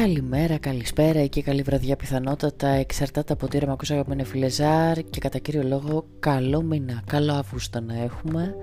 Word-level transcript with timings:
Καλημέρα, 0.00 0.58
καλησπέρα 0.58 1.26
και 1.26 1.42
καλή 1.42 1.62
βραδιά 1.62 1.96
πιθανότατα. 1.96 2.68
Εξαρτάται 2.68 3.32
από 3.32 3.48
τι 3.48 3.58
ρε 3.58 3.66
με 3.66 3.76
αγαπημένε 3.90 4.24
φιλεζάρ 4.24 5.02
και 5.02 5.20
κατά 5.20 5.38
κύριο 5.38 5.62
λόγο 5.62 6.06
καλό 6.20 6.62
μήνα, 6.62 7.02
καλό 7.06 7.32
Αύγουστο 7.32 7.80
να 7.80 8.02
έχουμε. 8.02 8.54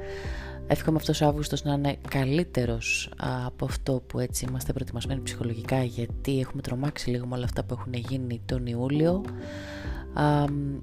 Εύχομαι 0.68 0.98
αυτός 0.98 1.22
ο 1.22 1.28
Αύγουστος 1.28 1.64
να 1.64 1.74
είναι 1.74 1.98
καλύτερος 2.10 3.14
από 3.44 3.66
αυτό 3.66 4.04
που 4.08 4.20
έτσι 4.20 4.46
είμαστε 4.50 4.74
προετοιμασμένοι 4.74 5.22
ψυχολογικά 5.22 5.84
γιατί 5.84 6.40
έχουμε 6.40 6.62
τρομάξει 6.62 7.10
λίγο 7.10 7.26
με 7.26 7.36
όλα 7.36 7.46
αυτά 7.46 7.64
που 7.64 7.76
έχουν 7.80 7.94
γίνει 7.94 8.42
τον 8.46 8.66
Ιούλιο. 8.66 9.24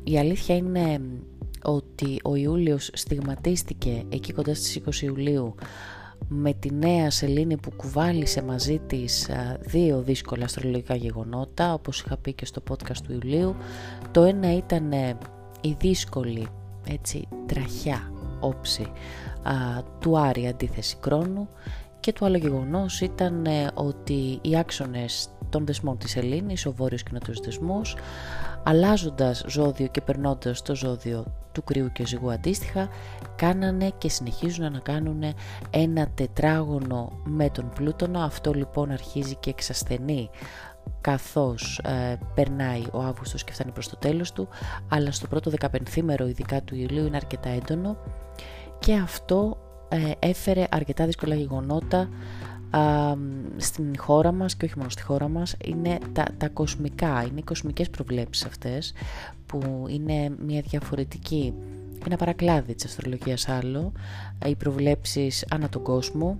Η 0.04 0.18
αλήθεια 0.18 0.56
είναι 0.56 1.00
ότι 1.62 2.20
ο 2.24 2.34
Ιούλιος 2.34 2.90
στιγματίστηκε 2.92 4.04
εκεί 4.08 4.32
κοντά 4.32 4.54
στις 4.54 4.80
20 4.86 5.02
Ιουλίου 5.02 5.54
με 6.28 6.52
τη 6.52 6.72
νέα 6.74 7.10
σελήνη 7.10 7.56
που 7.56 7.70
κουβάλισε 7.76 8.42
μαζί 8.42 8.80
της 8.86 9.30
δύο 9.60 10.00
δύσκολα 10.00 10.44
αστρολογικά 10.44 10.94
γεγονότα 10.94 11.72
όπως 11.72 12.00
είχα 12.00 12.16
πει 12.16 12.32
και 12.32 12.44
στο 12.44 12.62
podcast 12.70 12.96
του 13.06 13.12
Ιουλίου. 13.12 13.56
Το 14.10 14.22
ένα 14.22 14.56
ήταν 14.56 14.92
η 15.60 15.76
δύσκολη 15.78 16.48
έτσι 16.88 17.28
τραχιά 17.46 18.12
όψη 18.40 18.86
του 20.00 20.18
Άρη 20.18 20.48
αντίθεση 20.48 20.96
κρόνου 21.00 21.48
και 22.00 22.12
το 22.12 22.24
άλλο 22.24 22.36
γεγονός 22.36 23.00
ήταν 23.00 23.46
ε, 23.46 23.70
ότι 23.74 24.38
οι 24.42 24.56
άξονες 24.56 25.28
των 25.48 25.66
δεσμών 25.66 25.98
της 25.98 26.16
Ελλήνης, 26.16 26.66
ο 26.66 26.72
βόρειος 26.72 27.02
και 27.02 27.10
νότιος 27.12 27.40
δεσμός, 27.40 27.96
αλλάζοντας 28.68 29.44
ζώδιο 29.46 29.86
και 29.86 30.00
περνώντας 30.00 30.62
το 30.62 30.74
ζώδιο 30.74 31.24
του 31.52 31.64
κρύου 31.64 31.92
και 31.92 32.06
ζυγού 32.06 32.30
αντίστοιχα, 32.30 32.88
κάνανε 33.36 33.92
και 33.98 34.08
συνεχίζουν 34.08 34.72
να 34.72 34.78
κάνουν 34.78 35.22
ένα 35.70 36.08
τετράγωνο 36.14 37.20
με 37.24 37.50
τον 37.50 37.70
Πλούτονα. 37.74 38.24
Αυτό 38.24 38.52
λοιπόν 38.52 38.90
αρχίζει 38.90 39.34
και 39.34 39.50
εξασθενεί 39.50 40.30
καθώς 41.00 41.78
ε, 41.84 42.18
περνάει 42.34 42.84
ο 42.92 42.98
Αύγουστος 42.98 43.44
και 43.44 43.52
φτάνει 43.52 43.70
προς 43.70 43.88
το 43.88 43.96
τέλος 43.96 44.32
του, 44.32 44.48
αλλά 44.88 45.12
στο 45.12 45.26
πρώτο 45.26 45.50
15 45.60 46.00
μέρο 46.02 46.26
ειδικά 46.26 46.62
του 46.62 46.74
Ιουλίου 46.74 47.06
είναι 47.06 47.16
αρκετά 47.16 47.48
έντονο 47.48 47.96
και 48.78 48.94
αυτό 48.94 49.56
ε, 49.88 50.10
έφερε 50.18 50.66
αρκετά 50.70 51.06
δύσκολα 51.06 51.34
γεγονότα 51.34 52.08
στην 53.56 53.98
χώρα 53.98 54.32
μας 54.32 54.56
και 54.56 54.64
όχι 54.64 54.74
μόνο 54.76 54.88
στη 54.88 55.02
χώρα 55.02 55.28
μας 55.28 55.56
είναι 55.64 55.98
τα, 56.12 56.24
τα 56.38 56.48
κοσμικά, 56.48 57.22
είναι 57.30 57.38
οι 57.38 57.42
κοσμικές 57.42 57.90
προβλέψεις 57.90 58.44
αυτές 58.44 58.92
που 59.46 59.86
είναι 59.88 60.32
μια 60.46 60.60
διαφορετική 60.60 61.54
ένα 62.06 62.16
παρακλάδι 62.16 62.74
της 62.74 62.84
αστρολογίας 62.84 63.48
άλλο. 63.48 63.92
Οι 64.46 64.54
προβλέψεις 64.54 65.46
ανά 65.50 65.68
τον 65.68 65.82
κόσμο 65.82 66.38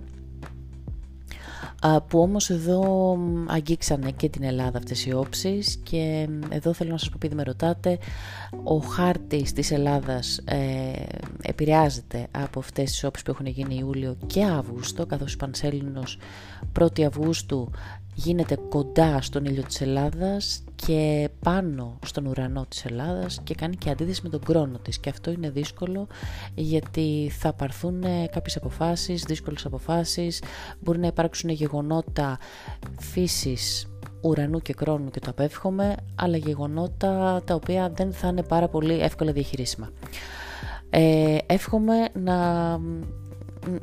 που 2.07 2.19
όμως 2.19 2.49
εδώ 2.49 3.17
αγγίξανε 3.47 4.11
και 4.11 4.29
την 4.29 4.43
Ελλάδα 4.43 4.77
αυτές 4.77 5.05
οι 5.05 5.13
όψεις 5.13 5.79
και 5.83 6.27
εδώ 6.49 6.73
θέλω 6.73 6.91
να 6.91 6.97
σας 6.97 7.09
πω 7.09 7.15
επειδή 7.15 7.35
με 7.35 7.43
ρωτάτε 7.43 7.97
ο 8.63 8.77
χάρτης 8.77 9.53
της 9.53 9.71
Ελλάδας 9.71 10.37
ε, 10.45 10.91
επηρεάζεται 11.41 12.27
από 12.31 12.59
αυτές 12.59 12.91
τις 12.91 13.03
όψεις 13.03 13.25
που 13.25 13.31
έχουν 13.31 13.45
γίνει 13.45 13.75
Ιούλιο 13.75 14.17
και 14.27 14.43
Αύγουστο 14.43 15.05
καθώς 15.05 15.33
η 15.33 15.37
Πανσέλινος 15.37 16.17
1η 16.79 17.01
Αυγούστου 17.01 17.71
γίνεται 18.19 18.57
κοντά 18.69 19.21
στον 19.21 19.45
ήλιο 19.45 19.63
της 19.63 19.81
Ελλάδας 19.81 20.63
και 20.75 21.29
πάνω 21.43 21.99
στον 22.05 22.25
ουρανό 22.25 22.65
της 22.69 22.85
Ελλάδας 22.85 23.41
και 23.43 23.55
κάνει 23.55 23.75
και 23.75 23.89
αντίθεση 23.89 24.21
με 24.23 24.29
τον 24.29 24.39
κρόνο 24.39 24.77
της 24.77 24.99
και 24.99 25.09
αυτό 25.09 25.31
είναι 25.31 25.49
δύσκολο 25.49 26.07
γιατί 26.55 27.31
θα 27.37 27.53
πάρθουν 27.53 28.03
κάποιες 28.31 28.55
αποφάσεις, 28.55 29.23
δύσκολες 29.23 29.65
αποφάσεις, 29.65 30.43
μπορεί 30.79 30.99
να 30.99 31.07
υπάρξουν 31.07 31.49
γεγονότα 31.49 32.39
φύσης 32.99 33.87
ουρανού 34.21 34.59
και 34.59 34.73
κρόνου 34.73 35.09
και 35.09 35.19
το 35.19 35.29
απέφχομαι, 35.29 35.95
αλλά 36.15 36.37
γεγονότα 36.37 37.41
τα 37.45 37.53
οποία 37.55 37.91
δεν 37.95 38.13
θα 38.13 38.27
είναι 38.27 38.43
πάρα 38.43 38.67
πολύ 38.67 38.99
εύκολα 38.99 39.31
διαχειρίσιμα. 39.31 39.89
Ε, 40.89 41.37
εύχομαι 41.45 42.07
να 42.13 42.35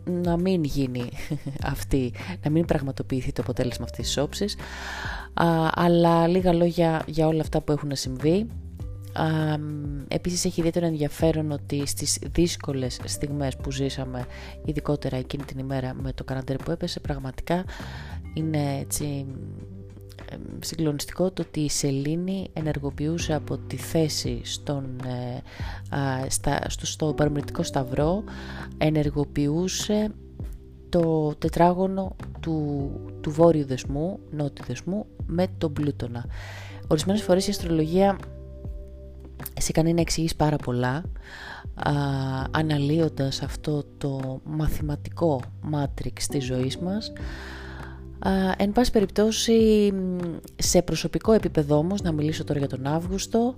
να 0.04 0.36
μην 0.36 0.64
γίνει 0.64 1.08
αυτή, 1.72 2.12
να 2.42 2.50
μην 2.50 2.64
πραγματοποιηθεί 2.64 3.32
το 3.32 3.42
αποτέλεσμα 3.42 3.84
αυτής 3.84 4.06
της 4.06 4.16
όψης. 4.16 4.56
Αλλά 5.70 6.26
λίγα 6.28 6.52
λόγια 6.52 7.02
για 7.06 7.26
όλα 7.26 7.40
αυτά 7.40 7.60
που 7.60 7.72
έχουν 7.72 7.90
συμβεί. 7.96 8.46
Α, 9.12 9.24
επίσης 10.08 10.44
έχει 10.44 10.60
ιδιαίτερο 10.60 10.86
ενδιαφέρον 10.86 11.50
ότι 11.50 11.86
στις 11.86 12.18
δύσκολες 12.32 13.00
στιγμές 13.04 13.56
που 13.56 13.70
ζήσαμε 13.70 14.26
ειδικότερα 14.64 15.16
εκείνη 15.16 15.44
την 15.44 15.58
ημέρα 15.58 15.94
με 15.94 16.12
το 16.12 16.24
καραντέρ 16.24 16.56
που 16.56 16.70
έπεσε 16.70 17.00
πραγματικά 17.00 17.64
είναι 18.34 18.78
έτσι 18.80 19.26
συγκλονιστικό 20.60 21.30
το 21.30 21.42
ότι 21.42 21.60
η 21.60 21.68
Σελήνη 21.70 22.50
ενεργοποιούσε 22.52 23.34
από 23.34 23.58
τη 23.58 23.76
θέση 23.76 24.40
στον, 24.44 24.84
ε, 25.04 25.42
στα, 26.28 26.60
στο, 26.68 26.86
στο 26.86 27.14
παραμετρικό 27.14 27.62
σταυρό 27.62 28.24
ενεργοποιούσε 28.78 30.10
το 30.88 31.34
τετράγωνο 31.38 32.16
του, 32.40 32.90
του 33.20 33.30
βόρειου 33.30 33.66
δεσμού, 33.66 34.18
νότιου 34.30 34.64
δεσμού 34.66 35.06
με 35.26 35.46
τον 35.58 35.72
Πλούτονα. 35.72 36.24
Ορισμένες 36.88 37.22
φορές 37.22 37.46
η 37.46 37.50
αστρολογία 37.50 38.18
σε 39.58 39.72
κάνει 39.72 39.94
να 39.94 40.00
εξηγήσει 40.00 40.36
πάρα 40.36 40.56
πολλά 40.56 41.04
α, 41.74 41.92
αναλύοντας 42.50 43.42
αυτό 43.42 43.84
το 43.98 44.40
μαθηματικό 44.44 45.40
μάτριξ 45.62 46.26
της 46.26 46.44
ζωής 46.44 46.78
μας 46.78 47.12
εν 48.56 48.72
πάση 48.72 48.90
περιπτώσει, 48.90 49.92
σε 50.56 50.82
προσωπικό 50.82 51.32
επίπεδο 51.32 51.76
όμως, 51.76 52.02
να 52.02 52.12
μιλήσω 52.12 52.44
τώρα 52.44 52.58
για 52.58 52.68
τον 52.68 52.86
Αύγουστο, 52.86 53.54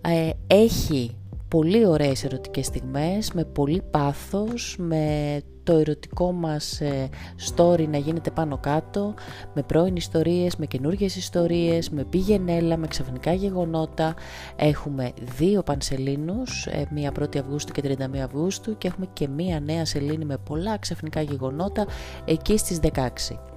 ε, 0.00 0.30
έχει 0.46 1.16
πολύ 1.48 1.86
ωραίες 1.86 2.24
ερωτικές 2.24 2.66
στιγμές, 2.66 3.32
με 3.32 3.44
πολύ 3.44 3.82
πάθος, 3.90 4.76
με 4.78 5.40
το 5.62 5.72
ερωτικό 5.72 6.32
μας 6.32 6.80
ε, 6.80 7.08
story 7.54 7.88
να 7.88 7.98
γίνεται 7.98 8.30
πάνω 8.30 8.58
κάτω, 8.58 9.14
με 9.54 9.62
πρώην 9.62 9.96
ιστορίες, 9.96 10.56
με 10.56 10.66
καινούργιες 10.66 11.16
ιστορίες, 11.16 11.90
με 11.90 12.04
πήγαινέλα, 12.04 12.76
με 12.76 12.86
ξαφνικά 12.86 13.32
γεγονότα. 13.32 14.14
Έχουμε 14.56 15.12
δύο 15.36 15.62
πανσελίνους, 15.62 16.66
ε, 16.66 16.86
μία 16.90 17.12
1η 17.18 17.38
Αυγούστου 17.38 17.72
και 17.72 17.80
31 17.80 18.22
Αυγούστου 18.24 18.78
και 18.78 18.88
έχουμε 18.88 19.06
και 19.12 19.28
μία 19.28 19.60
νέα 19.60 19.84
σελήνη 19.84 20.24
με 20.24 20.36
πολλά 20.36 20.78
ξαφνικά 20.78 21.20
γεγονότα 21.20 21.86
εκεί 22.24 22.56
στις 22.56 22.78
16. 22.78 23.53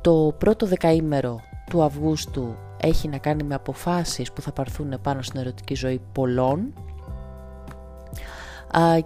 Το 0.00 0.34
πρώτο 0.38 0.66
δεκαήμερο 0.66 1.40
του 1.70 1.82
Αυγούστου 1.82 2.54
έχει 2.80 3.08
να 3.08 3.18
κάνει 3.18 3.42
με 3.42 3.54
αποφάσεις 3.54 4.32
που 4.32 4.40
θα 4.40 4.52
πάρθουν 4.52 5.00
πάνω 5.02 5.22
στην 5.22 5.40
ερωτική 5.40 5.74
ζωή 5.74 6.00
πολλών 6.12 6.72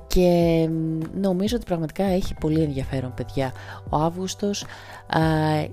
και 0.07 0.69
νομίζω 1.21 1.57
ότι 1.57 1.65
πραγματικά 1.65 2.05
έχει 2.05 2.35
πολύ 2.35 2.63
ενδιαφέρον 2.63 3.15
παιδιά. 3.15 3.53
Ο 3.91 3.97
Αύγουστος 3.97 4.65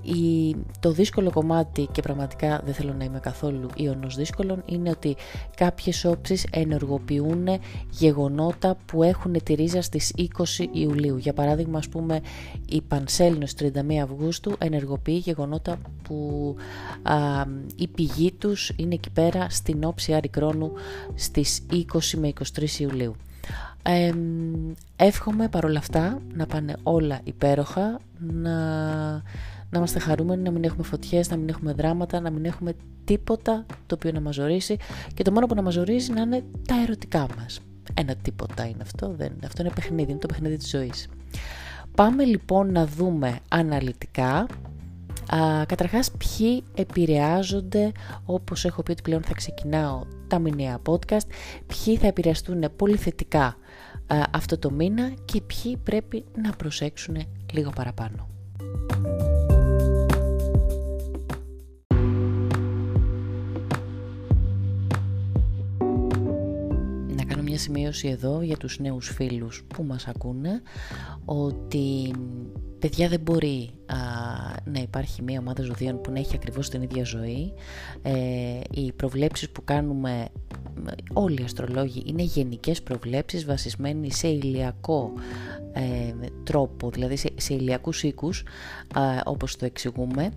η, 0.02 0.56
το 0.80 0.90
δύσκολο 0.92 1.30
κομμάτι 1.30 1.88
και 1.92 2.02
πραγματικά 2.02 2.60
δεν 2.64 2.74
θέλω 2.74 2.94
να 2.98 3.04
είμαι 3.04 3.20
καθόλου 3.20 3.68
ιονός 3.76 4.16
δύσκολων 4.16 4.62
είναι 4.66 4.90
ότι 4.90 5.16
κάποιες 5.56 6.04
όψεις 6.04 6.46
ενεργοποιούν 6.50 7.48
γεγονότα 7.90 8.76
που 8.86 9.02
έχουν 9.02 9.42
τη 9.42 9.54
ρίζα 9.54 9.82
στις 9.82 10.12
20 10.16 10.22
Ιουλίου. 10.72 11.16
Για 11.16 11.32
παράδειγμα 11.32 11.78
ας 11.78 11.88
πούμε 11.88 12.20
η 12.68 12.82
Πανσέλινος 12.82 13.52
31 13.58 13.94
Αυγούστου 14.02 14.52
ενεργοποιεί 14.58 15.22
γεγονότα 15.24 15.78
που 16.02 16.54
η 17.76 17.88
πηγή 17.88 18.32
τους 18.32 18.72
είναι 18.76 18.94
εκεί 18.94 19.10
πέρα 19.10 19.46
στην 19.50 19.84
όψη 19.84 20.14
Άρη 20.14 20.28
Κρόνου 20.28 20.72
στις 21.14 21.66
20 21.72 21.76
με 22.16 22.32
23 22.56 22.68
Ιουλίου 22.78 23.14
ε, 23.88 24.12
εύχομαι 24.96 25.48
παρόλα 25.48 25.78
αυτά 25.78 26.22
να 26.34 26.46
πάνε 26.46 26.76
όλα 26.82 27.20
υπέροχα, 27.24 28.00
να, 28.18 28.54
να 29.70 29.78
είμαστε 29.78 29.98
χαρούμενοι, 29.98 30.42
να 30.42 30.50
μην 30.50 30.64
έχουμε 30.64 30.82
φωτιές, 30.82 31.30
να 31.30 31.36
μην 31.36 31.48
έχουμε 31.48 31.72
δράματα, 31.72 32.20
να 32.20 32.30
μην 32.30 32.44
έχουμε 32.44 32.72
τίποτα 33.04 33.66
το 33.86 33.94
οποίο 33.94 34.12
να 34.12 34.20
μας 34.20 34.34
ζωρίσει 34.34 34.76
και 35.14 35.22
το 35.22 35.32
μόνο 35.32 35.46
που 35.46 35.54
να 35.54 35.62
μας 35.62 35.74
ζωρίζει 35.74 36.12
να 36.12 36.20
είναι 36.20 36.44
τα 36.68 36.74
ερωτικά 36.82 37.26
μας. 37.38 37.60
Ένα 37.94 38.14
τίποτα 38.14 38.64
είναι 38.64 38.82
αυτό, 38.82 39.14
δεν, 39.16 39.32
αυτό 39.44 39.62
είναι 39.62 39.72
παιχνίδι, 39.74 40.10
είναι 40.10 40.20
το 40.20 40.26
παιχνίδι 40.26 40.56
της 40.56 40.68
ζωής. 40.68 41.08
Πάμε 41.94 42.24
λοιπόν 42.24 42.72
να 42.72 42.86
δούμε 42.86 43.38
αναλυτικά 43.48 44.46
Α, 45.34 45.64
καταρχάς 45.66 46.10
ποιοι 46.10 46.62
επηρεάζονται 46.74 47.92
όπως 48.24 48.64
έχω 48.64 48.82
πει 48.82 48.90
ότι 48.90 49.02
πλέον 49.02 49.22
θα 49.22 49.34
ξεκινάω 49.34 50.02
τα 50.28 50.38
μηνιαία 50.38 50.78
podcast 50.86 51.26
ποιοι 51.66 51.96
θα 51.96 52.06
επηρεαστούν 52.06 52.64
πολύ 52.76 52.96
θετικά 52.96 53.56
αυτό 54.32 54.58
το 54.58 54.70
μήνα 54.70 55.14
και 55.24 55.40
ποιοι 55.40 55.76
πρέπει 55.76 56.24
να 56.42 56.52
προσέξουν 56.52 57.16
λίγο 57.52 57.70
παραπάνω. 57.70 58.28
Να 67.16 67.24
κάνω 67.24 67.42
μια 67.42 67.58
σημείωση 67.58 68.08
εδώ 68.08 68.42
για 68.42 68.56
τους 68.56 68.78
νέους 68.78 69.08
φίλους 69.08 69.64
που 69.68 69.82
μας 69.82 70.06
ακούνε 70.06 70.62
ότι 71.24 72.12
Παιδιά 72.78 73.08
δεν 73.08 73.20
μπορεί 73.20 73.70
να 74.64 74.80
υπάρχει 74.80 75.22
μια 75.22 75.38
ομάδα 75.38 75.62
ζωδίων 75.62 76.00
που 76.00 76.10
να 76.10 76.18
έχει 76.18 76.34
ακριβώς 76.34 76.68
την 76.68 76.82
ίδια 76.82 77.04
ζωή. 77.04 77.52
Ε, 78.02 78.60
οι 78.70 78.92
προβλέψεις 78.92 79.50
που 79.50 79.64
κάνουμε 79.64 80.28
όλοι 81.12 81.40
οι 81.40 81.44
αστρολόγοι 81.44 82.02
είναι 82.06 82.22
γενικές 82.22 82.82
προβλέψεις 82.82 83.44
βασισμένοι 83.44 84.12
σε 84.12 84.28
ηλιακό 84.28 85.12
ε, 85.72 86.14
τρόπο, 86.44 86.90
δηλαδή 86.90 87.16
σε, 87.16 87.28
σε 87.36 87.54
ηλιακούς 87.54 88.02
οίκους 88.02 88.44
όπως 89.24 89.56
το 89.56 89.64
εξηγούμε. 89.64 90.30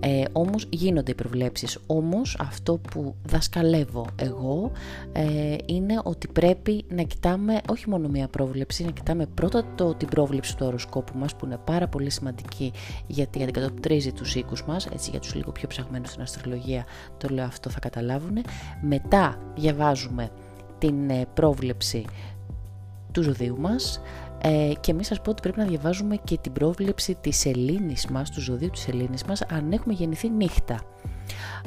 Ε, 0.00 0.22
όμως 0.32 0.66
γίνονται 0.70 1.10
οι 1.10 1.14
προβλέψεις. 1.14 1.78
Όμως 1.86 2.36
αυτό 2.40 2.78
που 2.90 3.14
δασκαλεύω 3.24 4.06
εγώ 4.16 4.72
ε, 5.12 5.56
είναι 5.66 6.00
ότι 6.04 6.28
πρέπει 6.28 6.84
να 6.88 7.02
κοιτάμε 7.02 7.60
όχι 7.70 7.88
μόνο 7.88 8.08
μία 8.08 8.28
πρόβλεψη 8.28 8.84
να 8.84 8.90
κοιτάμε 8.90 9.26
πρώτα 9.26 9.64
το, 9.74 9.94
την 9.94 10.08
πρόβλεψη 10.08 10.56
του 10.56 10.66
οροσκόπου 10.66 11.18
μας 11.18 11.36
που 11.36 11.46
είναι 11.46 11.58
πάρα 11.64 11.88
πολύ 11.88 12.10
σημαντική 12.10 12.72
γιατί 13.06 13.42
αντικατοπτρίζει 13.42 14.12
τους 14.12 14.34
οίκους 14.34 14.64
μας. 14.64 14.86
Έτσι 14.86 15.10
για 15.10 15.20
τους 15.20 15.34
λίγο 15.34 15.52
πιο 15.52 15.68
ψαγμένους 15.68 16.08
στην 16.08 16.22
αστρολογία 16.22 16.84
το 17.18 17.28
λέω 17.28 17.44
αυτό 17.44 17.70
θα 17.70 17.78
καταλάβουν 17.78 18.38
μετά 18.80 19.38
διαβάζουμε 19.56 19.79
την 20.78 21.10
ε, 21.10 21.26
πρόβλεψη 21.34 22.04
του 23.12 23.22
ζωδίου 23.22 23.60
μας 23.60 24.00
ε, 24.42 24.72
και 24.80 24.92
μην 24.92 25.04
σας 25.04 25.20
πω 25.20 25.30
ότι 25.30 25.42
πρέπει 25.42 25.58
να 25.58 25.64
διαβάζουμε 25.64 26.16
και 26.24 26.38
την 26.38 26.52
πρόβλεψη 26.52 27.14
της 27.20 27.36
σελήνης 27.36 28.06
μας, 28.06 28.30
του 28.30 28.40
ζωδίου 28.40 28.70
της 28.70 28.80
σελήνης 28.80 29.24
μας, 29.24 29.42
αν 29.42 29.72
έχουμε 29.72 29.94
γεννηθεί 29.94 30.30
νύχτα. 30.30 30.74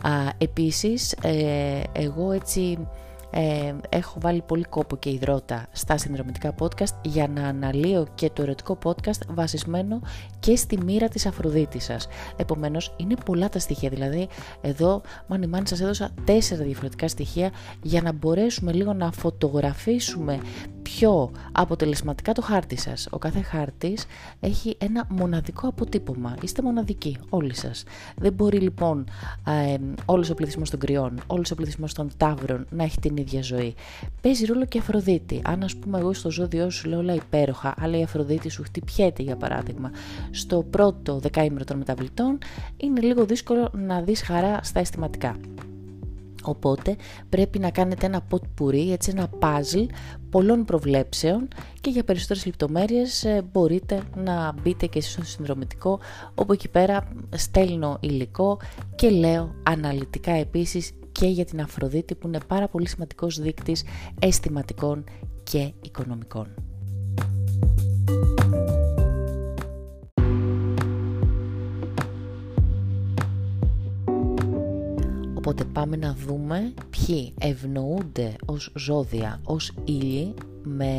Α, 0.01 0.12
επίσης, 0.38 1.12
ε, 1.12 1.81
εγώ 1.92 2.31
έτσι 2.31 2.88
ε, 3.35 3.74
έχω 3.89 4.19
βάλει 4.19 4.41
πολύ 4.41 4.63
κόπο 4.63 4.95
και 4.95 5.09
υδρότα 5.09 5.68
στα 5.71 5.97
συνδρομητικά 5.97 6.56
podcast 6.59 6.94
για 7.01 7.27
να 7.27 7.47
αναλύω 7.47 8.07
και 8.15 8.30
το 8.30 8.41
ερωτικό 8.41 8.77
podcast 8.83 9.19
βασισμένο 9.30 10.01
και 10.39 10.56
στη 10.56 10.77
μοίρα 10.83 11.07
της 11.07 11.25
Αφροδίτης 11.25 11.83
σας. 11.83 12.07
Επομένως 12.35 12.94
είναι 12.97 13.15
πολλά 13.25 13.50
τα 13.50 13.59
στοιχεία, 13.59 13.89
δηλαδή 13.89 14.27
εδώ 14.62 15.01
μάνι 15.27 15.47
μάνι 15.47 15.68
σας 15.68 15.81
έδωσα 15.81 16.09
τέσσερα 16.25 16.63
διαφορετικά 16.63 17.07
στοιχεία 17.07 17.51
για 17.81 18.01
να 18.01 18.12
μπορέσουμε 18.12 18.71
λίγο 18.71 18.94
να 18.94 19.12
φωτογραφίσουμε 19.12 20.39
πιο 20.81 21.31
αποτελεσματικά 21.51 22.31
το 22.31 22.41
χάρτη 22.41 22.77
σας. 22.77 23.07
Ο 23.12 23.18
κάθε 23.18 23.41
χάρτης 23.41 24.06
έχει 24.39 24.77
ένα 24.80 25.07
μοναδικό 25.09 25.68
αποτύπωμα. 25.68 26.35
Είστε 26.41 26.62
μοναδικοί 26.62 27.18
όλοι 27.30 27.56
σας. 27.56 27.83
Δεν 28.15 28.33
μπορεί 28.33 28.59
λοιπόν 28.59 29.07
ε, 29.47 29.77
όλος 30.06 30.30
ο 30.30 30.33
πληθυσμός 30.33 30.69
των 30.69 30.80
κρυών, 30.80 31.19
όλος 31.27 31.51
ο 31.51 31.56
πληθυσμός 31.56 31.94
των 31.94 32.09
τάβρων 32.18 32.65
να 32.69 32.83
έχει 32.83 33.00
την 33.00 33.18
ίδια 33.24 33.42
ζωή. 33.42 33.75
Παίζει 34.22 34.46
ρόλο 34.46 34.66
και 34.66 34.78
η 34.78 34.81
Αφροδίτη. 34.81 35.42
Αν 35.44 35.64
ας 35.64 35.75
πούμε 35.75 36.00
εγώ 36.00 36.14
στο 36.14 36.31
ζώδιό 36.31 36.70
σου 36.70 36.90
λέω 36.90 37.00
όλα 37.00 37.14
υπέροχα, 37.14 37.74
αλλά 37.78 37.98
η 37.98 38.04
Αφροδίτη 38.04 38.50
σου 38.50 38.64
χτυπιέται 38.64 39.24
για 39.24 39.36
παράδειγμα 39.36 39.92
στο 40.31 40.64
πρώτο 40.70 41.20
δεκαήμερο 41.20 41.64
των 41.64 41.78
μεταβλητών, 41.78 42.38
είναι 42.78 43.02
λίγο 43.02 43.25
δύσκολο 43.25 43.70
να 43.74 44.02
δεις 44.02 44.22
χαρά 44.22 44.60
στα 44.64 44.80
αισθηματικά. 44.80 45.36
Οπότε 46.44 46.96
πρέπει 47.30 47.60
να 47.60 47.70
κάνετε 47.70 48.06
ένα 48.06 48.28
pot 48.30 48.62
puree, 48.62 48.92
έτσι 48.92 49.12
ένα 49.16 49.30
puzzle 49.40 49.86
πολλών 50.30 50.66
προβλέψεων 50.66 51.48
και 51.81 51.90
για 51.90 52.04
περισσότερες 52.04 52.46
λεπτομέρειες 52.46 53.24
ε, 53.24 53.44
μπορείτε 53.52 54.02
να 54.16 54.54
μπείτε 54.62 54.86
και 54.86 54.98
εσείς 54.98 55.12
στο 55.12 55.24
συνδρομητικό 55.24 56.00
όπου 56.36 56.54
εκεί 56.54 56.69
πέρα 56.69 57.08
στέλνω 57.36 57.98
υλικό 58.00 58.60
και 58.96 59.10
λέω 59.10 59.56
αναλυτικά 59.64 60.31
επίσης 60.31 60.92
και 61.13 61.27
για 61.27 61.45
την 61.45 61.62
Αφροδίτη 61.62 62.15
που 62.15 62.27
είναι 62.27 62.39
πάρα 62.48 62.68
πολύ 62.68 62.88
σημαντικός 62.88 63.39
δείκτης 63.39 63.83
αισθηματικών 64.19 65.04
και 65.44 65.74
οικονομικών. 65.81 66.48
Οπότε 75.38 75.63
πάμε 75.63 75.95
να 75.95 76.13
δούμε 76.13 76.74
ποιοι 76.89 77.33
ευνοούνται 77.39 78.36
ως 78.45 78.71
ζώδια, 78.75 79.42
ως 79.44 79.74
ήλιοι 79.86 80.33
με 80.63 80.92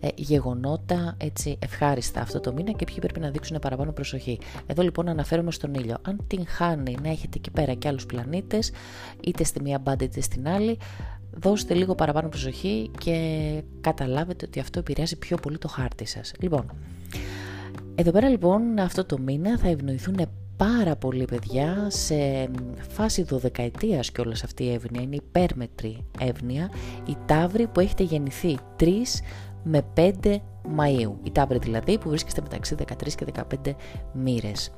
ε, 0.00 0.08
γεγονότα 0.14 1.14
έτσι 1.18 1.58
ευχάριστα 1.58 2.20
αυτό 2.20 2.40
το 2.40 2.52
μήνα 2.52 2.72
και 2.72 2.84
ποιοι 2.84 2.96
πρέπει 2.98 3.20
να 3.20 3.30
δείξουν 3.30 3.58
παραπάνω 3.58 3.92
προσοχή. 3.92 4.38
Εδώ 4.66 4.82
λοιπόν 4.82 5.08
αναφέρομαι 5.08 5.50
στον 5.50 5.74
ήλιο. 5.74 5.96
Αν 6.02 6.24
την 6.26 6.46
χάνει 6.46 6.96
να 7.02 7.08
έχετε 7.08 7.38
εκεί 7.38 7.50
πέρα 7.50 7.74
και 7.74 7.88
άλλους 7.88 8.06
πλανήτες, 8.06 8.72
είτε 9.20 9.44
στη 9.44 9.62
μία 9.62 9.78
μπάντα 9.78 10.04
είτε 10.04 10.20
στην 10.20 10.48
άλλη, 10.48 10.78
δώστε 11.30 11.74
λίγο 11.74 11.94
παραπάνω 11.94 12.28
προσοχή 12.28 12.90
και 12.98 13.16
καταλάβετε 13.80 14.46
ότι 14.46 14.60
αυτό 14.60 14.78
επηρεάζει 14.78 15.18
πιο 15.18 15.36
πολύ 15.36 15.58
το 15.58 15.68
χάρτη 15.68 16.04
σας. 16.04 16.32
Λοιπόν, 16.40 16.70
εδώ 17.94 18.10
πέρα 18.10 18.28
λοιπόν 18.28 18.78
αυτό 18.78 19.04
το 19.04 19.18
μήνα 19.18 19.58
θα 19.58 19.68
ευνοηθούν 19.68 20.16
πάρα 20.66 20.96
πολύ 20.96 21.24
παιδιά 21.24 21.86
σε 21.88 22.50
φάση 22.88 23.22
δωδεκαετίας 23.22 24.10
και 24.10 24.20
όλες 24.20 24.44
αυτή 24.44 24.64
η 24.64 24.72
εύνοια. 24.72 25.02
Είναι 25.02 25.16
υπέρμετρη 25.16 26.04
εύνοια. 26.18 26.70
Η 27.06 27.16
τάβρη 27.26 27.66
που 27.66 27.80
έχετε 27.80 28.02
γεννηθεί 28.02 28.58
3 28.80 28.86
με 29.62 29.82
5 29.96 30.10
Μαΐου. 30.78 31.12
Η 31.22 31.30
τάβρη 31.32 31.58
δηλαδή 31.58 31.98
που 31.98 32.08
βρίσκεστε 32.08 32.40
μεταξύ 32.42 32.74
13 32.78 33.12
και 33.14 33.26
15 33.64 33.74
μοίρες 34.12 34.70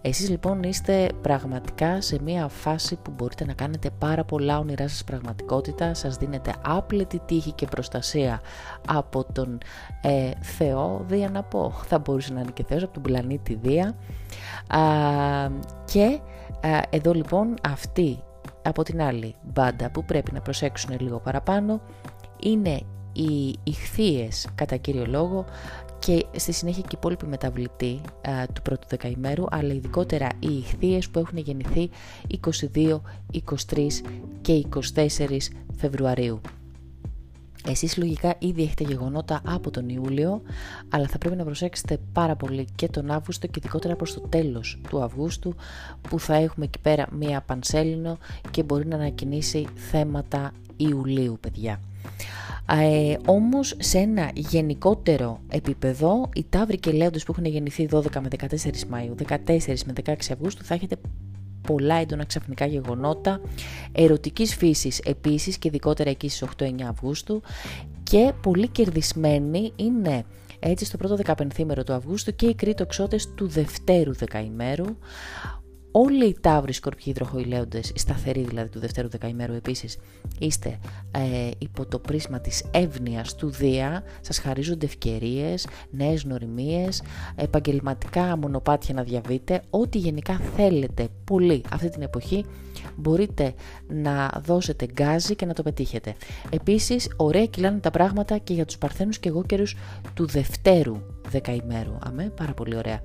εσείς 0.00 0.28
λοιπόν 0.28 0.62
είστε 0.62 1.08
πραγματικά 1.22 2.00
σε 2.00 2.18
μια 2.22 2.48
φάση 2.48 2.96
που 2.96 3.10
μπορείτε 3.16 3.44
να 3.44 3.52
κάνετε 3.52 3.90
πάρα 3.98 4.24
πολλά 4.24 4.58
όνειρά 4.58 4.88
σας 4.88 5.04
πραγματικότητα, 5.04 5.94
σας 5.94 6.16
δίνετε 6.16 6.54
άπλετη 6.64 7.20
τύχη 7.26 7.52
και 7.52 7.66
προστασία 7.66 8.40
από 8.86 9.24
τον 9.32 9.58
ε, 10.02 10.30
Θεό, 10.40 11.04
Δία 11.08 11.30
να 11.30 11.42
πω, 11.42 11.72
θα 11.86 11.98
μπορούσε 11.98 12.32
να 12.32 12.40
είναι 12.40 12.50
και 12.54 12.64
Θεός, 12.64 12.82
από 12.82 12.92
τον 12.92 13.02
πλανήτη 13.02 13.58
Δία. 13.62 13.96
Και 15.84 16.20
εδώ 16.90 17.12
λοιπόν 17.12 17.54
αυτή 17.62 18.22
από 18.62 18.82
την 18.82 19.02
άλλη 19.02 19.34
μπάντα 19.42 19.90
που 19.90 20.04
πρέπει 20.04 20.32
να 20.32 20.40
προσέξουν 20.40 20.96
λίγο 21.00 21.18
παραπάνω 21.18 21.80
είναι 22.42 22.80
οι 23.12 23.58
ηχθείες 23.64 24.48
κατά 24.54 24.76
κύριο 24.76 25.06
λόγο 25.06 25.44
και 26.00 26.26
στη 26.36 26.52
συνέχεια 26.52 26.80
και 26.80 26.88
η 26.90 26.96
υπόλοιπη 26.96 27.26
μεταβλητή 27.26 28.00
του 28.52 28.62
πρώτου 28.62 28.86
δεκαημέρου, 28.88 29.44
αλλά 29.50 29.72
ειδικότερα 29.72 30.28
οι 30.38 30.56
ηχθείες 30.56 31.08
που 31.08 31.18
έχουν 31.18 31.38
γεννηθεί 31.38 31.90
22, 32.74 33.00
23 33.74 33.88
και 34.40 34.64
24 34.94 35.38
Φεβρουαρίου. 35.76 36.40
Εσείς 37.66 37.96
λογικά 37.96 38.34
ήδη 38.38 38.62
έχετε 38.62 38.84
γεγονότα 38.84 39.40
από 39.46 39.70
τον 39.70 39.88
Ιούλιο, 39.88 40.42
αλλά 40.88 41.06
θα 41.06 41.18
πρέπει 41.18 41.36
να 41.36 41.44
προσέξετε 41.44 41.98
πάρα 42.12 42.36
πολύ 42.36 42.66
και 42.74 42.88
τον 42.88 43.10
Αύγουστο 43.10 43.46
και 43.46 43.58
ειδικότερα 43.58 43.96
προς 43.96 44.14
το 44.14 44.20
τέλος 44.20 44.78
του 44.88 45.02
Αυγούστου, 45.02 45.54
που 46.08 46.20
θα 46.20 46.34
έχουμε 46.34 46.64
εκεί 46.64 46.78
πέρα 46.78 47.06
μία 47.12 47.40
πανσέλινο 47.40 48.18
και 48.50 48.62
μπορεί 48.62 48.86
να 48.86 48.96
ανακοινήσει 48.96 49.66
θέματα 49.74 50.52
Ιουλίου, 50.76 51.38
παιδιά. 51.40 51.80
Ε, 52.78 53.16
όμως 53.26 53.74
σε 53.78 53.98
ένα 53.98 54.30
γενικότερο 54.34 55.40
επίπεδο 55.48 56.28
οι 56.34 56.46
Ταύροι 56.48 56.78
και 56.78 56.90
Λέοντες 56.90 57.24
που 57.24 57.32
έχουν 57.32 57.44
γεννηθεί 57.44 57.88
12 57.92 58.02
με 58.20 58.28
14 58.38 58.46
Μαΐου, 58.92 59.38
14 59.46 59.84
με 59.86 59.92
16 60.04 60.12
Αυγούστου 60.32 60.64
θα 60.64 60.74
έχετε 60.74 60.96
πολλά 61.66 61.94
έντονα 61.94 62.24
ξαφνικά 62.24 62.66
γεγονότα 62.66 63.40
ερωτικής 63.92 64.54
φύσης 64.54 64.98
επίσης 64.98 65.58
και 65.58 65.68
ειδικότερα 65.68 66.10
εκεί 66.10 66.28
στις 66.28 66.48
8-9 66.58 66.82
Αυγούστου 66.88 67.42
και 68.02 68.32
πολύ 68.42 68.68
κερδισμένοι 68.68 69.72
είναι 69.76 70.24
έτσι 70.58 70.84
στο 70.84 70.96
πρώτο 70.96 71.16
15 71.24 71.84
του 71.86 71.92
Αυγούστου 71.92 72.34
και 72.34 72.46
οι 72.46 72.54
κρήτοξότες 72.54 73.34
του 73.34 73.48
δευτέρου 73.48 74.14
δεκαημέρου 74.14 74.96
Όλοι 75.92 76.26
οι 76.26 76.36
ταύροι 76.40 76.72
σκορπιοί 76.72 77.04
υδροχοηλέοντες, 77.06 77.90
οι 77.94 77.98
σταθεροί 77.98 78.44
δηλαδή 78.44 78.68
του 78.68 78.78
δευτέρου 78.78 79.08
δεκαημέρου 79.08 79.52
επίσης, 79.52 79.98
είστε 80.38 80.78
ε, 81.10 81.50
υπό 81.58 81.86
το 81.86 81.98
πρίσμα 81.98 82.40
της 82.40 82.64
εύνοίας 82.70 83.34
του 83.34 83.50
Δία, 83.50 84.02
σας 84.20 84.38
χαρίζονται 84.38 84.86
ευκαιρίες, 84.86 85.66
νέες 85.90 86.24
νοριμίες, 86.24 87.02
επαγγελματικά 87.36 88.36
μονοπάτια 88.36 88.94
να 88.94 89.02
διαβείτε, 89.02 89.62
ό,τι 89.70 89.98
γενικά 89.98 90.40
θέλετε 90.56 91.08
πολύ 91.24 91.62
αυτή 91.72 91.88
την 91.88 92.02
εποχή 92.02 92.44
μπορείτε 92.96 93.54
να 93.88 94.40
δώσετε 94.44 94.86
γκάζι 94.92 95.34
και 95.34 95.46
να 95.46 95.54
το 95.54 95.62
πετύχετε. 95.62 96.14
Επίσης, 96.50 97.12
ωραία 97.16 97.46
κυλάνε 97.46 97.78
τα 97.78 97.90
πράγματα 97.90 98.38
και 98.38 98.52
για 98.52 98.64
τους 98.64 98.78
παρθένους 98.78 99.18
και 99.18 99.28
εγώ 99.28 99.44
του 100.14 100.26
δευτέρου 100.26 101.00
δεκαημέρου. 101.28 101.98
Αμέ, 102.02 102.32
πάρα 102.36 102.52
πολύ 102.52 102.76
ωραία. 102.76 103.00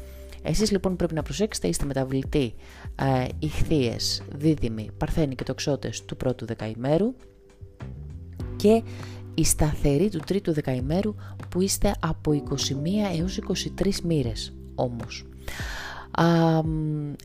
Εσείς 0.48 0.72
λοιπόν 0.72 0.96
πρέπει 0.96 1.14
να 1.14 1.22
προσέξετε, 1.22 1.68
είστε 1.68 1.86
μεταβλητοί 1.86 2.54
ε, 2.96 3.28
ηχθείες, 3.40 4.24
δίδυμοι, 4.36 4.90
παρθένοι 4.98 5.36
και 5.36 5.44
τοξότες 5.44 6.06
του 6.06 6.18
πρώτου 6.18 6.46
δεκαημέρου 6.46 7.14
και 8.56 8.84
η 9.36 9.44
σταθερή 9.44 10.10
του 10.10 10.20
τρίτου 10.26 10.54
δεκαημέρου 10.54 11.16
που 11.50 11.62
είστε 11.62 11.96
από 12.00 12.44
21 12.50 12.56
έως 13.18 13.40
23 13.82 13.94
μοίρες 14.04 14.54
όμως. 14.76 15.26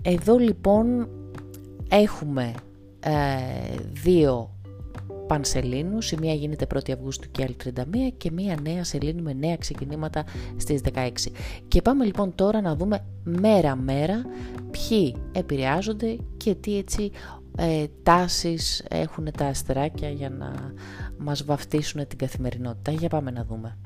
εδώ 0.02 0.36
λοιπόν 0.38 1.08
έχουμε 1.88 2.54
ε, 3.00 3.12
δύο 3.92 4.54
πανσελήνους, 5.30 6.12
η 6.12 6.16
μία 6.20 6.34
γίνεται 6.34 6.66
1η 6.74 6.92
Αυγούστου 6.92 7.30
και 7.30 7.42
άλλη 7.42 7.56
31 7.64 8.12
και 8.16 8.30
μία 8.30 8.58
νέα 8.62 8.84
σελήνη 8.84 9.22
με 9.22 9.32
νέα 9.32 9.56
ξεκινήματα 9.56 10.24
στις 10.56 10.80
16. 10.94 11.08
Και 11.68 11.82
πάμε 11.82 12.04
λοιπόν 12.04 12.34
τώρα 12.34 12.60
να 12.60 12.76
δούμε 12.76 13.04
μέρα 13.24 13.76
μέρα 13.76 14.24
ποιοι 14.70 15.16
επηρεάζονται 15.32 16.16
και 16.36 16.54
τι 16.54 16.78
έτσι 16.78 17.10
ε, 17.56 17.84
τάσεις 18.02 18.84
έχουν 18.88 19.28
τα 19.36 19.46
αστεράκια 19.46 20.08
για 20.08 20.30
να 20.30 20.72
μας 21.18 21.44
βαφτίσουν 21.44 22.06
την 22.06 22.18
καθημερινότητα. 22.18 22.90
Για 22.90 23.08
πάμε 23.08 23.30
να 23.30 23.44
δούμε. 23.44 23.78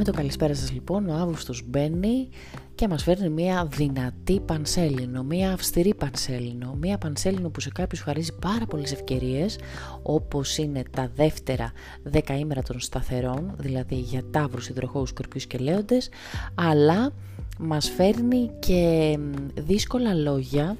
Με 0.00 0.06
το 0.06 0.12
καλησπέρα 0.12 0.54
σας 0.54 0.72
λοιπόν, 0.72 1.08
ο 1.08 1.14
Αύγουστος 1.14 1.62
μπαίνει 1.66 2.28
και 2.74 2.88
μας 2.88 3.02
φέρνει 3.02 3.28
μια 3.28 3.68
δυνατή 3.70 4.40
πανσέλινο, 4.40 5.22
μια 5.22 5.52
αυστηρή 5.52 5.94
πανσέλινο, 5.94 6.76
μια 6.80 6.98
πανσέλινο 6.98 7.48
που 7.48 7.60
σε 7.60 7.70
κάποιους 7.70 8.00
χαρίζει 8.00 8.32
πάρα 8.40 8.66
πολλές 8.66 8.92
ευκαιρίες, 8.92 9.58
όπως 10.02 10.58
είναι 10.58 10.82
τα 10.90 11.10
δεύτερα 11.14 11.72
δεκαήμερα 12.02 12.62
των 12.62 12.80
σταθερών, 12.80 13.54
δηλαδή 13.58 13.94
για 13.94 14.22
τάβρους, 14.30 14.68
υδροχώους, 14.68 15.08
σκορπιούς 15.08 15.46
και 15.46 15.58
λέοντες, 15.58 16.08
αλλά 16.54 17.12
μας 17.58 17.90
φέρνει 17.90 18.50
και 18.58 19.18
δύσκολα 19.54 20.14
λόγια 20.14 20.76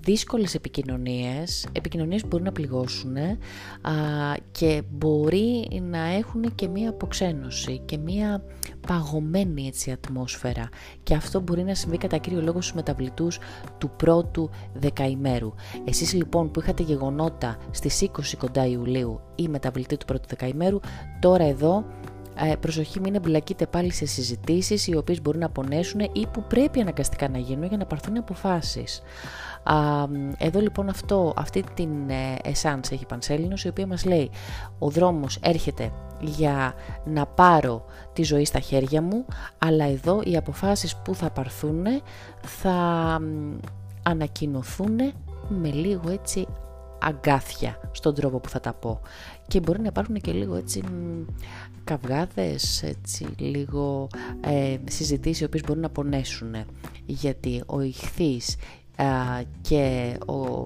δύσκολες 0.00 0.54
επικοινωνίες, 0.54 1.68
επικοινωνίες 1.72 2.20
που 2.20 2.26
μπορεί 2.26 2.42
να 2.42 2.52
πληγώσουν 2.52 3.16
και 4.52 4.82
μπορεί 4.90 5.80
να 5.82 5.98
έχουν 5.98 6.54
και 6.54 6.68
μία 6.68 6.90
αποξένωση 6.90 7.78
και 7.84 7.98
μία 7.98 8.42
παγωμένη 8.86 9.66
έτσι 9.66 9.90
ατμόσφαιρα 9.90 10.68
και 11.02 11.14
αυτό 11.14 11.40
μπορεί 11.40 11.62
να 11.62 11.74
συμβεί 11.74 11.98
κατά 11.98 12.16
κύριο 12.16 12.42
λόγο 12.42 12.60
στους 12.60 12.74
μεταβλητούς 12.74 13.38
του 13.78 13.90
πρώτου 13.96 14.50
δεκαημέρου. 14.74 15.54
Εσείς 15.84 16.12
λοιπόν 16.12 16.50
που 16.50 16.60
είχατε 16.60 16.82
γεγονότα 16.82 17.56
στις 17.70 18.08
20 18.16 18.20
κοντά 18.38 18.66
Ιουλίου 18.66 19.20
ή 19.34 19.48
μεταβλητή 19.48 19.96
του 19.96 20.04
πρώτου 20.06 20.28
δεκαημέρου, 20.28 20.80
τώρα 21.20 21.44
εδώ 21.44 21.84
ε, 22.34 22.56
προσοχή 22.56 23.00
μην 23.00 23.14
εμπλακείτε 23.14 23.66
πάλι 23.66 23.92
σε 23.92 24.06
συζητήσεις 24.06 24.86
οι 24.86 24.96
οποίες 24.96 25.22
μπορεί 25.22 25.38
να 25.38 25.50
πονέσουν 25.50 26.00
ή 26.00 26.26
που 26.32 26.44
πρέπει 26.48 26.80
αναγκαστικά 26.80 27.28
να 27.28 27.38
γίνουν 27.38 27.64
για 27.64 27.76
να 27.76 27.86
πάρθουν 27.86 28.16
αποφάσεις. 28.16 29.02
Εδώ 30.38 30.60
λοιπόν 30.60 30.88
αυτό, 30.88 31.32
αυτή 31.36 31.64
την 31.74 32.10
ε, 32.10 32.36
εσάνς 32.42 32.90
έχει 32.90 33.06
Πανσέλινος 33.06 33.64
η 33.64 33.68
οποία 33.68 33.86
μας 33.86 34.04
λέει 34.04 34.30
ο 34.78 34.90
δρόμος 34.90 35.38
έρχεται 35.42 35.92
για 36.20 36.74
να 37.04 37.26
πάρω 37.26 37.84
τη 38.12 38.22
ζωή 38.22 38.44
στα 38.44 38.60
χέρια 38.60 39.02
μου 39.02 39.24
αλλά 39.58 39.84
εδώ 39.84 40.20
οι 40.24 40.36
αποφάσεις 40.36 40.96
που 40.96 41.14
θα 41.14 41.30
πάρθουν 41.30 41.86
θα 42.40 43.18
ανακοινωθούν 44.02 44.96
με 45.48 45.70
λίγο 45.70 46.10
έτσι 46.10 46.46
αγκάθια 47.00 47.80
στον 47.92 48.14
τρόπο 48.14 48.38
που 48.38 48.48
θα 48.48 48.60
τα 48.60 48.72
πω 48.72 49.00
και 49.46 49.60
μπορεί 49.60 49.80
να 49.80 49.86
υπάρχουν 49.86 50.14
και 50.20 50.32
λίγο 50.32 50.56
έτσι 50.56 50.82
καυγάδες, 51.84 52.82
έτσι, 52.82 53.26
λίγο 53.36 54.08
ε, 54.40 54.76
συζητήσεις 54.88 55.40
οι 55.40 55.44
οποίες 55.44 55.62
μπορούν 55.66 55.82
να 55.82 55.90
πονέσουν 55.90 56.54
γιατί 57.06 57.62
ο 57.66 57.80
ηχθής 57.80 58.56
και 59.60 60.14
ο, 60.26 60.64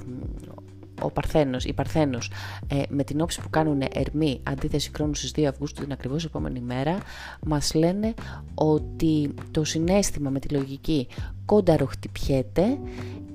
ο 1.01 1.11
Παρθένος, 1.11 1.65
η 1.65 1.73
Παρθένος 1.73 2.31
ε, 2.69 2.83
με 2.89 3.05
την 3.05 3.21
όψη 3.21 3.41
που 3.41 3.51
κάνουν 3.51 3.83
ερμή 3.93 4.41
αντίθεση 4.43 4.91
χρόνου 4.95 5.15
στις 5.15 5.33
2 5.37 5.43
Αυγούστου 5.43 5.83
την 5.83 5.93
ακριβώς 5.93 6.25
επόμενη 6.25 6.61
μέρα 6.61 6.99
μας 7.47 7.75
λένε 7.75 8.15
ότι 8.55 9.35
το 9.51 9.65
συνέστημα 9.65 10.31
με 10.31 10.39
τη 10.39 10.49
λογική 10.49 11.07
κόνταρο 11.45 11.87
χτυπιέται 11.87 12.79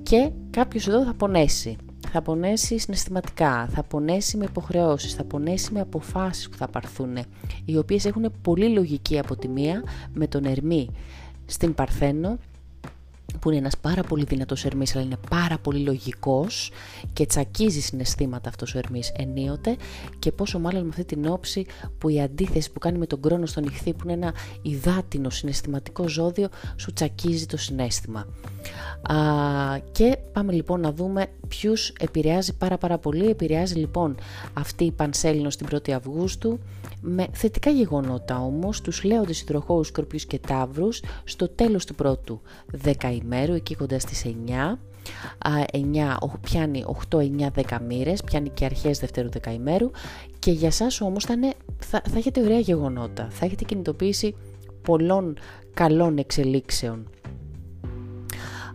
και 0.02 0.30
κάποιος 0.50 0.88
εδώ 0.88 1.04
θα 1.04 1.14
πονέσει. 1.14 1.76
Θα 2.12 2.22
πονέσει 2.22 2.78
συναισθηματικά, 2.78 3.68
θα 3.70 3.82
πονέσει 3.82 4.36
με 4.36 4.44
υποχρεώσεις, 4.44 5.14
θα 5.14 5.24
πονέσει 5.24 5.72
με 5.72 5.80
αποφάσεις 5.80 6.48
που 6.48 6.56
θα 6.56 6.68
πάρθουν, 6.68 7.18
οι 7.64 7.76
οποίες 7.76 8.04
έχουν 8.04 8.32
πολύ 8.42 8.68
λογική 8.68 9.18
από 9.18 9.36
τη 9.36 9.48
μία 9.48 9.82
με 10.12 10.26
τον 10.26 10.44
Ερμή 10.44 10.90
στην 11.46 11.74
Παρθένο 11.74 12.38
που 13.38 13.48
είναι 13.50 13.58
ένας 13.58 13.76
πάρα 13.76 14.02
πολύ 14.02 14.24
δυνατός 14.24 14.64
Ερμής 14.64 14.94
αλλά 14.94 15.04
είναι 15.04 15.18
πάρα 15.30 15.58
πολύ 15.58 15.78
λογικός 15.78 16.70
και 17.12 17.26
τσακίζει 17.26 17.80
συναισθήματα 17.80 18.48
αυτός 18.48 18.74
ο 18.74 18.78
Ερμής 18.78 19.12
ενίοτε 19.16 19.76
και 20.18 20.32
πόσο 20.32 20.58
μάλλον 20.58 20.82
με 20.82 20.88
αυτή 20.88 21.04
την 21.04 21.26
όψη 21.26 21.66
που 21.98 22.08
η 22.08 22.20
αντίθεση 22.20 22.72
που 22.72 22.78
κάνει 22.78 22.98
με 22.98 23.06
τον 23.06 23.20
κρόνος 23.20 23.50
στον 23.50 23.64
ηχθή 23.64 23.92
που 23.92 24.00
είναι 24.04 24.12
ένα 24.12 24.34
υδάτινο 24.62 25.30
συναισθηματικό 25.30 26.08
ζώδιο 26.08 26.48
σου 26.76 26.92
τσακίζει 26.92 27.46
το 27.46 27.56
συνέστημα. 27.56 28.26
Α, 29.02 29.16
και 29.92 30.18
πάμε 30.32 30.52
λοιπόν 30.52 30.80
να 30.80 30.92
δούμε 30.92 31.26
ποιους 31.50 31.92
επηρεάζει 32.00 32.56
πάρα 32.56 32.78
πάρα 32.78 32.98
πολύ. 32.98 33.28
Επηρεάζει 33.28 33.74
λοιπόν 33.74 34.14
αυτή 34.52 34.84
η 34.84 34.92
Πανσέλινο 34.92 35.50
στην 35.50 35.66
1η 35.70 35.90
Αυγούστου 35.90 36.58
με 37.00 37.26
θετικά 37.32 37.70
γεγονότα 37.70 38.38
όμως 38.40 38.80
τους 38.80 39.04
λέοντες 39.04 39.40
υδροχώους, 39.40 39.86
σκορπιούς 39.86 40.26
και 40.26 40.38
τάβρους 40.38 41.02
στο 41.24 41.48
τέλος 41.48 41.84
του 41.84 41.94
πρώτου 41.94 42.40
δεκαημέρου 42.66 43.54
εκεί 43.54 43.74
κοντά 43.74 43.98
στις 43.98 44.24
9 44.24 44.78
9, 45.72 46.38
πιάνει 46.40 46.84
8, 47.10 47.18
9, 47.18 47.50
10 47.50 47.78
μοίρες, 47.86 48.22
πιάνει 48.22 48.48
και 48.48 48.64
αρχές 48.64 48.98
δευτέρου 48.98 49.30
δεκαημέρου 49.30 49.90
και 50.38 50.50
για 50.50 50.70
σας 50.70 51.00
όμως 51.00 51.24
θα, 51.24 51.34
θα, 51.78 52.02
θα 52.10 52.18
έχετε 52.18 52.40
ωραία 52.42 52.58
γεγονότα, 52.58 53.28
θα 53.30 53.44
έχετε 53.44 53.64
κινητοποίηση 53.64 54.34
πολλών 54.82 55.38
καλών 55.74 56.18
εξελίξεων 56.18 57.08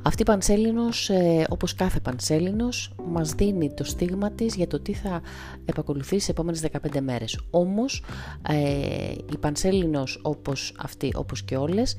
αυτή 0.05 0.21
η 0.21 0.25
Πανσέλινος, 0.25 1.09
ε, 1.09 1.45
όπως 1.50 1.74
κάθε 1.74 2.00
Πανσέλινος, 2.00 2.93
μας 3.05 3.33
δίνει 3.33 3.74
το 3.74 3.83
στίγμα 3.83 4.31
της 4.31 4.55
για 4.55 4.67
το 4.67 4.79
τι 4.79 4.93
θα 4.93 5.21
επακολουθεί 5.65 6.15
στις 6.15 6.29
επόμενες 6.29 6.59
15 6.59 7.01
μέρες. 7.01 7.39
Όμως, 7.50 8.03
ε, 8.47 9.12
η 9.33 9.38
Πανσέλινος 9.39 10.19
όπως 10.24 10.75
αυτή, 10.77 11.12
όπως 11.15 11.43
και 11.43 11.55
όλες, 11.55 11.95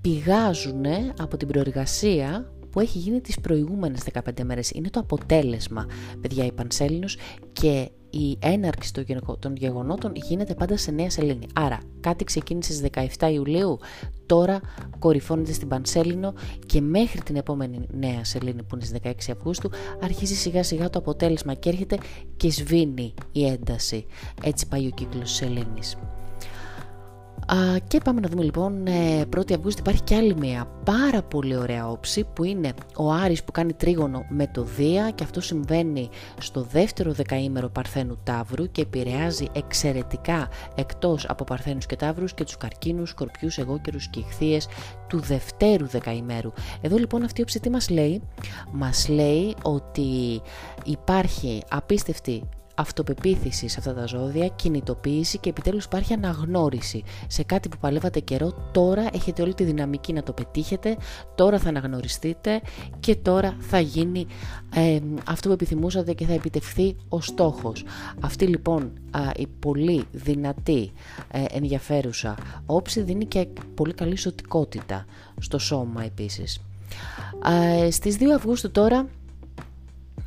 πηγάζουν 0.00 0.84
από 1.18 1.36
την 1.36 1.48
προεργασία 1.48 2.52
που 2.70 2.80
έχει 2.80 2.98
γίνει 2.98 3.20
τις 3.20 3.40
προηγούμενες 3.40 4.02
15 4.02 4.44
μέρες. 4.44 4.70
Είναι 4.70 4.90
το 4.90 5.00
αποτέλεσμα, 5.00 5.86
παιδιά, 6.20 6.44
η 6.44 6.52
Πανσέλινος 6.52 7.16
και 7.52 7.90
η 8.14 8.38
έναρξη 8.38 8.92
των 9.38 9.56
γεγονότων 9.56 10.12
γίνεται 10.14 10.54
πάντα 10.54 10.76
σε 10.76 10.90
νέα 10.90 11.10
σελήνη. 11.10 11.46
Άρα 11.54 11.78
κάτι 12.00 12.24
ξεκίνησε 12.24 12.72
στις 12.72 12.90
17 13.18 13.30
Ιουλίου, 13.32 13.78
τώρα 14.26 14.60
κορυφώνεται 14.98 15.52
στην 15.52 15.68
Πανσέλινο 15.68 16.34
και 16.66 16.80
μέχρι 16.80 17.20
την 17.20 17.36
επόμενη 17.36 17.86
νέα 17.90 18.24
σελήνη 18.24 18.62
που 18.62 18.76
είναι 18.76 18.84
στις 18.84 19.30
16 19.30 19.36
Αυγούστου 19.36 19.70
αρχίζει 20.02 20.34
σιγά 20.34 20.62
σιγά 20.62 20.90
το 20.90 20.98
αποτέλεσμα 20.98 21.54
και 21.54 21.68
έρχεται 21.68 21.98
και 22.36 22.50
σβήνει 22.50 23.14
η 23.32 23.46
ένταση. 23.46 24.06
Έτσι 24.42 24.68
πάει 24.68 24.86
ο 24.86 24.90
κύκλος 24.90 25.22
της 25.22 25.32
σελήνης 25.32 25.96
και 27.88 28.00
πάμε 28.04 28.20
να 28.20 28.28
δούμε 28.28 28.42
λοιπόν 28.42 28.82
1η 29.30 29.50
ε, 29.50 29.54
Αυγούστου 29.54 29.80
υπάρχει 29.80 30.02
και 30.02 30.14
άλλη 30.14 30.34
μια 30.34 30.68
πάρα 30.84 31.22
πολύ 31.22 31.56
ωραία 31.56 31.88
όψη 31.88 32.24
που 32.32 32.44
είναι 32.44 32.72
ο 32.96 33.12
Άρης 33.12 33.44
που 33.44 33.52
κάνει 33.52 33.72
τρίγωνο 33.72 34.24
με 34.28 34.46
το 34.46 34.62
Δία 34.62 35.10
και 35.10 35.24
αυτό 35.24 35.40
συμβαίνει 35.40 36.08
στο 36.38 36.62
δεύτερο 36.62 37.12
δεκαήμερο 37.12 37.68
Παρθένου 37.68 38.18
Ταύρου 38.24 38.70
και 38.70 38.80
επηρεάζει 38.80 39.46
εξαιρετικά 39.52 40.48
εκτός 40.74 41.26
από 41.28 41.44
Παρθένους 41.44 41.86
και 41.86 41.96
Ταύρους 41.96 42.34
και 42.34 42.44
τους 42.44 42.56
καρκίνους, 42.56 43.10
σκορπιούς, 43.10 43.58
εγώκερους 43.58 44.08
και 44.08 44.18
ηχθείες 44.18 44.68
του 45.08 45.20
δευτέρου 45.20 45.86
δεκαημέρου. 45.86 46.52
Εδώ 46.80 46.96
λοιπόν 46.96 47.22
αυτή 47.22 47.40
η 47.40 47.42
όψη 47.42 47.60
τι 47.60 47.70
μας 47.70 47.88
λέει; 47.90 48.22
Μας 48.72 49.08
λέει 49.08 49.54
ότι 49.62 50.42
υπάρχει 50.84 51.62
απίστευτη 51.70 52.42
αυτοπεποίθηση 52.74 53.68
σε 53.68 53.76
αυτά 53.78 53.94
τα 53.94 54.06
ζώδια, 54.06 54.48
κινητοποίηση 54.48 55.38
και 55.38 55.48
επιτέλους 55.48 55.84
υπάρχει 55.84 56.12
αναγνώριση 56.12 57.02
σε 57.26 57.42
κάτι 57.42 57.68
που 57.68 57.76
παλεύατε 57.80 58.20
καιρό, 58.20 58.70
τώρα 58.72 59.08
έχετε 59.12 59.42
όλη 59.42 59.54
τη 59.54 59.64
δυναμική 59.64 60.12
να 60.12 60.22
το 60.22 60.32
πετύχετε, 60.32 60.96
τώρα 61.34 61.58
θα 61.58 61.68
αναγνωριστείτε 61.68 62.60
και 63.00 63.16
τώρα 63.16 63.56
θα 63.58 63.80
γίνει 63.80 64.26
ε, 64.74 64.98
αυτό 65.26 65.48
που 65.48 65.54
επιθυμούσατε 65.54 66.12
και 66.12 66.26
θα 66.26 66.32
επιτευχθεί 66.32 66.96
ο 67.08 67.20
στόχος. 67.20 67.84
Αυτή 68.20 68.46
λοιπόν 68.46 68.92
η 69.36 69.46
πολύ 69.46 70.04
δυνατή 70.12 70.92
ε, 71.30 71.44
ενδιαφέρουσα 71.50 72.36
όψη 72.66 73.00
δίνει 73.00 73.24
και 73.24 73.48
πολύ 73.74 73.94
καλή 73.94 74.16
σωτικότητα 74.16 75.04
στο 75.40 75.58
σώμα 75.58 76.04
επίσης. 76.04 76.60
Ε, 77.84 77.90
στις 77.90 78.16
2 78.20 78.24
Αυγούστου 78.34 78.70
τώρα 78.70 79.06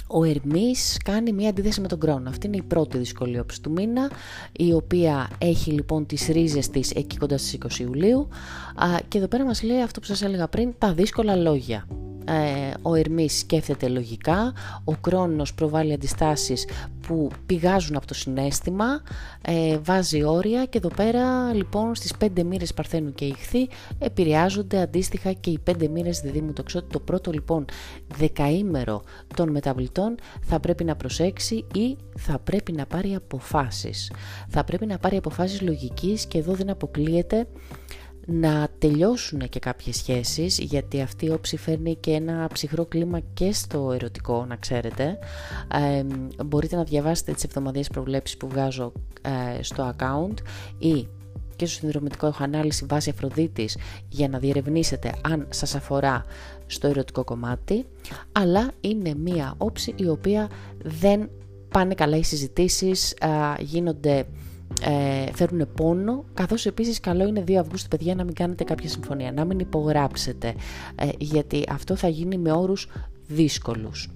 ο 0.07 0.23
Ερμής 0.23 0.97
κάνει 1.03 1.31
μια 1.31 1.49
αντίθεση 1.49 1.81
με 1.81 1.87
τον 1.87 1.99
Κρόνο. 1.99 2.29
Αυτή 2.29 2.47
είναι 2.47 2.57
η 2.57 2.61
πρώτη 2.61 2.97
δυσκολία 2.97 3.45
του 3.61 3.71
μήνα, 3.71 4.11
η 4.51 4.73
οποία 4.73 5.29
έχει 5.37 5.71
λοιπόν 5.71 6.05
τις 6.05 6.27
ρίζες 6.27 6.69
της 6.69 6.91
εκεί 6.91 7.17
κοντά 7.17 7.37
στις 7.37 7.57
20 7.77 7.79
Ιουλίου 7.79 8.27
και 9.07 9.17
εδώ 9.17 9.27
πέρα 9.27 9.45
μας 9.45 9.63
λέει 9.63 9.81
αυτό 9.81 9.99
που 9.99 10.05
σας 10.05 10.21
έλεγα 10.21 10.47
πριν, 10.47 10.73
τα 10.77 10.93
δύσκολα 10.93 11.35
λόγια. 11.35 11.87
Ε, 12.27 12.73
ο 12.81 12.95
Ερμής 12.95 13.39
σκέφτεται 13.39 13.87
λογικά, 13.87 14.53
ο 14.83 14.95
Κρόνος 14.95 15.53
προβάλλει 15.53 15.93
αντιστάσεις 15.93 16.67
που 17.07 17.29
πηγάζουν 17.45 17.95
από 17.95 18.07
το 18.07 18.13
συνέστημα, 18.13 19.01
ε, 19.41 19.77
βάζει 19.77 20.23
όρια 20.23 20.65
και 20.65 20.77
εδώ 20.77 20.89
πέρα 20.95 21.53
λοιπόν 21.53 21.95
στις 21.95 22.17
πέντε 22.17 22.43
μοίρες 22.43 22.73
Παρθένου 22.73 23.13
και 23.13 23.25
Ιχθύ 23.25 23.67
επηρεάζονται 23.99 24.81
αντίστοιχα 24.81 25.31
και 25.33 25.49
οι 25.49 25.59
πέντε 25.59 25.87
μοίρες 25.87 26.19
Διδήμου 26.19 26.53
Τοξότη. 26.53 26.87
Το 26.91 26.99
πρώτο 26.99 27.31
λοιπόν 27.31 27.65
δεκαήμερο 28.17 29.03
των 29.35 29.49
μεταβλητών 29.49 30.15
θα 30.41 30.59
πρέπει 30.59 30.83
να 30.83 30.95
προσέξει 30.95 31.65
ή 31.73 31.97
θα 32.17 32.39
πρέπει 32.39 32.71
να 32.71 32.85
πάρει 32.85 33.15
αποφάσεις. 33.15 34.11
Θα 34.47 34.63
πρέπει 34.63 34.85
να 34.85 34.97
πάρει 34.97 35.17
αποφάσεις 35.17 35.61
λογικής 35.61 36.25
και 36.25 36.37
εδώ 36.37 36.53
δεν 36.53 36.69
αποκλείεται 36.69 37.47
να 38.29 38.67
τελειώσουν 38.77 39.49
και 39.49 39.59
κάποιες 39.59 39.95
σχέσεις 39.95 40.57
γιατί 40.57 41.01
αυτή 41.01 41.25
η 41.25 41.29
όψη 41.29 41.57
φέρνει 41.57 41.95
και 41.95 42.11
ένα 42.11 42.49
ψυχρό 42.53 42.85
κλίμα 42.85 43.19
και 43.33 43.53
στο 43.53 43.91
ερωτικό 43.91 44.45
να 44.45 44.55
ξέρετε. 44.55 45.17
Ε, 45.73 46.03
μπορείτε 46.45 46.75
να 46.75 46.83
διαβάσετε 46.83 47.31
τις 47.31 47.43
εβδομαδιαίες 47.43 47.87
προβλέψεις 47.87 48.37
που 48.37 48.47
βγάζω 48.47 48.91
ε, 49.21 49.63
στο 49.63 49.95
account 49.97 50.33
ή 50.77 51.07
και 51.55 51.65
στο 51.65 51.79
συνδρομητικό 51.79 52.27
έχω 52.27 52.43
ανάλυση 52.43 52.85
βάση 52.89 53.09
Αφροδίτης 53.09 53.77
για 54.09 54.29
να 54.29 54.39
διερευνήσετε 54.39 55.13
αν 55.21 55.47
σας 55.49 55.75
αφορά 55.75 56.25
στο 56.65 56.87
ερωτικό 56.87 57.23
κομμάτι 57.23 57.85
αλλά 58.31 58.71
είναι 58.81 59.13
μία 59.15 59.53
όψη 59.57 59.93
η 59.95 60.07
οποία 60.07 60.49
δεν 60.83 61.29
πάνε 61.69 61.93
καλά 61.93 62.17
οι 62.17 62.23
συζητήσεις, 62.23 63.15
γίνονται 63.59 64.25
ε, 64.81 65.31
φέρουν 65.33 65.67
πόνο, 65.75 66.23
καθώς 66.33 66.65
επίσης 66.65 66.99
καλό 66.99 67.27
είναι 67.27 67.43
2 67.47 67.53
Αυγούστου 67.53 67.87
παιδιά 67.87 68.15
να 68.15 68.23
μην 68.23 68.33
κάνετε 68.33 68.63
κάποια 68.63 68.89
συμφωνία, 68.89 69.31
να 69.31 69.45
μην 69.45 69.59
υπογράψετε, 69.59 70.55
ε, 70.95 71.09
γιατί 71.17 71.63
αυτό 71.69 71.95
θα 71.95 72.07
γίνει 72.07 72.37
με 72.37 72.51
όρους 72.51 72.87
δύσκολους. 73.27 74.09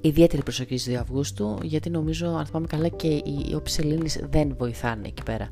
Ιδιαίτερη 0.00 0.42
προσοχή 0.42 0.78
στις 0.78 0.94
2 0.94 1.00
Αυγούστου, 1.00 1.58
γιατί 1.62 1.90
νομίζω, 1.90 2.26
αν 2.26 2.46
θυμάμαι 2.46 2.66
καλά, 2.66 2.88
και 2.88 3.08
οι 3.08 3.54
όψεις 3.54 3.78
Ελλήνης 3.78 4.20
δεν 4.30 4.54
βοηθάνε 4.58 5.06
εκεί 5.06 5.22
πέρα. 5.22 5.48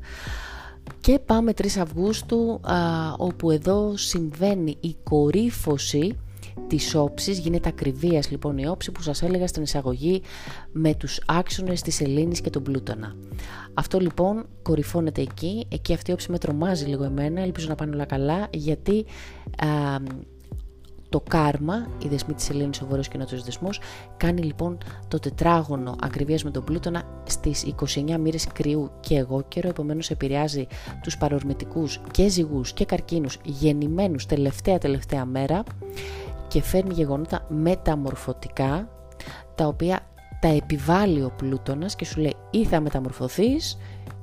Και 1.01 1.19
πάμε 1.19 1.53
3 1.53 1.77
Αυγούστου, 1.79 2.59
όπου 3.17 3.51
εδώ 3.51 3.97
συμβαίνει 3.97 4.77
η 4.79 4.95
κορύφωση 5.03 6.17
της 6.67 6.95
όψης, 6.95 7.39
γίνεται 7.39 7.69
ακριβίας 7.69 8.31
λοιπόν 8.31 8.57
η 8.57 8.67
όψη 8.67 8.91
που 8.91 9.01
σας 9.01 9.21
έλεγα 9.21 9.47
στην 9.47 9.63
εισαγωγή 9.63 10.21
με 10.71 10.95
τους 10.95 11.21
άξονες 11.25 11.81
της 11.81 12.01
Ελλήνης 12.01 12.41
και 12.41 12.49
τον 12.49 12.63
Πλούτονα. 12.63 13.15
Αυτό 13.73 13.99
λοιπόν 13.99 14.45
κορυφώνεται 14.61 15.21
εκεί, 15.21 15.65
εκεί 15.69 15.93
αυτή 15.93 16.11
η 16.11 16.13
όψη 16.13 16.31
με 16.31 16.37
τρομάζει 16.37 16.85
λίγο 16.85 17.03
εμένα, 17.03 17.41
ελπίζω 17.41 17.67
να 17.67 17.75
πάνε 17.75 17.95
όλα 17.95 18.05
καλά, 18.05 18.47
γιατί 18.51 19.05
α, 19.57 19.67
το 21.13 21.23
κάρμα, 21.29 21.87
η 22.03 22.07
δεσμή 22.07 22.33
της 22.33 22.49
Ελλήνης, 22.49 22.81
ο 22.81 22.85
Βόρειος 22.85 23.07
και 23.07 23.17
Νότιος 23.17 23.43
δεσμός, 23.43 23.79
κάνει 24.17 24.41
λοιπόν 24.41 24.77
το 25.07 25.19
τετράγωνο 25.19 25.95
ακριβίας 26.01 26.43
με 26.43 26.51
τον 26.51 26.63
Πλούτονα 26.63 27.03
στις 27.23 27.65
29 27.95 28.17
μοίρες 28.19 28.47
κρυού 28.53 28.91
και 28.99 29.15
εγώ 29.15 29.43
καιρό, 29.47 29.69
επομένως 29.69 30.09
επηρεάζει 30.09 30.67
τους 31.03 31.17
παρορμητικούς 31.17 32.01
και 32.11 32.29
ζυγούς 32.29 32.73
και 32.73 32.85
καρκίνους 32.85 33.37
γεννημένους 33.43 34.25
τελευταία 34.25 34.77
τελευταία 34.77 35.25
μέρα 35.25 35.63
και 36.53 36.61
φέρνει 36.61 36.93
γεγονότα 36.93 37.45
μεταμορφωτικά 37.49 38.89
τα 39.55 39.67
οποία 39.67 39.99
τα 40.39 40.47
επιβάλλει 40.47 41.23
ο 41.23 41.31
Πλούτονας 41.37 41.95
και 41.95 42.05
σου 42.05 42.19
λέει 42.21 42.35
ή 42.51 42.65
θα 42.65 42.81
μεταμορφωθείς 42.81 43.77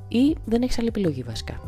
ή 0.09 0.37
δεν 0.45 0.63
έχεις 0.63 0.79
άλλη 0.79 0.89
επιλογή 0.89 1.23
βασικά. 1.23 1.61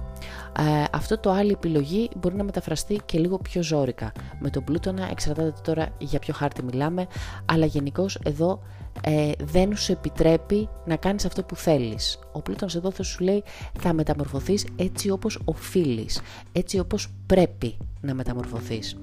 Ε, 0.58 0.84
αυτό 0.92 1.18
το 1.18 1.30
άλλη 1.30 1.50
επιλογή 1.50 2.10
μπορεί 2.16 2.34
να 2.34 2.44
μεταφραστεί 2.44 3.00
και 3.04 3.18
λίγο 3.18 3.38
πιο 3.38 3.62
ζώρικα. 3.62 4.12
Με 4.40 4.50
τον 4.50 4.64
Πλούτονα 4.64 5.08
εξαρτάται 5.10 5.54
τώρα 5.62 5.88
για 5.98 6.18
ποιο 6.18 6.34
χάρτη 6.34 6.62
μιλάμε, 6.64 7.06
αλλά 7.44 7.66
γενικώς 7.66 8.18
εδώ 8.24 8.62
ε, 9.00 9.30
δεν 9.42 9.76
σου 9.76 9.92
επιτρέπει 9.92 10.68
να 10.84 10.96
κάνεις 10.96 11.24
αυτό 11.24 11.42
που 11.42 11.56
θέλεις. 11.56 12.18
Ο 12.32 12.42
Πλούτονας 12.42 12.74
εδώ 12.74 12.90
θα 12.90 13.02
σου 13.02 13.24
λέει 13.24 13.42
θα 13.80 13.92
μεταμορφωθείς 13.92 14.66
έτσι 14.76 15.10
όπως 15.10 15.38
οφείλεις, 15.44 16.20
έτσι 16.52 16.78
όπως 16.78 17.08
πρέπει 17.26 17.76
να 18.00 18.14
μεταμορφωθείς. 18.14 18.96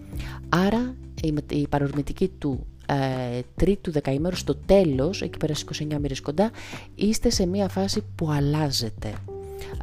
Άρα 0.49 0.95
η, 1.21 1.35
η 1.49 1.67
παρορμητική 1.67 2.27
του 2.27 2.65
ε, 2.85 3.39
τρίτου 3.55 3.91
δεκαήμερου 3.91 4.35
στο 4.35 4.55
τέλος, 4.55 5.21
εκεί 5.21 5.37
πέρα 5.37 5.53
στις 5.53 5.87
29 5.87 5.97
μοίρες 5.99 6.21
κοντά, 6.21 6.51
είστε 6.95 7.29
σε 7.29 7.45
μια 7.45 7.69
φάση 7.69 8.03
που 8.15 8.31
αλλάζετε. 8.31 9.13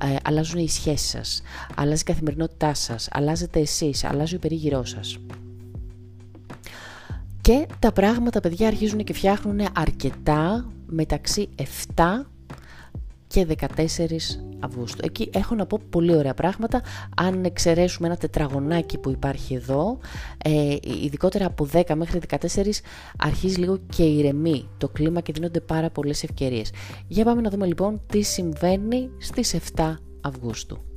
Ε, 0.03 0.17
αλλάζουν 0.25 0.61
οι 0.61 0.69
σχέσεις 0.69 1.09
σας, 1.09 1.43
αλλάζει 1.75 2.01
η 2.01 2.05
καθημερινότητά 2.05 2.75
σας, 2.75 3.09
αλλάζετε 3.11 3.61
εσείς, 3.61 4.05
αλλάζει 4.05 4.35
ο 4.35 4.39
περίγυρός 4.39 4.91
σας. 4.91 5.19
Και 7.41 7.67
τα 7.79 7.93
πράγματα, 7.93 8.41
παιδιά, 8.41 8.67
αρχίζουν 8.67 9.05
και 9.05 9.13
φτιάχνουν 9.13 9.61
αρκετά 9.73 10.71
μεταξύ 10.87 11.49
7 11.95 12.27
και 13.27 13.47
14 13.61 13.67
Αυγούστου. 14.61 15.05
Εκεί 15.05 15.31
έχω 15.33 15.55
να 15.55 15.67
πω 15.67 15.81
πολύ 15.91 16.17
ωραία 16.17 16.35
πράγματα. 16.35 16.83
Αν 17.17 17.45
εξαιρέσουμε 17.45 18.09
ένα 18.09 18.17
τετραγωνάκι 18.17 18.99
που 18.99 19.11
υπάρχει 19.11 19.55
εδώ, 19.55 19.99
ε, 20.45 20.77
ειδικότερα 21.05 21.47
από 21.47 21.69
10 21.73 21.95
μέχρι 21.95 22.21
14, 22.29 22.83
αρχίζει 23.19 23.59
λίγο 23.59 23.79
και 23.97 24.03
ηρεμεί 24.03 24.69
το 24.79 24.89
κλίμα 24.89 25.21
και 25.21 25.33
δίνονται 25.33 25.61
πάρα 25.61 25.91
πολλές 25.91 26.23
ευκαιρίες. 26.23 26.71
Για 27.09 27.25
πάμε 27.25 27.41
να 27.41 27.51
δούμε 27.51 27.67
λοιπόν 27.67 28.01
τι 28.07 28.23
συμβαίνει 28.23 29.11
στις 29.19 29.55
7 29.77 29.95
Αυγούστου. 30.21 30.96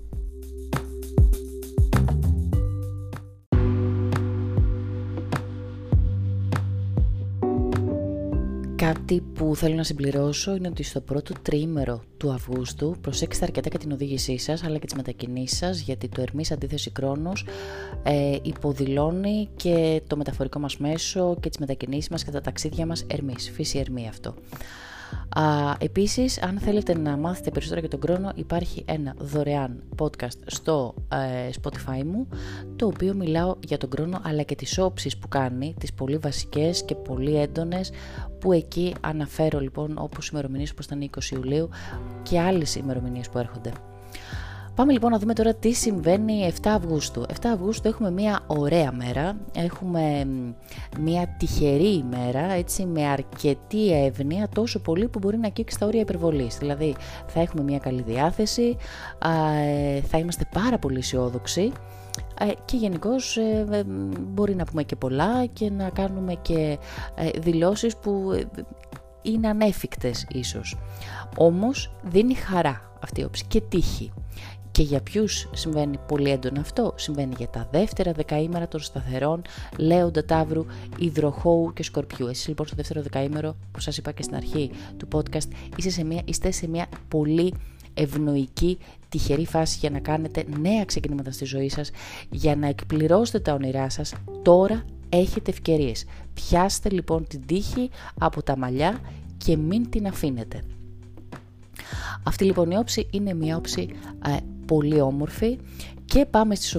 Κάτι 8.94 9.22
που 9.34 9.56
θέλω 9.56 9.76
να 9.76 9.84
συμπληρώσω 9.84 10.56
είναι 10.56 10.68
ότι 10.68 10.84
στο 10.84 11.02
πρώτο 11.02 11.34
τρίμερο 11.42 12.04
του 12.18 12.32
Αυγούστου 12.32 12.96
προσέξτε 13.02 13.46
αρκετά 13.46 13.70
και 13.70 13.78
την 13.78 13.92
οδήγησή 13.92 14.38
σας 14.38 14.64
αλλά 14.64 14.78
και 14.78 14.86
τις 14.86 14.96
μετακινήσεις 14.96 15.58
σας 15.58 15.80
γιατί 15.80 16.08
το 16.08 16.22
Ερμής 16.22 16.52
αντίθεση 16.52 16.92
Κρόνος 16.92 17.46
ε, 18.04 18.38
υποδηλώνει 18.42 19.50
και 19.56 20.02
το 20.08 20.18
μεταφορικό 20.18 20.60
μας 20.60 20.78
μέσο 20.78 21.38
και 21.40 21.50
τις 21.50 21.58
μετακινήσεις 21.58 22.10
μας 22.10 22.24
και 22.24 22.32
τα 22.32 22.42
ταξίδια 22.42 22.86
μας 22.86 23.06
Ερμής, 23.08 23.52
φύση 23.52 23.78
Ερμή 23.78 24.08
αυτό. 24.08 24.34
Α, 25.40 25.76
επίσης, 25.80 26.42
αν 26.42 26.60
θέλετε 26.60 26.98
να 26.98 27.18
μάθετε 27.18 27.52
περισσότερα 27.52 27.80
για 27.80 27.90
τον 27.90 28.00
χρόνο, 28.04 28.32
υπάρχει 28.36 28.84
ένα 28.88 29.16
δωρεάν 29.18 29.84
podcast 29.98 30.38
στο 30.46 30.94
ε, 31.12 31.50
Spotify 31.62 32.04
μου, 32.04 32.28
το 32.76 32.86
οποίο 32.86 33.14
μιλάω 33.14 33.56
για 33.68 33.78
τον 33.78 33.90
χρόνο, 33.96 34.20
αλλά 34.24 34.44
και 34.44 34.56
τις 34.56 34.78
όψεις 34.78 35.18
που 35.18 35.28
κάνει, 35.28 35.76
τις 35.80 35.94
πολύ 35.94 36.18
βασικές 36.18 36.84
και 36.84 36.96
πολύ 36.96 37.36
έντονες, 37.36 37.92
που 38.40 38.52
εκεί 38.52 38.96
αναφέρω 39.02 39.60
λοιπόν 39.60 39.98
όπως 40.00 40.30
ημερομηνίες 40.30 40.72
όπως 40.72 40.86
ήταν 40.86 41.10
20 41.16 41.32
Ιουλίου 41.32 41.70
και 42.24 42.40
άλλες 42.40 42.76
ημερομηνίες 42.76 43.30
που 43.30 43.38
έρχονται. 43.38 43.72
Πάμε 44.80 44.92
λοιπόν 44.92 45.12
να 45.12 45.20
δούμε 45.20 45.34
τώρα 45.34 45.54
τι 45.54 45.72
συμβαίνει 45.72 46.54
7 46.62 46.68
Αυγούστου. 46.68 47.26
7 47.28 47.34
Αυγούστου 47.54 47.88
έχουμε 47.88 48.12
μια 48.12 48.40
ωραία 48.48 48.92
μέρα, 48.92 49.38
έχουμε 49.56 50.28
μια 51.00 51.36
τυχερή 51.40 51.94
ημέρα, 51.94 52.52
έτσι 52.52 52.86
με 52.86 53.08
αρκετή 53.08 54.04
εύνοια, 54.04 54.50
τόσο 54.54 54.80
πολύ 54.80 55.08
που 55.08 55.20
μπορεί 55.20 55.38
να 55.38 55.50
κήξει 55.50 55.80
τα 55.80 55.86
όρια 55.86 56.02
υπερβολής. 56.02 56.58
Δηλαδή 56.58 56.96
θα 57.28 57.42
έχουμε 57.42 57.64
μια 57.64 57.78
καλή 57.78 58.02
διάθεση, 58.02 58.78
θα 60.08 60.18
είμαστε 60.18 60.46
πάρα 60.54 60.78
πολύ 60.78 60.98
αισιόδοξοι 60.98 61.72
και 62.66 62.78
γενικώς 62.78 63.38
ε, 63.38 63.84
μπορεί 64.20 64.56
να 64.56 64.64
πούμε 64.64 64.84
και 64.84 64.96
πολλά 64.96 65.46
και 65.46 65.70
να 65.70 65.90
κάνουμε 65.90 66.34
και 66.42 66.78
ε, 67.16 67.30
δηλώσεις 67.40 67.98
που 67.98 68.32
ε, 68.36 68.62
είναι 69.22 69.48
ανέφικτες 69.48 70.26
ίσως. 70.30 70.78
Όμως 71.38 71.92
δίνει 72.04 72.34
χαρά 72.34 72.92
αυτή 73.04 73.22
η 73.22 73.24
όψη 73.24 73.46
και 73.48 73.62
τύχη. 73.62 74.12
Και 74.80 74.86
για 74.86 75.02
ποιους 75.02 75.50
συμβαίνει 75.54 75.98
πολύ 76.08 76.30
έντονο 76.30 76.60
αυτό, 76.60 76.94
συμβαίνει 76.96 77.34
για 77.38 77.48
τα 77.48 77.68
δεύτερα 77.72 78.12
δεκαήμερα 78.12 78.68
των 78.68 78.80
σταθερών 78.80 79.42
Λέοντα 79.78 80.26
Ταύρου, 80.26 80.66
Ιδροχώου 80.98 81.74
και 81.74 81.84
Σκορπιού. 81.84 82.28
Εσείς 82.28 82.48
λοιπόν 82.48 82.68
στο 82.68 82.76
δεύτερο 82.76 83.02
δεκαήμερο, 83.02 83.56
που 83.72 83.80
σας 83.80 83.98
είπα 83.98 84.12
και 84.12 84.24
στην 84.24 84.36
αρχή 84.36 84.72
του 84.98 85.08
podcast, 85.12 85.48
είστε 85.76 85.90
σε 85.90 86.04
μια, 86.04 86.22
είστε 86.26 86.52
σε 86.52 86.68
μια 86.68 86.88
πολύ 87.08 87.54
ευνοϊκή, 87.94 88.78
τυχερή 89.10 89.46
φάση 89.46 89.78
για 89.80 89.90
να 89.90 90.00
κάνετε 90.00 90.46
νέα 90.60 90.86
ξεκινήματα 90.86 91.32
στη 91.32 91.46
ζωή 91.46 91.70
σας, 91.70 91.92
για 92.30 92.56
να 92.56 92.68
εκπληρώσετε 92.68 93.40
τα 93.40 93.54
όνειρά 93.54 93.90
σας. 93.90 94.14
Τώρα 94.42 94.86
έχετε 95.10 95.52
ευκαιρίες. 95.52 96.06
Πιάστε 96.34 96.90
λοιπόν 96.90 97.28
την 97.28 97.46
τύχη 97.46 97.90
από 98.20 98.44
τα 98.44 98.58
μαλλιά 98.58 99.00
και 99.38 99.58
μην 99.58 99.90
την 99.90 100.08
αφήνετε. 100.08 100.64
Αυτή 102.24 102.44
λοιπόν 102.46 102.72
η 102.72 102.78
όψη 102.78 103.08
είναι 103.12 103.34
μια 103.34 103.58
όψη 103.58 103.90
ε, 104.26 104.38
πολύ 104.70 105.02
όμορφη 105.02 105.58
Και 106.06 106.26
πάμε 106.26 106.56
στις 106.56 106.78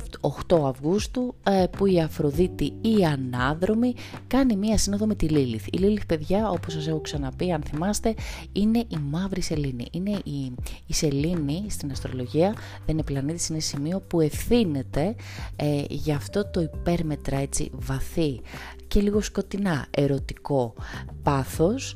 8 0.48 0.59
Αυγούστου 0.64 1.35
ε, 1.42 1.64
που 1.76 1.87
η 1.87 2.00
Αφροδίτη 2.00 2.72
η 2.81 3.05
Ανάδρομη 3.05 3.94
κάνει 4.26 4.57
μία 4.57 4.79
σύνοδο 4.79 5.07
με 5.07 5.14
τη 5.14 5.29
Λίλιθ. 5.29 5.66
Η 5.66 5.79
Λίλιθ 5.79 6.07
παιδιά 6.07 6.50
όπως 6.50 6.72
σας 6.72 6.88
έχω 6.88 7.00
ξαναπεί 7.00 7.53
αν 7.53 7.62
θυμάστε 7.62 8.14
είναι 8.53 8.79
η 8.79 8.96
μαύρη 9.11 9.40
σελήνη. 9.40 9.87
Είναι 9.90 10.11
η, 10.24 10.55
η 10.87 10.94
σελήνη 10.94 11.64
στην 11.68 11.90
αστρολογία 11.90 12.53
δεν 12.87 12.94
είναι 12.94 13.03
πλανήτης, 13.03 13.48
είναι 13.48 13.61
σημείο 13.61 14.00
που 14.00 14.20
ευθύνεται 14.20 15.14
ε, 15.57 15.85
για 15.88 16.16
αυτό 16.16 16.50
το 16.50 16.61
υπέρμετρα 16.61 17.38
έτσι 17.38 17.70
βαθύ 17.74 18.40
και 18.88 19.00
λίγο 19.00 19.20
σκοτεινά 19.20 19.87
ερωτικό 19.90 20.74
πάθος 21.22 21.94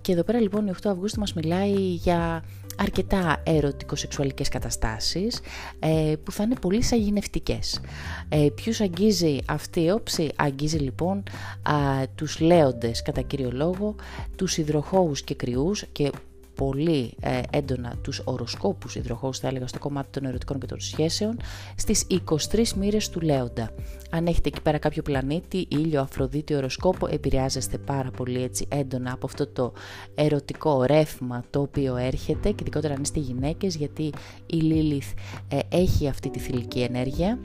και 0.00 0.12
εδώ 0.12 0.22
πέρα 0.22 0.40
λοιπόν 0.40 0.66
η 0.66 0.72
8 0.82 0.90
Αυγούστου 0.90 1.20
μας 1.20 1.32
μιλάει 1.32 1.74
για 1.74 2.42
αρκετά 2.80 3.42
ερωτικο-σεξουαλικές 3.44 4.48
καταστάσεις 4.48 5.40
ε, 5.78 6.14
που 6.24 6.32
θα 6.32 6.42
είναι 6.42 6.54
πολύ 6.60 6.82
σαγηνευτικές. 6.82 7.80
Ε, 8.28 8.48
ποιους 8.54 8.80
αγγίζει 8.80 9.38
αυτή 9.46 9.82
η 9.82 9.90
όψη, 9.90 10.30
αγγίζει 10.36 10.78
λοιπόν 10.78 11.22
α, 11.62 11.74
τους 12.14 12.40
λέοντες 12.40 13.02
κατά 13.02 13.20
κύριο 13.20 13.50
λόγο, 13.52 13.94
τους 14.36 14.56
υδροχώους 14.56 15.22
και 15.22 15.34
κρυούς 15.34 15.84
και 15.92 16.10
πολύ 16.54 17.14
ε, 17.20 17.40
έντονα 17.50 17.94
τους 18.02 18.22
οροσκόπους 18.24 18.94
υδροχώους 18.94 19.38
θα 19.38 19.48
έλεγα 19.48 19.66
στο 19.66 19.78
κομμάτι 19.78 20.08
των 20.10 20.24
ερωτικών 20.24 20.60
και 20.60 20.66
των 20.66 20.80
σχέσεων 20.80 21.36
στις 21.76 22.06
23 22.52 22.68
μοίρες 22.68 23.08
του 23.08 23.20
Λέοντα. 23.20 23.70
Αν 24.10 24.26
έχετε 24.26 24.48
εκεί 24.48 24.60
πέρα 24.62 24.78
κάποιο 24.78 25.02
πλανήτη, 25.02 25.66
ήλιο, 25.68 26.00
αφροδίτη, 26.00 26.54
οροσκόπο 26.54 27.06
επηρεάζεστε 27.06 27.78
πάρα 27.78 28.10
πολύ 28.10 28.42
έτσι 28.42 28.66
έντονα 28.68 29.12
από 29.12 29.26
αυτό 29.26 29.46
το 29.46 29.72
ερωτικό 30.14 30.82
ρεύμα 30.82 31.44
το 31.50 31.60
οποίο 31.60 31.96
έρχεται 31.96 32.48
και 32.50 32.58
ειδικότερα 32.60 32.94
αν 32.94 33.02
είστε 33.02 33.20
γυναίκες 33.20 33.76
γιατί 33.76 34.12
η 34.46 34.56
Λίλιθ 34.56 35.12
ε, 35.48 35.58
έχει 35.68 36.08
αυτή 36.08 36.30
τη 36.30 36.38
θηλυκή 36.38 36.80
ενέργεια 36.80 37.38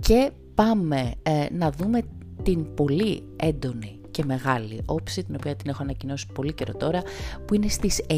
και 0.00 0.30
πάμε 0.54 1.14
ε, 1.22 1.46
να 1.52 1.70
δούμε 1.70 2.02
την 2.42 2.74
πολύ 2.74 3.22
έντονη 3.36 3.95
και 4.16 4.24
μεγάλη 4.24 4.82
όψη, 4.86 5.24
την 5.24 5.34
οποία 5.34 5.56
την 5.56 5.70
έχω 5.70 5.82
ανακοινώσει 5.82 6.26
πολύ 6.34 6.52
καιρό 6.52 6.74
τώρα, 6.74 7.02
που 7.44 7.54
είναι 7.54 7.68
στις 7.68 8.02
9 8.08 8.14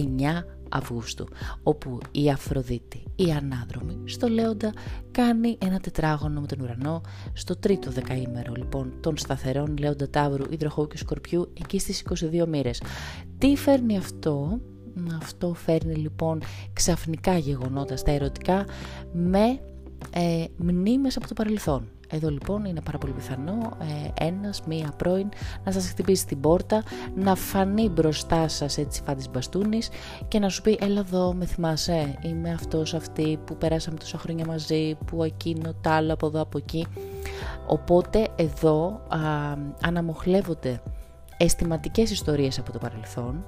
Αυγούστου, 0.69 1.29
όπου 1.63 1.99
η 2.11 2.31
Αφροδίτη, 2.31 3.03
η 3.17 3.31
Ανάδρομη, 3.33 3.99
στο 4.05 4.29
Λέοντα 4.29 4.73
κάνει 5.11 5.59
ένα 5.61 5.81
τετράγωνο 5.81 6.41
με 6.41 6.47
τον 6.47 6.61
ουρανό 6.61 7.01
στο 7.33 7.57
τρίτο 7.57 7.91
δεκαήμερο 7.91 8.53
λοιπόν 8.57 8.93
των 9.01 9.17
σταθερών 9.17 9.77
Λέοντα 9.77 10.11
Ταύρου, 10.11 10.45
Ιδροχώου 10.51 10.87
και 10.87 10.97
Σκορπιού 10.97 11.53
εκεί 11.61 11.79
στις 11.79 12.05
22 12.43 12.47
μοίρες. 12.47 12.83
Τι 13.39 13.57
φέρνει 13.57 13.97
αυτό, 13.97 14.61
αυτό 15.17 15.55
φέρνει 15.55 15.95
λοιπόν 15.95 16.43
ξαφνικά 16.73 17.39
γεγονότα 17.39 17.97
στα 17.97 18.11
ερωτικά 18.11 18.65
με 19.13 19.61
ε, 20.11 20.45
μνήμες 20.57 21.17
από 21.17 21.29
το 21.29 21.35
παρελθόν. 21.35 21.89
Εδώ 22.11 22.31
λοιπόν 22.31 22.65
είναι 22.65 22.81
πάρα 22.81 22.99
πολύ 22.99 23.13
πιθανό 23.13 23.77
ε, 23.81 24.25
ένας, 24.25 24.63
μία 24.67 24.93
πρώην 24.97 25.29
να 25.65 25.73
σας 25.73 25.89
χτυπήσει 25.89 26.27
την 26.27 26.41
πόρτα, 26.41 26.83
να 27.15 27.35
φανεί 27.35 27.89
μπροστά 27.89 28.49
σας 28.49 28.79
έτσι 28.79 29.03
φάντης 29.05 29.31
μπαστούνης 29.31 29.89
και 30.29 30.39
να 30.39 30.49
σου 30.49 30.63
πει 30.63 30.79
έλα 30.81 31.01
εδώ 31.01 31.35
με 31.35 31.45
θυμάσαι, 31.45 32.19
είμαι 32.23 32.51
αυτός 32.51 32.95
αυτή 32.95 33.39
που 33.45 33.57
περάσαμε 33.57 33.97
τόσα 33.97 34.19
χρόνια 34.19 34.47
μαζί, 34.47 34.97
που 35.07 35.23
εκείνο, 35.23 35.75
τ' 35.81 35.87
άλλο 35.87 36.13
από 36.13 36.27
εδώ 36.27 36.41
από 36.41 36.59
εκεί. 36.59 36.87
Οπότε 37.67 38.29
εδώ 38.37 39.01
α, 39.09 39.19
αναμοχλεύονται 39.83 40.83
αισθηματικές 41.37 42.11
ιστορίες 42.11 42.59
από 42.59 42.73
το 42.73 42.79
παρελθόν, 42.79 43.45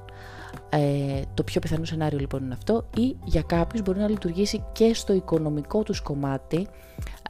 ε, 0.69 1.23
το 1.35 1.43
πιο 1.43 1.61
πιθανό 1.61 1.85
σενάριο 1.85 2.19
λοιπόν 2.19 2.45
είναι 2.45 2.55
αυτό 2.55 2.85
ή 2.97 3.17
για 3.25 3.43
κάποιους 3.43 3.83
μπορεί 3.83 3.99
να 3.99 4.09
λειτουργήσει 4.09 4.65
και 4.73 4.95
στο 4.95 5.13
οικονομικό 5.13 5.83
τους 5.83 6.01
κομμάτι 6.01 6.69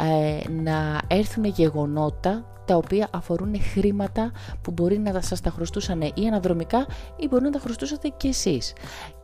ε, 0.01 0.51
να 0.51 1.01
έρθουν 1.07 1.45
γεγονότα 1.45 2.45
τα 2.65 2.77
οποία 2.77 3.09
αφορούν 3.11 3.63
χρήματα 3.63 4.33
που 4.63 4.71
μπορεί 4.71 4.99
να 4.99 5.21
σας 5.21 5.41
τα 5.41 5.51
χρωστούσαν 5.51 6.01
ή 6.01 6.27
αναδρομικά 6.27 6.87
ή 7.17 7.29
μπορεί 7.29 7.45
να 7.45 7.51
τα 7.51 7.59
χρωστούσατε 7.59 8.09
και 8.17 8.29
εσείς. 8.29 8.73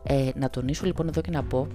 Ε, 0.03 0.29
να 0.35 0.49
τονίσω 0.49 0.85
λοιπόν 0.85 1.07
εδώ 1.07 1.21
και 1.21 1.31
να 1.31 1.43
πω 1.43 1.67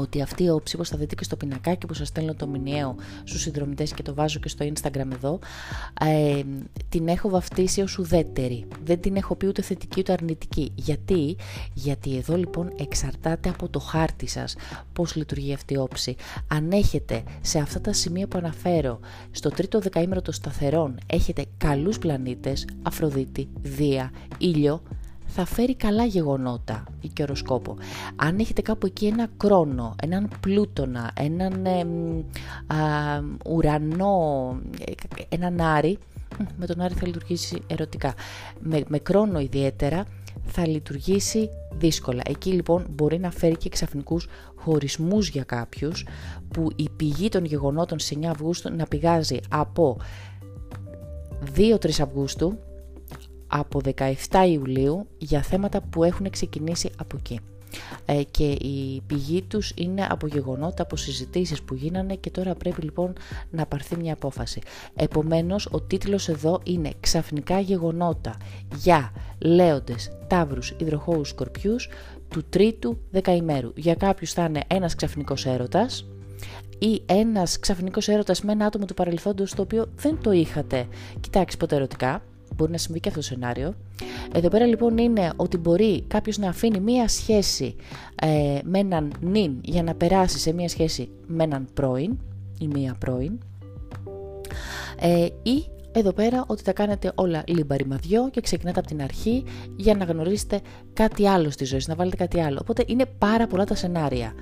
ότι 0.00 0.22
αυτή 0.22 0.42
η 0.42 0.50
όψη, 0.50 0.74
όπως 0.74 0.88
θα 0.88 0.96
δείτε 0.96 1.14
και 1.14 1.24
στο 1.24 1.36
πινακάκι 1.36 1.86
που 1.86 1.94
σας 1.94 2.08
στέλνω 2.08 2.34
το 2.34 2.46
μηνιαίο 2.46 2.96
στους 3.24 3.40
συνδρομητές 3.40 3.92
και 3.92 4.02
το 4.02 4.14
βάζω 4.14 4.38
και 4.38 4.48
στο 4.48 4.66
Instagram 4.72 5.10
εδώ, 5.12 5.38
ε, 6.00 6.42
την 6.88 7.08
έχω 7.08 7.28
βαφτίσει 7.28 7.80
ως 7.80 7.98
ουδέτερη. 7.98 8.64
Δεν 8.84 9.00
την 9.00 9.16
έχω 9.16 9.34
πει 9.34 9.46
ούτε 9.46 9.62
θετική 9.62 10.00
ούτε 10.00 10.12
αρνητική. 10.12 10.72
Γιατί; 10.74 11.36
Γιατί 11.74 12.16
εδώ 12.16 12.36
λοιπόν 12.36 12.72
εξαρτάται 12.76 13.48
από 13.48 13.68
το 13.68 13.78
χάρτη 13.78 14.26
σας 14.26 14.56
πώς 14.92 15.14
λειτουργεί 15.14 15.52
αυτή 15.52 15.74
η 15.74 15.76
όψη. 15.76 16.16
Αν 16.48 16.70
έχετε 16.70 17.22
σε 17.40 17.58
αυτά 17.58 17.80
τα 17.80 17.92
σημεία 17.92 18.26
που 18.26 18.38
αναφέρω, 18.38 19.00
στο 19.30 19.48
τρίτο 19.48 19.80
δεκαήμερο 19.80 20.22
των 20.22 20.34
σταθερών, 20.34 20.98
έχετε 21.06 21.44
καλούς 21.58 21.98
πλανήτες, 21.98 22.66
Αφροδίτη, 22.82 23.48
Δία, 23.62 24.12
Ήλιο, 24.38 24.82
θα 25.28 25.44
φέρει 25.44 25.74
καλά 25.74 26.04
γεγονότα 26.04 26.84
η 27.00 27.08
καιροσκόπο. 27.08 27.76
Αν 28.16 28.38
έχετε 28.38 28.62
κάπου 28.62 28.86
εκεί 28.86 29.06
ένα 29.06 29.28
κρόνο, 29.36 29.94
έναν 30.02 30.28
πλούτονα, 30.40 31.10
έναν 31.14 31.66
ουρανό, 33.46 34.58
έναν 35.28 35.60
άρη, 35.60 35.98
με 36.56 36.66
τον 36.66 36.80
άρη 36.80 36.94
θα 36.94 37.06
λειτουργήσει 37.06 37.62
ερωτικά. 37.66 38.14
Με, 38.60 38.82
με 38.88 38.98
κρόνο 38.98 39.40
ιδιαίτερα 39.40 40.04
θα 40.44 40.66
λειτουργήσει 40.66 41.48
δύσκολα. 41.78 42.22
Εκεί 42.28 42.52
λοιπόν 42.52 42.86
μπορεί 42.90 43.18
να 43.18 43.30
φέρει 43.30 43.56
και 43.56 43.68
ξαφνικούς 43.68 44.26
χωρισμούς 44.54 45.28
για 45.28 45.44
κάποιους 45.44 46.06
που 46.48 46.70
η 46.76 46.88
πηγή 46.96 47.28
των 47.28 47.44
γεγονότων 47.44 47.98
σε 47.98 48.16
9 48.20 48.24
Αυγούστου 48.24 48.74
να 48.74 48.86
πηγάζει 48.86 49.36
από 49.48 49.96
2-3 51.56 51.90
Αυγούστου 52.00 52.58
από 53.48 53.80
17 53.96 54.14
Ιουλίου 54.48 55.06
για 55.18 55.42
θέματα 55.42 55.80
που 55.80 56.04
έχουν 56.04 56.30
ξεκινήσει 56.30 56.90
από 56.98 57.16
εκεί. 57.18 57.40
Ε, 58.04 58.22
και 58.22 58.50
η 58.50 59.02
πηγή 59.06 59.42
τους 59.42 59.72
είναι 59.76 60.06
από 60.10 60.26
γεγονότα, 60.26 60.82
από 60.82 60.96
συζητήσεις 60.96 61.62
που 61.62 61.74
γίνανε 61.74 62.14
και 62.14 62.30
τώρα 62.30 62.54
πρέπει 62.54 62.82
λοιπόν 62.82 63.12
να 63.50 63.66
πάρθει 63.66 63.96
μια 63.96 64.12
απόφαση. 64.12 64.60
Επομένως 64.94 65.68
ο 65.70 65.80
τίτλος 65.80 66.28
εδώ 66.28 66.60
είναι 66.64 66.90
«Ξαφνικά 67.00 67.60
γεγονότα 67.60 68.36
για 68.74 69.12
λέοντες, 69.38 70.10
τάβρους, 70.26 70.74
υδροχώους, 70.78 71.28
σκορπιούς 71.28 71.88
του 72.28 72.44
τρίτου 72.48 72.98
δεκαημέρου». 73.10 73.72
Για 73.76 73.94
κάποιους 73.94 74.32
θα 74.32 74.44
είναι 74.44 74.60
ένας 74.66 74.94
ξαφνικός 74.94 75.46
έρωτας, 75.46 76.06
ή 76.78 77.02
ένας 77.06 77.58
ξαφνικός 77.58 78.08
έρωτας 78.08 78.42
με 78.42 78.52
ένα 78.52 78.66
άτομο 78.66 78.84
του 78.84 78.94
παρελθόντος 78.94 79.54
το 79.54 79.62
οποίο 79.62 79.86
δεν 79.96 80.18
το 80.22 80.32
είχατε 80.32 80.86
κοιτάξει 81.20 81.56
ποτέ 81.56 81.76
ερωτικά 81.76 82.22
Μπορεί 82.58 82.70
να 82.70 82.78
συμβεί 82.78 83.00
και 83.00 83.08
αυτό 83.08 83.20
το 83.20 83.26
σενάριο. 83.26 83.74
Εδώ 84.32 84.48
πέρα 84.48 84.66
λοιπόν 84.66 84.98
είναι 84.98 85.32
ότι 85.36 85.56
μπορεί 85.56 86.02
κάποιος 86.02 86.38
να 86.38 86.48
αφήνει 86.48 86.80
μία 86.80 87.08
σχέση 87.08 87.76
ε, 88.14 88.58
με 88.64 88.78
έναν 88.78 89.12
νυν 89.20 89.58
για 89.62 89.82
να 89.82 89.94
περάσει 89.94 90.38
σε 90.38 90.52
μία 90.52 90.68
σχέση 90.68 91.08
με 91.26 91.44
έναν 91.44 91.68
πρώην 91.74 92.18
ή 92.58 92.68
μία 92.68 92.96
πρώην. 92.98 93.38
Ε, 95.00 95.26
ή 95.42 95.64
εδώ 95.92 96.12
πέρα 96.12 96.44
ότι 96.46 96.62
τα 96.62 96.72
κάνετε 96.72 97.12
όλα 97.14 97.42
λιμπαριμαδιό 97.46 98.30
και 98.30 98.40
ξεκινάτε 98.40 98.78
από 98.78 98.88
την 98.88 99.02
αρχή 99.02 99.44
για 99.76 99.94
να 99.94 100.04
γνωρίσετε 100.04 100.60
κάτι 100.92 101.28
άλλο 101.28 101.50
στη 101.50 101.64
ζωή, 101.64 101.80
να 101.86 101.94
βάλετε 101.94 102.16
κάτι 102.16 102.40
άλλο. 102.40 102.58
Οπότε 102.60 102.84
είναι 102.86 103.06
πάρα 103.18 103.46
πολλά 103.46 103.64
τα 103.64 103.74
σενάρια. 103.74 104.32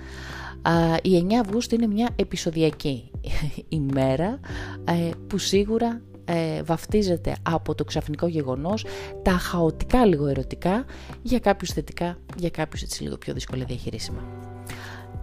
Η 1.03 1.27
9 1.31 1.33
Αυγούστου 1.35 1.75
είναι 1.75 1.87
μια 1.87 2.09
επεισοδιακή 2.17 3.11
ημέρα 3.69 4.41
ε, 4.85 5.11
που 5.27 5.39
σίγουρα 5.39 6.01
ε, 6.29 6.63
βαφτίζεται 6.63 7.37
από 7.43 7.75
το 7.75 7.85
ξαφνικό 7.85 8.27
γεγονός, 8.27 8.85
τα 9.23 9.31
χαοτικά 9.31 10.07
λίγο 10.07 10.27
ερωτικά, 10.27 10.85
για 11.23 11.39
κάποιους 11.39 11.71
θετικά, 11.71 12.19
για 12.37 12.51
κάποιους 12.51 12.83
έτσι 12.83 13.03
λίγο 13.03 13.17
πιο 13.17 13.35
δύσκολα 13.35 13.65
διαχειρίσιμα. 13.65 14.21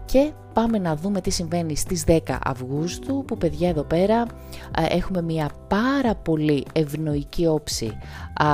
Και 0.06 0.32
πάμε 0.54 0.78
να 0.78 0.96
δούμε 0.96 1.22
τι 1.22 1.30
συμβαίνει 1.30 1.76
στις 1.76 2.04
10 2.08 2.20
Αυγούστου 2.44 3.24
που 3.28 3.38
παιδιά 3.38 3.70
εδώ 3.70 3.84
πέρα 3.84 4.26
ε, 4.78 4.96
έχουμε 4.96 5.22
μια 5.22 5.50
πάρα 5.68 6.16
πολύ 6.16 6.66
ευνοϊκή 6.74 7.48
όψη 7.48 7.98
α, 8.34 8.48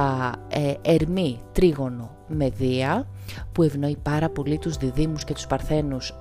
ε, 0.48 0.74
ερμή 0.82 1.42
τρίγωνο 1.52 2.16
με 2.28 2.50
δία 2.50 3.08
που 3.52 3.64
ευνοεί 3.64 3.98
πάρα 4.04 4.30
πολύ 4.30 4.58
τους 4.58 4.78
διδήμους 4.78 5.24
και 5.24 5.34
τους 5.34 5.48
παρθένους 5.48 6.14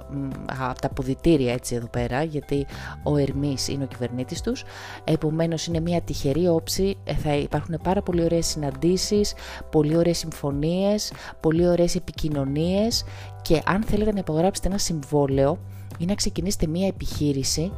από 0.47 0.81
τα 0.81 0.87
αποδητήρια 0.87 1.53
έτσι 1.53 1.75
εδώ 1.75 1.87
πέρα 1.87 2.23
γιατί 2.23 2.66
ο 3.03 3.16
Ερμής 3.16 3.68
είναι 3.68 3.85
ο 3.85 3.87
κυβερνήτης 3.87 4.40
τους. 4.40 4.64
Επομένως 5.05 5.66
είναι 5.66 5.81
μια 5.81 6.01
τυχερή 6.01 6.49
όψη. 6.49 6.97
Ε, 7.05 7.14
θα 7.14 7.35
υπάρχουν 7.35 7.79
πάρα 7.83 8.03
πολύ 8.03 8.25
ωραίες 8.25 8.47
συναντήσεις 8.47 9.35
πολύ 9.71 9.97
ωραίες 9.97 10.18
συμφωνίες 10.18 11.12
πολύ 11.40 11.68
ωραίες 11.68 11.94
επικοινωνίες. 11.94 13.05
Και 13.42 13.62
αν 13.64 13.83
θέλετε 13.83 14.12
να 14.12 14.18
υπογράψετε 14.18 14.68
ένα 14.68 14.79
συμβόλαιο 14.79 15.59
ή 15.99 16.05
να 16.05 16.15
ξεκινήσετε 16.15 16.67
μία 16.67 16.87
επιχείρηση 16.87 17.73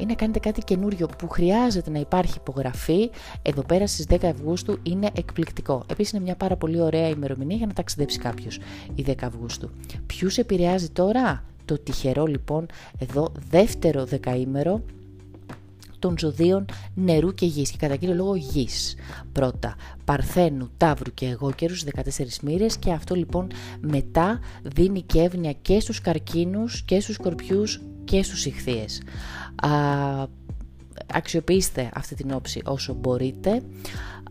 ή 0.00 0.04
να 0.06 0.14
κάνετε 0.14 0.38
κάτι 0.38 0.60
καινούριο 0.60 1.08
που 1.18 1.28
χρειάζεται 1.28 1.90
να 1.90 1.98
υπάρχει 1.98 2.34
υπογραφή, 2.36 3.10
εδώ 3.42 3.62
πέρα 3.62 3.86
στις 3.86 4.06
10 4.08 4.24
Αυγούστου 4.24 4.78
είναι 4.82 5.10
εκπληκτικό. 5.14 5.84
Επίσης 5.90 6.12
είναι 6.12 6.22
μια 6.22 6.36
πάρα 6.36 6.56
πολύ 6.56 6.80
ωραία 6.80 7.08
ημερομηνία 7.08 7.56
για 7.56 7.66
να 7.66 7.72
ταξιδέψει 7.72 8.18
κάποιος 8.18 8.58
η 8.94 9.04
10 9.06 9.12
Αυγούστου. 9.22 9.70
Ποιους 10.06 10.38
επηρεάζει 10.38 10.88
τώρα; 10.88 11.44
το 11.64 11.78
τυχερό 11.78 12.26
λοιπόν 12.26 12.66
εδώ 12.98 13.32
δεύτερο 13.50 14.04
δεκαήμερο 14.04 14.82
των 16.06 16.18
ζωδίων 16.18 16.64
νερού 16.94 17.34
και 17.34 17.46
γης 17.46 17.70
και 17.70 17.76
κατά 17.76 17.96
κύριο 17.96 18.14
λόγο 18.14 18.34
γης. 18.34 18.94
Πρώτα, 19.32 19.76
Παρθένου, 20.04 20.70
Ταύρου 20.76 21.14
και 21.14 21.26
εγώ 21.26 21.52
καιρούς 21.52 21.84
14 21.84 22.40
μοίρες 22.42 22.76
και 22.76 22.92
αυτό 22.92 23.14
λοιπόν 23.14 23.46
μετά 23.80 24.40
δίνει 24.62 25.02
και 25.02 25.20
εύνοια 25.20 25.52
και 25.52 25.80
στους 25.80 26.00
καρκίνους 26.00 26.82
και 26.82 27.00
στους 27.00 27.14
σκορπιούς 27.14 27.80
και 28.04 28.22
στους 28.22 28.46
ηχθείες. 28.46 29.02
Α, 29.56 29.70
αξιοποιήστε 31.12 31.90
αυτή 31.94 32.14
την 32.14 32.32
όψη 32.32 32.62
όσο 32.64 32.94
μπορείτε 32.94 33.62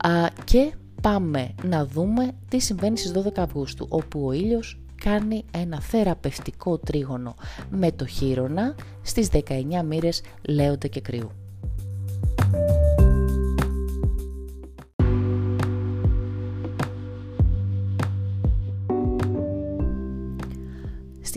α, 0.04 0.28
και 0.44 0.74
πάμε 1.02 1.56
να 1.64 1.86
δούμε 1.86 2.32
τι 2.48 2.60
συμβαίνει 2.60 2.98
στις 2.98 3.12
12 3.16 3.28
Αυγούστου 3.38 3.88
όπου 3.90 4.26
ο 4.26 4.32
ήλιος 4.32 4.80
κάνει 5.04 5.44
ένα 5.52 5.82
θεραπευτικό 5.82 6.78
τρίγωνο 6.78 7.36
με 7.70 7.92
το 7.92 8.06
χείρονα 8.06 8.76
στις 9.02 9.30
19 9.32 9.42
μοίρες 9.86 10.22
λέοντα 10.42 10.88
και 10.88 11.02
κρυού. 11.02 11.32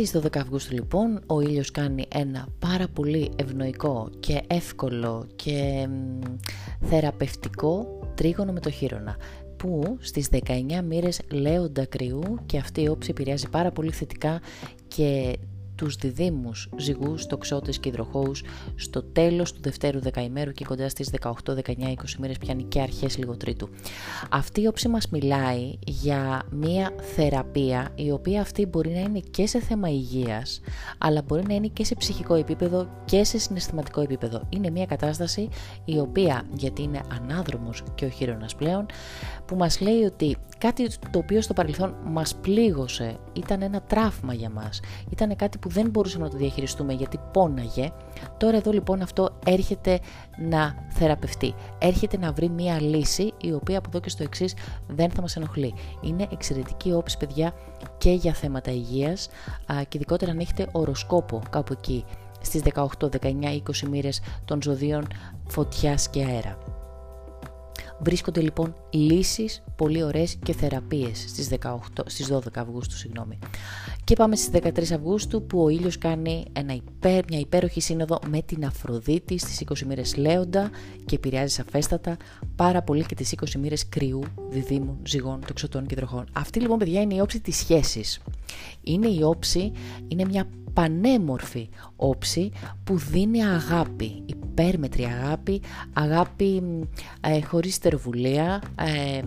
Στις 0.01 0.17
12 0.17 0.39
Αυγούστου 0.39 0.75
λοιπόν 0.75 1.21
ο 1.27 1.41
ήλιος 1.41 1.71
κάνει 1.71 2.05
ένα 2.15 2.49
πάρα 2.59 2.89
πολύ 2.93 3.31
ευνοϊκό 3.37 4.11
και 4.21 4.43
εύκολο 4.47 5.27
και 5.37 5.89
θεραπευτικό 6.81 8.01
τρίγωνο 8.15 8.53
με 8.53 8.61
το 8.61 8.71
χείρονα 8.71 9.17
που 9.57 9.97
στις 10.01 10.29
19 10.33 10.83
μοίρες 10.89 11.21
λέοντα 11.31 11.85
κρυού 11.85 12.23
και 12.47 12.59
αυτή 12.59 12.83
η 12.83 12.89
όψη 12.89 13.11
επηρεάζει 13.11 13.49
πάρα 13.49 13.71
πολύ 13.71 13.91
θετικά 13.91 14.41
και 14.89 15.39
τους 15.79 15.97
διδήμους 15.97 16.69
ζυγούς, 16.77 17.27
τοξότες 17.27 17.79
και 17.79 17.89
υδροχώους 17.89 18.43
στο 18.75 19.03
τέλος 19.03 19.53
του 19.53 19.61
δευτέρου 19.63 20.01
δεκαημέρου 20.01 20.53
και 20.53 20.65
κοντά 20.65 20.89
στις 20.89 21.11
18, 21.11 21.55
19, 21.55 21.89
20 21.89 22.19
μέρες 22.19 22.39
πιάνει 22.39 22.63
και 22.63 22.81
αρχές 22.81 23.19
λίγο 23.19 23.37
τρίτου. 23.37 23.69
Αυτή 24.31 24.61
η 24.61 24.67
όψη 24.67 24.89
μας 24.89 25.09
μιλάει 25.09 25.79
για 25.87 26.43
μία 26.51 26.95
θεραπεία 27.15 27.89
η 27.95 28.11
οποία 28.11 28.41
αυτή 28.41 28.67
μπορεί 28.67 28.91
να 28.91 29.01
είναι 29.01 29.21
και 29.31 29.47
σε 29.47 29.61
θέμα 29.61 29.89
υγείας 29.89 30.61
αλλά 30.99 31.23
μπορεί 31.23 31.43
να 31.49 31.55
είναι 31.55 31.67
και 31.67 31.85
σε 31.85 31.95
ψυχικό 31.95 32.35
επίπεδο 32.35 32.89
και 33.05 33.25
σε 33.25 33.39
συναισθηματικό 33.39 34.01
επίπεδο. 34.01 34.43
Είναι 34.49 34.71
μία 34.71 34.87
κατάσταση 34.87 35.49
η 35.85 35.99
οποία 35.99 36.47
γιατί 36.55 36.83
είναι 36.83 37.01
ανάδρομος 37.21 37.83
και 37.95 38.05
ο 38.05 38.09
χείρονας 38.09 38.55
πλέον 38.55 38.87
που 39.47 39.57
μας 39.57 39.81
λέει 39.81 40.03
ότι 40.03 40.37
κάτι 40.59 40.89
το 41.11 41.19
οποίο 41.19 41.43
στο 41.43 41.55
παρελθόν 41.55 41.95
μας 42.05 42.35
πλήγωσε, 42.35 43.17
ήταν 43.33 43.63
ένα 43.63 43.81
τράφμα 43.81 44.35
για 44.35 44.51
μας, 44.51 44.81
ήταν 45.11 45.37
κάτι 45.37 45.59
που 45.59 45.69
δεν 45.69 45.91
μπορούσαμε 45.91 46.25
να 46.25 46.31
το 46.31 46.37
διαχειριστούμε 46.37 46.93
γιατί 46.93 47.21
πόναγε, 47.33 47.93
τώρα 48.37 48.57
εδώ 48.57 48.71
λοιπόν 48.71 49.03
αυτό 49.03 49.39
έρχεται 49.45 50.01
να 50.49 50.87
θεραπευτεί, 50.89 51.55
έρχεται 51.79 52.19
να 52.19 52.33
βρει 52.33 52.49
μία 52.49 52.81
λύση 52.81 53.33
η 53.41 53.53
οποία 53.53 53.79
από 53.79 53.89
εδώ 53.89 54.01
και 54.01 54.09
στο 54.09 54.23
εξής 54.23 54.55
δεν 54.87 55.11
θα 55.11 55.21
μας 55.21 55.37
ενοχλεί. 55.37 55.75
Είναι 56.01 56.27
εξαιρετική 56.33 56.93
όψη 56.93 57.17
παιδιά 57.17 57.53
και 57.99 58.11
για 58.11 58.33
θέματα 58.33 58.71
υγείας 58.71 59.29
και 59.67 59.97
ειδικότερα 59.99 60.31
αν 60.31 60.39
έχετε 60.39 60.69
οροσκόπο 60.73 61.43
κάπου 61.51 61.73
εκεί 61.73 62.05
στις 62.41 62.63
18, 62.75 62.85
19, 63.21 63.29
20 63.31 63.89
μοίρες 63.91 64.21
των 64.45 64.63
ζωδίων 64.63 65.07
φωτιάς 65.49 66.09
και 66.09 66.25
αέρα. 66.25 66.59
Βρίσκονται 67.99 68.41
λοιπόν 68.41 68.75
λύσεις 68.91 69.63
πολύ 69.79 70.03
ωραίες 70.03 70.37
και 70.43 70.53
θεραπείες 70.53 71.25
στις, 71.29 71.49
18, 71.49 71.79
στις 72.07 72.29
12 72.33 72.39
Αυγούστου. 72.55 72.97
Συγγνώμη. 72.97 73.39
Και 74.05 74.15
πάμε 74.15 74.37
στις 74.37 74.51
13 74.63 74.93
Αυγούστου 74.95 75.43
που 75.43 75.63
ο 75.63 75.69
ήλιος 75.69 75.99
κάνει 75.99 76.45
ένα 76.53 76.75
υπέρ, 76.75 77.25
μια 77.29 77.39
υπέροχη 77.39 77.81
σύνοδο 77.81 78.19
με 78.29 78.43
την 78.43 78.65
Αφροδίτη 78.65 79.39
στις 79.39 79.63
20 79.69 79.83
μοίρες 79.87 80.17
Λέοντα 80.17 80.71
και 81.05 81.15
επηρεάζει 81.15 81.55
σαφέστατα 81.55 82.17
πάρα 82.57 82.83
πολύ 82.83 83.05
και 83.05 83.15
τις 83.15 83.35
20 83.41 83.55
μοίρες 83.59 83.89
κρυού, 83.89 84.23
διδήμων, 84.49 84.99
ζυγών, 85.07 85.41
τοξωτών 85.47 85.87
και 85.87 85.95
δροχών. 85.95 86.25
Αυτή 86.33 86.61
λοιπόν 86.61 86.79
παιδιά 86.79 87.01
είναι 87.01 87.15
η 87.15 87.21
όψη 87.21 87.41
της 87.41 87.57
σχέσης. 87.57 88.21
Είναι 88.83 89.09
η 89.09 89.23
όψη, 89.23 89.73
είναι 90.09 90.25
μια 90.25 90.49
πανέμορφη 90.79 91.69
όψη 91.97 92.51
που 92.85 92.99
δίνει 92.99 93.45
αγάπη, 93.45 94.23
υπέρμετρη 94.27 95.05
αγάπη, 95.05 95.61
αγάπη 95.93 96.63
ε, 97.21 97.41
χωρίς 97.41 97.79
τερβουλία, 97.79 98.63
ε, 98.75 99.21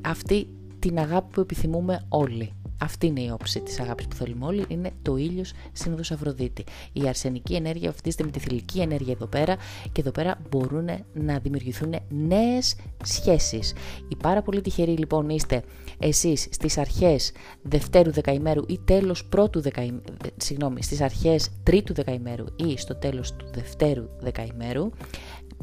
αυτή 0.00 0.48
την 0.78 0.98
αγάπη 0.98 1.32
που 1.32 1.40
επιθυμούμε 1.40 2.04
όλοι. 2.08 2.52
Αυτή 2.80 3.06
είναι 3.06 3.20
η 3.20 3.30
όψη 3.30 3.60
της 3.60 3.80
αγάπης 3.80 4.06
που 4.06 4.14
θέλουμε 4.14 4.46
όλοι, 4.46 4.64
είναι 4.68 4.90
το 5.02 5.16
ήλιος 5.16 5.52
σύνοδος 5.72 6.10
Αφροδίτη. 6.10 6.64
Η 6.92 7.08
αρσενική 7.08 7.54
ενέργεια 7.54 7.90
βαφτίζεται 7.90 8.24
με 8.24 8.30
τη 8.30 8.38
θηλυκή 8.38 8.80
ενέργεια 8.80 9.12
εδώ 9.12 9.26
πέρα 9.26 9.56
και 9.92 10.00
εδώ 10.00 10.10
πέρα 10.10 10.38
μπορούν 10.50 10.88
να 11.12 11.38
δημιουργηθούν 11.38 11.94
νέες 12.08 12.76
σχέσεις. 13.04 13.74
Οι 14.08 14.16
πάρα 14.16 14.42
πολύ 14.42 14.60
τυχεροί 14.60 14.96
λοιπόν 14.96 15.28
είστε 15.28 15.62
εσείς 15.98 16.48
στις 16.50 16.78
αρχές 16.78 17.32
δευτέρου 17.62 18.12
δεκαημέρου 18.12 18.62
ή 18.68 18.80
τέλος 18.84 19.24
πρώτου 19.24 19.60
δεκαημέρου, 19.60 20.00
συγγνώμη, 20.36 20.82
στις 20.82 21.00
αρχές 21.00 21.50
τρίτου 21.62 21.94
δεκαημέρου 21.94 22.44
ή 22.56 22.76
στο 22.76 22.96
τέλος 22.96 23.36
του 23.36 23.46
δευτέρου 23.54 24.04
δεκαημέρου 24.20 24.90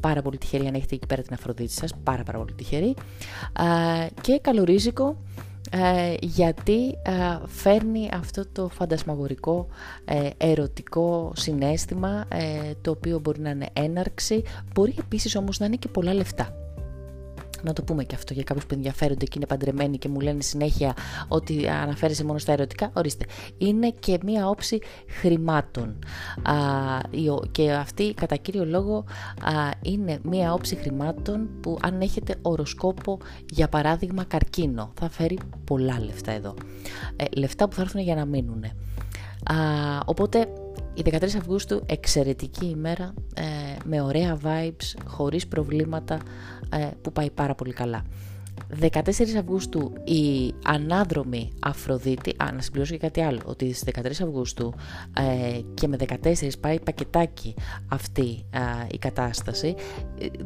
πάρα 0.03 0.21
πολύ 0.21 0.37
τυχεροί 0.37 0.67
αν 0.67 0.73
έχετε 0.73 0.95
εκεί 0.95 1.05
πέρα 1.07 1.21
την 1.21 1.33
Αφροδίτη 1.33 1.73
σας, 1.73 1.93
πάρα 2.03 2.23
πάρα 2.23 2.37
πολύ 2.37 2.53
τυχεροί 2.53 2.93
και 4.21 4.39
καλορίζικο 4.41 5.17
ε, 5.71 6.15
γιατί 6.21 6.87
ε, 6.89 7.47
φέρνει 7.47 8.09
αυτό 8.13 8.43
το 8.51 8.69
φαντασμαγορικό 8.69 9.67
ε, 10.05 10.29
ερωτικό 10.37 11.31
συνέστημα 11.35 12.27
το 12.81 12.91
οποίο 12.91 13.19
μπορεί 13.19 13.39
να 13.39 13.49
είναι 13.49 13.67
έναρξη, 13.73 14.43
μπορεί 14.73 14.95
επίσης 14.99 15.35
όμως 15.35 15.59
να 15.59 15.65
είναι 15.65 15.75
και 15.75 15.87
πολλά 15.87 16.13
λεφτά 16.13 16.62
να 17.63 17.73
το 17.73 17.83
πούμε 17.83 18.03
και 18.03 18.15
αυτό 18.15 18.33
για 18.33 18.43
κάποιους 18.43 18.65
που 18.65 18.73
ενδιαφέρονται 18.73 19.25
και 19.25 19.33
είναι 19.35 19.45
παντρεμένοι 19.45 19.97
και 19.97 20.09
μου 20.09 20.19
λένε 20.19 20.41
συνέχεια 20.41 20.93
ότι 21.27 21.67
αναφέρεσαι 21.69 22.23
μόνο 22.23 22.39
στα 22.39 22.51
ερωτικά. 22.51 22.91
Ορίστε, 22.93 23.25
είναι 23.57 23.89
και 23.99 24.17
μία 24.23 24.49
όψη 24.49 24.79
χρημάτων. 25.07 25.99
Α, 26.41 26.55
και 27.51 27.71
αυτή 27.71 28.13
κατά 28.13 28.35
κύριο 28.35 28.65
λόγο 28.65 29.05
α, 29.41 29.69
είναι 29.81 30.19
μία 30.23 30.53
όψη 30.53 30.75
χρημάτων 30.75 31.49
που 31.61 31.77
αν 31.81 32.01
έχετε 32.01 32.35
οροσκόπο 32.41 33.17
για 33.49 33.69
παράδειγμα 33.69 34.23
καρκίνο 34.23 34.91
θα 34.99 35.09
φέρει 35.09 35.39
πολλά 35.63 35.99
λεφτά 35.99 36.31
εδώ. 36.31 36.53
Ε, 37.15 37.23
λεφτά 37.35 37.67
που 37.67 37.75
θα 37.75 37.81
έρθουν 37.81 38.01
για 38.01 38.15
να 38.15 38.25
μείνουν. 38.25 38.63
Α, 38.63 39.55
οπότε 40.05 40.47
η 40.93 41.01
13 41.05 41.23
Αυγούστου 41.23 41.83
εξαιρετική 41.85 42.65
ημέρα 42.65 43.13
ε, 43.35 43.43
με 43.85 44.01
ωραία 44.01 44.37
vibes, 44.43 45.01
χωρίς 45.05 45.47
προβλήματα 45.47 46.19
ε, 46.69 46.87
που 47.01 47.11
πάει 47.11 47.29
πάρα 47.29 47.55
πολύ 47.55 47.73
καλά. 47.73 48.03
14 48.79 48.89
Αυγούστου 49.37 49.93
η 50.03 50.53
ανάδρομη 50.65 51.51
Αφροδίτη, 51.59 52.33
α, 52.43 52.51
να 52.51 52.61
συμπληρώσω 52.61 52.91
και 52.93 52.99
κάτι 52.99 53.21
άλλο, 53.21 53.39
ότι 53.45 53.73
στις 53.73 53.93
13 53.95 54.05
Αυγούστου 54.09 54.73
ε, 55.17 55.59
και 55.73 55.87
με 55.87 55.97
14 56.23 56.49
πάει 56.59 56.79
πακετάκι 56.79 57.55
αυτή 57.87 58.45
η 58.91 58.97
κατάσταση, 58.97 59.75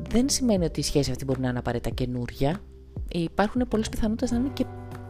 δεν 0.10 0.30
σημαίνει 0.30 0.66
ότι 0.66 0.80
η 0.80 0.84
σχέση 0.84 1.12
αυτή 1.12 1.26
μπορεί 1.26 1.40
να 1.40 1.50
είναι 1.50 1.60
απαραίτητα 1.60 1.96
καινούρια, 1.96 2.60
υπάρχουν 3.12 3.68
πολλές 3.68 3.90
πιθανότητες 3.90 4.32
να 4.32 4.38
είναι 4.38 4.50
και 4.54 4.66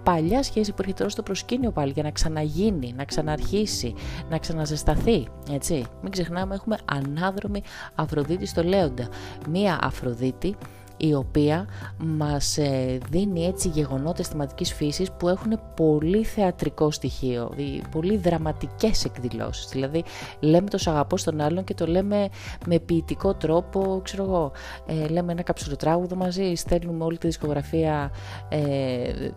παλιά 0.08 0.44
σχέση 0.44 0.72
που 0.72 0.78
έρχεται 0.80 0.98
τώρα 0.98 1.10
στο 1.10 1.24
προσκήνιο 1.24 1.72
πάλι 1.72 1.92
για 1.92 2.04
να 2.04 2.12
ξαναγίνει, 2.12 2.94
να 2.98 3.06
ξαναρχίσει, 3.06 3.94
να 4.30 4.38
ξαναζεσταθεί. 4.38 5.28
Έτσι. 5.52 5.86
Μην 6.02 6.12
ξεχνάμε, 6.12 6.56
έχουμε 6.56 6.78
ανάδρομη 6.86 7.62
Αφροδίτη 7.96 8.46
στο 8.46 8.64
Λέοντα. 8.64 9.08
Μία 9.50 9.80
Αφροδίτη 9.82 10.56
η 10.98 11.14
οποία 11.14 11.68
μας 11.98 12.58
ε, 12.58 12.98
δίνει 13.10 13.46
έτσι 13.46 13.68
γεγονότες 13.68 14.28
θεματικής 14.28 14.74
φύσης 14.74 15.12
που 15.12 15.28
έχουν 15.28 15.60
πολύ 15.76 16.24
θεατρικό 16.24 16.92
στοιχείο, 16.92 17.52
πολύ 17.92 18.18
δραματικές 18.18 19.06
εκδηλώσεις. 19.06 19.70
Δηλαδή 19.70 20.04
λέμε 20.40 20.70
το 20.70 20.78
αγαπώ 20.86 21.18
στον 21.18 21.42
άλλον 21.42 21.64
και 21.64 21.74
το 21.74 21.86
λέμε 21.86 22.30
με 22.66 22.80
ποιητικό 22.80 23.34
τρόπο, 23.34 24.02
ξέρω 24.04 24.24
εγώ, 24.24 24.52
ε, 24.86 25.08
λέμε 25.08 25.32
ένα 25.32 25.42
καψουροτράγουδο 25.42 26.16
μαζί, 26.16 26.54
στέλνουμε 26.56 27.04
όλη 27.04 27.18
τη 27.18 27.28
δισκογραφία 27.28 28.12
ε, 28.50 28.60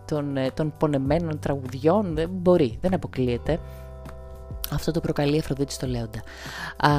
των, 0.05 0.37
ε, 0.37 0.51
των 0.53 0.73
πονεμένων 0.77 1.39
τραγουδιών, 1.39 2.15
δεν 2.15 2.29
μπορεί, 2.31 2.77
δεν 2.81 2.93
αποκλείεται. 2.93 3.59
Αυτό 4.71 4.91
το 4.91 4.99
προκαλεί 4.99 5.35
η 5.35 5.39
Αφροδίτη 5.39 5.73
στο 5.73 5.87
Λέοντα. 5.87 6.23
Α, 6.77 6.89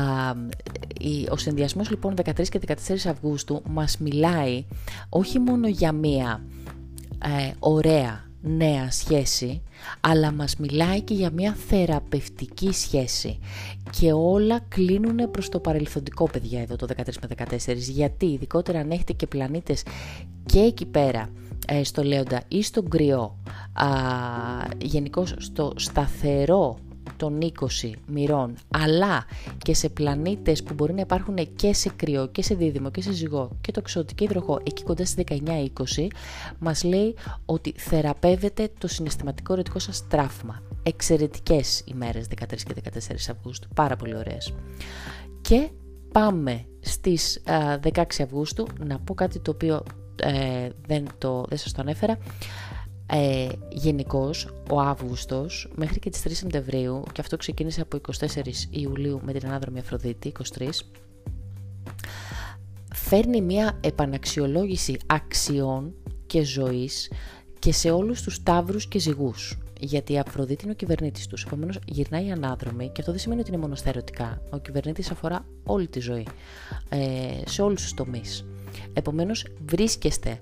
ο 1.31 1.37
συνδυασμός 1.37 1.91
λοιπόν 1.91 2.15
13 2.25 2.49
και 2.49 2.61
14 2.67 2.73
Αυγούστου 3.09 3.63
μας 3.69 3.99
μιλάει 3.99 4.65
όχι 5.09 5.39
μόνο 5.39 5.69
για 5.69 5.93
μία 5.93 6.45
ε, 7.25 7.53
ωραία 7.59 8.31
νέα 8.43 8.91
σχέση, 8.91 9.63
αλλά 10.01 10.33
μας 10.33 10.57
μιλάει 10.57 11.01
και 11.01 11.15
για 11.15 11.31
μια 11.31 11.53
θεραπευτική 11.69 12.73
σχέση. 12.73 13.39
Και 13.91 14.13
όλα 14.13 14.61
κλείνουν 14.69 15.31
προς 15.31 15.49
το 15.49 15.61
παρελθοντικό, 15.61 16.29
παιδιά, 16.29 16.61
εδώ 16.61 16.77
το 16.77 16.87
13 16.97 17.03
με 17.29 17.47
14. 17.67 17.77
Γιατί, 17.77 18.27
ειδικότερα 18.27 18.79
αν 18.81 18.91
έχετε 18.91 19.13
και 19.13 19.27
πλανήτες 19.27 19.83
και 20.47 20.59
εκεί 20.59 20.87
πέρα, 20.87 21.29
ε, 21.67 21.85
στο 21.85 22.03
Λέοντα 22.03 22.43
ή 22.49 22.63
στον 22.63 22.89
Κρυό, 22.89 23.39
γενικώς 24.79 25.35
στο 25.39 25.73
σταθερό 25.77 26.79
των 27.23 27.39
20 27.83 27.91
μοιρών, 28.07 28.55
αλλά 28.71 29.25
και 29.59 29.75
σε 29.75 29.89
πλανήτες 29.89 30.63
που 30.63 30.75
μπορεί 30.75 30.93
να 30.93 31.01
υπάρχουν 31.01 31.37
και 31.57 31.75
σε 31.75 31.91
κρυό 31.97 32.27
και 32.27 32.43
σε 32.43 32.55
δίδυμο 32.55 32.91
και 32.91 33.03
σε 33.03 33.13
ζυγό 33.13 33.51
και 33.61 33.73
το 33.73 33.81
εξωτικό 33.83 34.25
υδροχό 34.25 34.61
εκεί 34.63 34.83
κοντά 34.83 35.05
στις 35.05 35.25
19-20, 35.45 36.07
μας 36.59 36.85
λέει 36.85 37.15
ότι 37.45 37.75
θεραπεύεται 37.77 38.69
το 38.79 38.89
συναισθηματικό 38.89 39.53
ερωτικό 39.53 39.79
σας 39.79 40.07
τράφημα. 40.09 40.63
Εξαιρετικές 40.83 41.83
ημέρες 41.85 42.27
13 42.27 42.47
και 42.47 42.75
14 42.95 43.31
Αυγούστου, 43.31 43.69
πάρα 43.75 43.97
πολύ 43.97 44.17
ωραίες. 44.17 44.55
Και 45.41 45.69
πάμε 46.13 46.65
στις 46.81 47.43
16 47.93 48.03
Αυγούστου, 48.23 48.67
να 48.87 48.99
πω 48.99 49.15
κάτι 49.15 49.39
το 49.39 49.51
οποίο 49.51 49.83
ε, 50.17 50.69
δεν, 50.87 51.07
το, 51.19 51.45
δεν 51.49 51.59
σας 51.59 51.73
το 51.73 51.81
ανέφερα, 51.81 52.19
ε, 53.15 53.49
Γενικώς, 53.71 54.49
ο 54.71 54.81
Αύγουστος 54.81 55.69
μέχρι 55.75 55.99
και 55.99 56.11
τις 56.11 56.23
3 56.23 56.31
Σεπτεμβρίου, 56.35 57.03
και 57.13 57.21
αυτό 57.21 57.37
ξεκίνησε 57.37 57.81
από 57.81 57.97
24 57.97 58.67
Ιουλίου 58.71 59.21
με 59.25 59.33
την 59.33 59.49
ανάδρομη 59.49 59.79
Αφροδίτη, 59.79 60.33
23, 60.59 60.69
φέρνει 62.95 63.41
μια 63.41 63.79
επαναξιολόγηση 63.81 64.97
αξιών 65.07 65.95
και 66.27 66.43
ζωής 66.43 67.11
και 67.59 67.73
σε 67.73 67.91
όλους 67.91 68.23
τους 68.23 68.43
τάβρους 68.43 68.89
και 68.89 68.99
ζυγούς. 68.99 69.59
Γιατί 69.81 70.13
η 70.13 70.19
Αφροδίτη 70.19 70.63
είναι 70.63 70.73
ο 70.73 70.77
κυβερνήτης 70.77 71.27
τους. 71.27 71.45
Επομένως, 71.45 71.79
γυρνάει 71.85 72.31
ανάδρομη 72.31 72.85
και 72.89 73.01
αυτό 73.01 73.11
δεν 73.11 73.21
σημαίνει 73.21 73.41
ότι 73.41 73.51
είναι 73.51 73.61
μόνο 73.61 73.75
στα 73.75 73.89
ερωτικά. 73.89 74.43
Ο 74.51 74.59
κυβερνήτης 74.59 75.11
αφορά 75.11 75.45
όλη 75.65 75.89
τη 75.89 76.01
ζωή, 76.01 76.27
ε, 76.89 76.99
σε 77.45 77.63
όλους 77.63 77.83
τους 77.83 77.95
τομείς. 77.95 78.45
Επομένως, 78.93 79.47
βρίσκεστε 79.67 80.41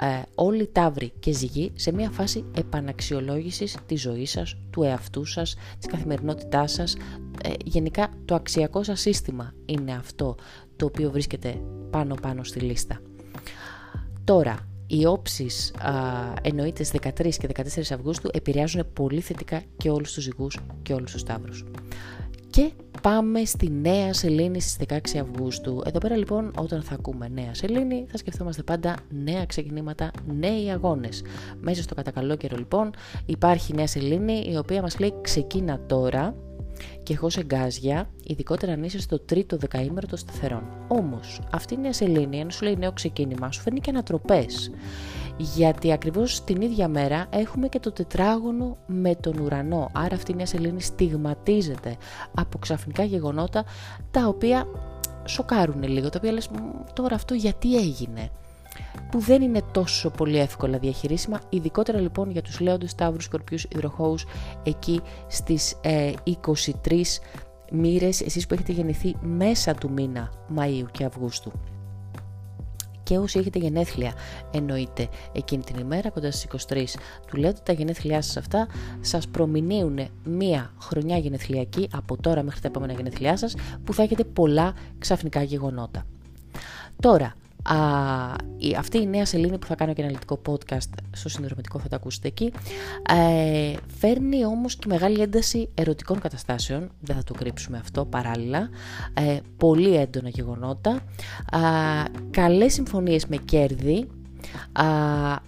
ε, 0.00 0.22
όλοι 0.34 0.66
ταύροι 0.66 1.12
και 1.18 1.32
ζυγοί 1.32 1.72
σε 1.74 1.92
μια 1.92 2.10
φάση 2.10 2.44
επαναξιολόγησης 2.56 3.76
της 3.86 4.00
ζωής 4.00 4.30
σας, 4.30 4.56
του 4.70 4.82
εαυτού 4.82 5.24
σας, 5.24 5.56
της 5.78 5.86
καθημερινότητάς 5.86 6.72
σας. 6.72 6.96
Ε, 7.42 7.50
γενικά 7.64 8.08
το 8.24 8.34
αξιακό 8.34 8.82
σας 8.82 9.00
σύστημα 9.00 9.54
είναι 9.64 9.92
αυτό 9.92 10.36
το 10.76 10.86
οποίο 10.86 11.10
βρίσκεται 11.10 11.60
πάνω 11.90 12.14
πάνω 12.22 12.44
στη 12.44 12.60
λίστα. 12.60 13.00
Τώρα, 14.24 14.68
οι 14.86 15.06
όψεις 15.06 15.74
εννοείται 16.42 16.84
13 16.84 17.38
και 17.38 17.46
14 17.46 17.94
Αυγούστου 17.94 18.30
επηρεάζουν 18.32 18.92
πολύ 18.92 19.20
θετικά 19.20 19.62
και 19.76 19.90
όλους 19.90 20.12
τους 20.12 20.22
ζυγούς 20.22 20.58
και 20.82 20.92
όλους 20.92 21.12
τους 21.12 21.22
ταύρους. 21.22 21.64
Και 22.50 22.70
πάμε 23.02 23.44
στη 23.44 23.70
Νέα 23.70 24.12
Σελήνη 24.12 24.60
στις 24.60 24.76
16 24.88 24.96
Αυγούστου. 25.20 25.82
Εδώ 25.84 25.98
πέρα 25.98 26.16
λοιπόν 26.16 26.52
όταν 26.56 26.82
θα 26.82 26.94
ακούμε 26.94 27.28
Νέα 27.28 27.54
Σελήνη 27.54 28.06
θα 28.08 28.16
σκεφτόμαστε 28.16 28.62
πάντα 28.62 28.96
νέα 29.08 29.46
ξεκινήματα, 29.46 30.10
νέοι 30.38 30.70
αγώνες. 30.70 31.22
Μέσα 31.60 31.82
στο 31.82 31.94
κατακαλό 31.94 32.36
λοιπόν 32.56 32.90
υπάρχει 33.26 33.74
Νέα 33.74 33.86
Σελήνη 33.86 34.46
η 34.52 34.56
οποία 34.56 34.82
μας 34.82 34.98
λέει 34.98 35.14
ξεκίνα 35.20 35.80
τώρα 35.86 36.34
και 37.02 37.12
έχω 37.12 37.30
σε 37.30 37.44
γκάζια, 37.44 38.10
ειδικότερα 38.24 38.72
αν 38.72 38.82
είσαι 38.82 39.00
στο 39.00 39.18
τρίτο 39.18 39.56
δεκαήμερο 39.56 40.06
των 40.06 40.18
σταθερών. 40.18 40.62
Όμως, 40.88 41.40
αυτή 41.52 41.74
η 41.74 41.78
νέα 41.78 41.92
σελήνη, 41.92 42.40
αν 42.40 42.50
σου 42.50 42.64
λέει 42.64 42.76
νέο 42.76 42.92
ξεκίνημα, 42.92 43.52
σου 43.52 43.60
φέρνει 43.60 43.80
και 43.80 43.90
ανατροπές 43.90 44.70
γιατί 45.40 45.92
ακριβώς 45.92 46.44
την 46.44 46.60
ίδια 46.60 46.88
μέρα 46.88 47.26
έχουμε 47.30 47.68
και 47.68 47.80
το 47.80 47.92
τετράγωνο 47.92 48.76
με 48.86 49.14
τον 49.14 49.38
ουρανό. 49.38 49.90
Άρα 49.92 50.14
αυτή 50.14 50.32
η 50.32 50.34
νέα 50.34 50.46
σελήνη 50.46 50.82
στιγματίζεται 50.82 51.96
από 52.34 52.58
ξαφνικά 52.58 53.04
γεγονότα 53.04 53.64
τα 54.10 54.26
οποία 54.26 54.66
σοκάρουν 55.24 55.82
λίγο, 55.82 56.08
τα 56.08 56.18
οποία 56.18 56.32
λες 56.32 56.50
τώρα 56.92 57.14
αυτό 57.14 57.34
γιατί 57.34 57.76
έγινε 57.76 58.30
που 59.10 59.18
δεν 59.18 59.42
είναι 59.42 59.62
τόσο 59.72 60.10
πολύ 60.10 60.38
εύκολα 60.38 60.78
διαχειρίσιμα, 60.78 61.40
ειδικότερα 61.48 62.00
λοιπόν 62.00 62.30
για 62.30 62.42
τους 62.42 62.60
λέοντες 62.60 62.94
τάβρους, 62.94 63.24
σκορπιούς, 63.24 63.64
υδροχώους 63.64 64.24
εκεί 64.62 65.00
στις 65.28 65.76
ε, 65.80 66.12
23 66.84 67.02
μοίρες, 67.70 68.20
εσείς 68.20 68.46
που 68.46 68.54
έχετε 68.54 68.72
γεννηθεί 68.72 69.14
μέσα 69.20 69.74
του 69.74 69.90
μήνα 69.90 70.32
Μαΐου 70.56 70.86
και 70.90 71.04
Αυγούστου 71.04 71.52
και 73.10 73.18
όσοι 73.18 73.38
έχετε 73.38 73.58
γενέθλια 73.58 74.12
εννοείται 74.50 75.08
εκείνη 75.32 75.62
την 75.62 75.78
ημέρα 75.78 76.10
κοντά 76.10 76.30
στις 76.30 76.66
23 76.68 76.84
του 77.26 77.36
λέτε 77.36 77.60
τα 77.62 77.72
γενέθλιά 77.72 78.22
σας 78.22 78.36
αυτά 78.36 78.68
σας 79.00 79.28
προμηνύουν 79.28 79.98
μία 80.24 80.72
χρονιά 80.80 81.16
γενεθλιακή 81.16 81.88
από 81.92 82.16
τώρα 82.16 82.42
μέχρι 82.42 82.60
τα 82.60 82.68
επόμενα 82.68 82.92
γενέθλιά 82.92 83.36
σας 83.36 83.54
που 83.84 83.94
θα 83.94 84.02
έχετε 84.02 84.24
πολλά 84.24 84.74
ξαφνικά 84.98 85.42
γεγονότα. 85.42 86.06
Τώρα, 87.02 87.34
Α, 87.62 87.76
η, 88.56 88.74
αυτή 88.78 88.98
η 88.98 89.06
νέα 89.06 89.24
σελήνη 89.24 89.58
που 89.58 89.66
θα 89.66 89.74
κάνω 89.74 89.92
και 89.92 90.02
αναλυτικό 90.02 90.40
podcast 90.46 90.88
στο 91.12 91.28
συνδρομητικό 91.28 91.78
θα 91.78 91.88
το 91.88 91.96
ακούσετε 91.96 92.28
εκεί 92.28 92.52
ε, 93.08 93.74
φέρνει 93.98 94.44
όμως 94.44 94.76
και 94.76 94.86
μεγάλη 94.88 95.20
ένταση 95.20 95.68
ερωτικών 95.74 96.20
καταστάσεων. 96.20 96.90
Δεν 97.00 97.16
θα 97.16 97.22
το 97.22 97.34
κρύψουμε 97.34 97.78
αυτό 97.78 98.04
παράλληλα. 98.04 98.68
Ε, 99.14 99.38
πολύ 99.56 99.96
έντονα 99.96 100.28
γεγονότα. 100.28 100.90
Α, 101.50 101.60
καλές 102.30 102.72
συμφωνίες 102.72 103.26
με 103.26 103.36
κέρδη. 103.36 104.06
Α, 104.72 104.84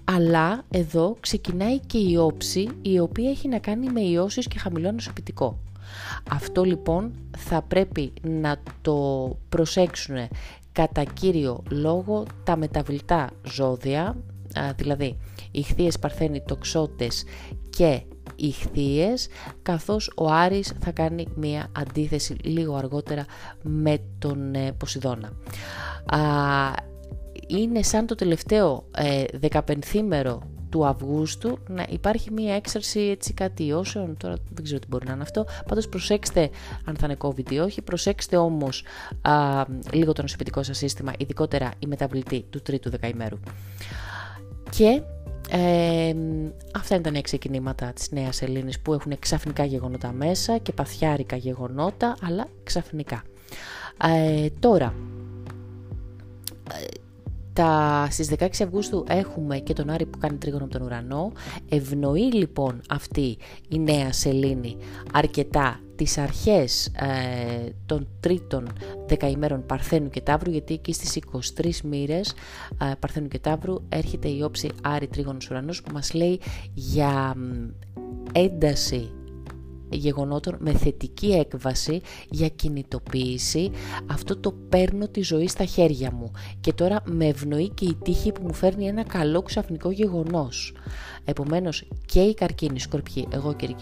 αλλά 0.04 0.64
εδώ 0.70 1.16
ξεκινάει 1.20 1.78
και 1.78 1.98
η 1.98 2.16
όψη 2.16 2.68
η 2.82 2.98
οποία 2.98 3.30
έχει 3.30 3.48
να 3.48 3.58
κάνει 3.58 3.90
με 3.90 4.00
ιώσεις 4.00 4.48
και 4.48 4.58
χαμηλό 4.58 4.92
νοσοποιητικό. 4.92 5.58
Αυτό 6.30 6.64
λοιπόν 6.64 7.12
θα 7.38 7.62
πρέπει 7.62 8.12
να 8.22 8.56
το 8.82 9.28
προσέξουν 9.48 10.16
κατά 10.72 11.04
κύριο 11.04 11.62
λόγο 11.70 12.26
τα 12.44 12.56
μεταβλητά 12.56 13.30
ζώδια, 13.42 14.16
δηλαδή 14.76 15.18
ηχθείες, 15.50 15.98
παρθένοι, 15.98 16.40
τοξότες 16.40 17.24
και 17.70 18.02
ηχθείες, 18.36 19.28
καθώς 19.62 20.12
ο 20.16 20.28
Άρης 20.30 20.72
θα 20.80 20.90
κάνει 20.90 21.26
μία 21.34 21.66
αντίθεση 21.76 22.36
λίγο 22.42 22.74
αργότερα 22.74 23.24
με 23.62 23.98
τον 24.18 24.54
ε, 24.54 24.72
Ποσειδώνα. 24.72 25.32
Είναι 27.46 27.82
σαν 27.82 28.06
το 28.06 28.14
τελευταίο 28.14 28.84
ε, 28.96 29.24
μέρο 30.02 30.42
του 30.72 30.86
Αυγούστου 30.86 31.58
να 31.68 31.86
υπάρχει 31.88 32.30
μία 32.30 32.54
έξαρση 32.54 33.00
έτσι 33.00 33.32
κάτι 33.32 33.72
όσεων, 33.72 34.16
τώρα 34.16 34.34
δεν 34.54 34.64
ξέρω 34.64 34.78
τι 34.78 34.86
μπορεί 34.88 35.06
να 35.06 35.12
είναι 35.12 35.22
αυτό, 35.22 35.46
πάντως 35.68 35.88
προσέξτε 35.88 36.50
αν 36.84 36.96
θα 36.96 37.06
είναι 37.06 37.16
COVID 37.18 37.50
ή 37.52 37.58
όχι, 37.58 37.82
προσέξτε 37.82 38.36
όμως 38.36 38.84
α, 39.22 39.64
λίγο 39.92 40.12
το 40.12 40.22
νοσοποιητικό 40.22 40.62
σας 40.62 40.76
σύστημα, 40.76 41.12
ειδικότερα 41.18 41.70
η 41.78 41.86
μεταβλητή 41.86 42.44
του 42.50 42.62
τρίτου 42.62 42.90
δεκαημέρου. 42.90 43.38
Και 44.70 45.02
ε, 45.50 46.14
αυτά 46.74 46.94
είναι 46.94 47.02
τα 47.02 47.10
νέα 47.10 47.20
ξεκινήματα 47.20 47.92
της 47.92 48.10
Νέας 48.10 48.42
Ελλήνης 48.42 48.80
που 48.80 48.92
έχουν 48.92 49.18
ξαφνικά 49.18 49.64
γεγονότα 49.64 50.12
μέσα 50.12 50.58
και 50.58 50.72
παθιάρικα 50.72 51.36
γεγονότα, 51.36 52.16
αλλά 52.22 52.48
ξαφνικά. 52.64 53.22
Ε, 54.04 54.46
τώρα, 54.60 54.94
τα, 57.52 58.06
στις 58.10 58.30
16 58.38 58.46
Αυγούστου 58.62 59.04
έχουμε 59.08 59.58
και 59.58 59.72
τον 59.72 59.90
Άρη 59.90 60.06
που 60.06 60.18
κάνει 60.18 60.36
τρίγωνο 60.36 60.64
από 60.64 60.72
τον 60.72 60.82
ουρανό. 60.82 61.32
Ευνοεί 61.68 62.32
λοιπόν 62.32 62.80
αυτή 62.88 63.36
η 63.68 63.78
νέα 63.78 64.12
σελήνη 64.12 64.76
αρκετά 65.12 65.80
τις 65.96 66.18
αρχές 66.18 66.86
ε, 66.86 67.70
των 67.86 68.08
τρίτων 68.20 68.68
δεκαημέρων 69.06 69.66
Παρθένου 69.66 70.08
και 70.08 70.20
Ταύρου 70.20 70.50
γιατί 70.50 70.74
εκεί 70.74 70.92
στις 70.92 71.18
23 71.58 71.70
μοίρες 71.84 72.34
ε, 72.80 72.92
Παρθένου 72.98 73.28
και 73.28 73.38
Ταύρου 73.38 73.74
έρχεται 73.88 74.28
η 74.28 74.42
όψη 74.42 74.70
Άρη 74.82 75.06
Τρίγωνος 75.06 75.50
Ουρανός 75.50 75.82
που 75.82 75.92
μας 75.92 76.14
λέει 76.14 76.40
για 76.74 77.34
ένταση 78.32 79.10
γεγονότων 79.92 80.56
με 80.58 80.72
θετική 80.72 81.32
έκβαση 81.32 82.00
για 82.30 82.48
κινητοποίηση. 82.48 83.70
Αυτό 84.10 84.36
το 84.36 84.52
παίρνω 84.68 85.08
τη 85.08 85.22
ζωή 85.22 85.48
στα 85.48 85.64
χέρια 85.64 86.12
μου. 86.12 86.30
Και 86.60 86.72
τώρα 86.72 87.02
με 87.04 87.26
ευνοεί 87.26 87.68
και 87.68 87.84
η 87.84 87.96
τύχη 88.02 88.32
που 88.32 88.42
μου 88.42 88.54
φέρνει 88.54 88.86
ένα 88.86 89.04
καλό 89.04 89.42
ξαφνικό 89.42 89.90
γεγονός. 89.90 90.74
Επομένως 91.24 91.88
και 92.06 92.20
οι 92.20 92.34
καρκίνοι, 92.34 92.80
σκορπιοί, 92.80 93.28
εγώ 93.30 93.54
και 93.54 93.64
οι 93.64 93.76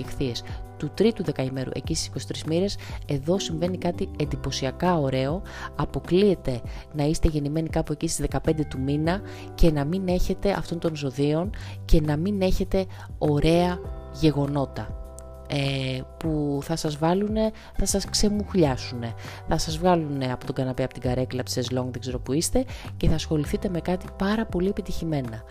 του 0.80 0.90
τρίτου 0.94 1.24
δεκαημέρου 1.24 1.70
εκεί 1.74 1.94
στις 1.94 2.28
23 2.42 2.46
μοίρες 2.46 2.76
εδώ 3.06 3.38
συμβαίνει 3.38 3.78
κάτι 3.78 4.08
εντυπωσιακά 4.18 4.98
ωραίο. 4.98 5.42
Αποκλείεται 5.76 6.60
να 6.92 7.04
είστε 7.04 7.28
γεννημένοι 7.28 7.68
κάπου 7.68 7.92
εκεί 7.92 8.08
στις 8.08 8.26
15 8.30 8.38
του 8.68 8.80
μήνα 8.80 9.20
και 9.54 9.70
να 9.70 9.84
μην 9.84 10.08
έχετε 10.08 10.50
αυτών 10.50 10.78
των 10.78 10.96
ζωδίων 10.96 11.50
και 11.84 12.00
να 12.00 12.16
μην 12.16 12.42
έχετε 12.42 12.86
ωραία 13.18 13.78
γεγονότα 14.20 15.09
ε, 15.50 16.00
που 16.16 16.58
θα 16.62 16.76
σας 16.76 16.98
βάλουν, 16.98 17.36
θα 17.76 17.86
σας 17.86 18.04
ξεμουχλιάσουν. 18.04 19.00
Θα 19.48 19.58
σας 19.58 19.78
βγάλουν 19.78 20.22
από 20.22 20.46
τον 20.46 20.54
καναπέ, 20.54 20.82
από 20.82 20.92
την 20.92 21.02
καρέκλα, 21.02 21.40
από 21.40 21.48
τη 21.48 21.54
σεσλόγγ, 21.54 21.90
δεν 21.90 22.00
ξέρω 22.00 22.18
που 22.18 22.32
είστε 22.32 22.64
και 22.96 23.08
θα 23.08 23.14
ασχοληθείτε 23.14 23.68
με 23.68 23.80
κάτι 23.80 24.06
πάρα 24.18 24.46
πολύ 24.46 24.68
επιτυχημένα. 24.68 25.42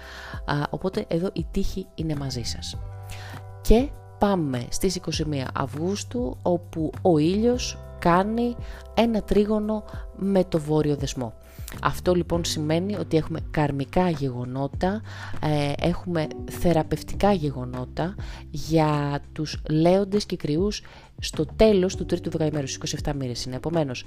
Α, 0.45 0.55
οπότε 0.69 1.05
εδώ 1.07 1.29
η 1.33 1.45
τύχη 1.51 1.88
είναι 1.95 2.15
μαζί 2.15 2.41
σας. 2.43 2.77
Και 3.62 3.89
πάμε 4.19 4.65
στις 4.69 4.95
21 4.95 5.45
Αυγούστου 5.53 6.38
όπου 6.41 6.91
ο 7.01 7.17
ήλιος 7.17 7.77
κάνει 7.99 8.55
ένα 8.93 9.21
τρίγωνο 9.21 9.83
με 10.15 10.43
το 10.43 10.59
βόρειο 10.59 10.95
δεσμό. 10.95 11.33
Αυτό 11.82 12.13
λοιπόν 12.13 12.46
σημαίνει 12.46 12.96
ότι 12.96 13.17
έχουμε 13.17 13.40
καρμικά 13.52 14.10
γεγονότα, 14.10 15.02
ε, 15.42 15.74
έχουμε 15.88 16.28
θεραπευτικά 16.50 17.32
γεγονότα 17.32 18.15
για 18.52 19.22
τους 19.34 19.62
λέοντες 19.70 20.26
και 20.26 20.36
κρυούς 20.36 20.82
στο 21.22 21.46
τέλος 21.56 21.96
του 21.96 22.06
τρίτου 22.06 22.30
δεκαημέρου, 22.30 22.67
στις 22.67 22.94
27 23.04 23.13
μοίρες 23.13 23.46
είναι. 23.46 23.56
Επομένως, 23.56 24.04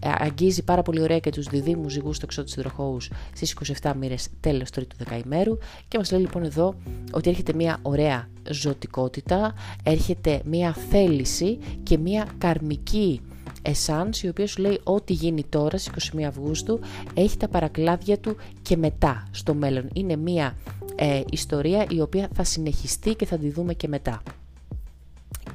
αγγίζει 0.00 0.64
πάρα 0.64 0.82
πολύ 0.82 1.00
ωραία 1.02 1.18
και 1.18 1.30
τους 1.30 1.46
διδήμους 1.46 1.92
ζυγούς 1.92 2.16
στο 2.16 2.26
εξώτης 2.28 2.56
υδροχώους 2.56 3.10
στις 3.34 3.50
27 3.82 3.92
μοίρες 3.98 4.28
τέλος 4.40 4.70
τρίτου 4.70 4.96
δεκαημέρου 4.96 5.58
και 5.88 5.98
μας 5.98 6.10
λέει 6.10 6.20
λοιπόν 6.20 6.42
εδώ 6.42 6.74
ότι 7.12 7.30
έρχεται 7.30 7.52
μια 7.52 7.78
ωραία 7.82 8.28
ζωτικότητα, 8.50 9.54
έρχεται 9.82 10.42
μια 10.44 10.72
θέληση 10.72 11.58
και 11.82 11.98
μια 11.98 12.28
καρμική 12.38 13.20
Essence, 13.62 14.22
η 14.22 14.28
οποία 14.28 14.46
σου 14.46 14.60
λέει 14.60 14.80
ό,τι 14.82 15.12
γίνει 15.12 15.44
τώρα 15.44 15.78
στις 15.78 16.10
21 16.14 16.22
Αυγούστου 16.22 16.80
έχει 17.14 17.36
τα 17.36 17.48
παρακλάδια 17.48 18.18
του 18.18 18.36
και 18.62 18.76
μετά 18.76 19.28
στο 19.30 19.54
μέλλον. 19.54 19.88
Είναι 19.92 20.16
μια 20.16 20.56
ε, 20.96 21.22
ιστορία 21.30 21.86
η 21.88 22.00
οποία 22.00 22.28
θα 22.34 22.44
συνεχιστεί 22.44 23.14
και 23.14 23.26
θα 23.26 23.38
τη 23.38 23.50
δούμε 23.50 23.74
και 23.74 23.88
μετά. 23.88 24.22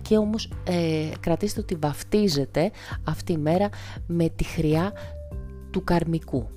Και 0.01 0.18
όμως 0.18 0.51
ε, 0.64 1.10
κρατήστε 1.20 1.60
ότι 1.60 1.76
βαφτίζεται 1.76 2.72
αυτή 3.03 3.32
η 3.32 3.38
μέρα 3.38 3.70
με 4.08 4.30
τη 4.30 4.43
χρειά 4.43 4.93
του 5.72 5.84
καρμικού. 5.84 6.47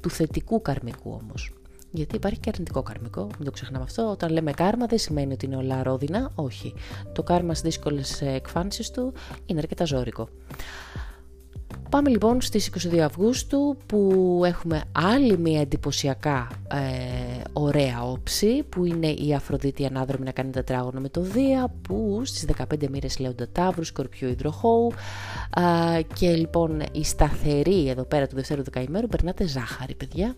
Του 0.00 0.10
θετικού 0.10 0.62
καρμικού 0.62 1.20
όμως. 1.22 1.55
Γιατί 1.96 2.16
υπάρχει 2.16 2.40
και 2.40 2.50
αρνητικό 2.52 2.82
καρμικό, 2.82 3.22
μην 3.22 3.44
το 3.44 3.50
ξεχνάμε 3.50 3.84
αυτό. 3.84 4.10
Όταν 4.10 4.32
λέμε 4.32 4.52
κάρμα 4.52 4.86
δεν 4.86 4.98
σημαίνει 4.98 5.32
ότι 5.32 5.46
είναι 5.46 5.56
όλα 5.56 5.82
ρόδινα, 5.82 6.30
όχι. 6.34 6.74
Το 7.12 7.22
κάρμα 7.22 7.54
στις 7.54 7.62
δύσκολες 7.62 8.22
εκφάνσεις 8.22 8.90
του 8.90 9.12
είναι 9.46 9.58
αρκετά 9.58 9.84
ζώρικο. 9.84 10.28
Πάμε 11.90 12.08
λοιπόν 12.08 12.40
στις 12.40 12.70
22 12.92 12.98
Αυγούστου 12.98 13.76
που 13.86 14.40
έχουμε 14.44 14.82
άλλη 14.92 15.38
μια 15.38 15.60
εντυπωσιακά 15.60 16.48
ε, 16.70 17.42
ωραία 17.52 18.02
όψη 18.02 18.62
που 18.62 18.84
είναι 18.84 19.06
η 19.06 19.34
Αφροδίτη 19.34 19.86
ανάδρομη 19.86 20.24
να 20.24 20.30
κάνει 20.30 20.50
τετράγωνο 20.50 21.00
με 21.00 21.08
το 21.08 21.20
Δία 21.20 21.74
που 21.82 22.20
στις 22.24 22.46
15 22.74 22.88
μοίρες 22.88 23.18
λέοντα 23.18 23.48
Ταύρου, 23.52 23.84
Σκορπιού, 23.84 24.28
Ιδροχώου 24.28 24.92
ε, 25.96 26.02
και 26.02 26.30
λοιπόν 26.30 26.82
η 26.92 27.04
σταθερή 27.04 27.88
εδώ 27.88 28.02
πέρα 28.04 28.26
του 28.26 28.34
δευτέρου 28.34 28.62
δεκαημέρου 28.62 29.06
περνάτε 29.06 29.46
ζάχαρη 29.46 29.94
παιδιά 29.94 30.34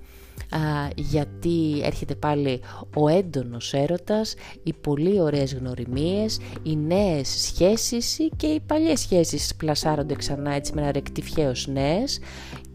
γιατί 0.94 1.80
έρχεται 1.82 2.14
πάλι 2.14 2.60
ο 2.94 3.08
έντονος 3.08 3.74
έρωτας, 3.74 4.34
οι 4.62 4.72
πολύ 4.72 5.20
ωραίες 5.20 5.54
γνωριμίες, 5.54 6.40
οι 6.62 6.76
νέες 6.76 7.28
σχέσεις 7.28 8.16
και 8.36 8.46
οι 8.46 8.60
παλιές 8.60 9.00
σχέσεις 9.00 9.54
πλασάρονται 9.54 10.14
ξανά 10.14 10.54
έτσι 10.54 10.72
με 10.74 10.80
ένα 10.80 10.92
ρεκτιφιέως 10.92 11.66
νέες 11.66 12.20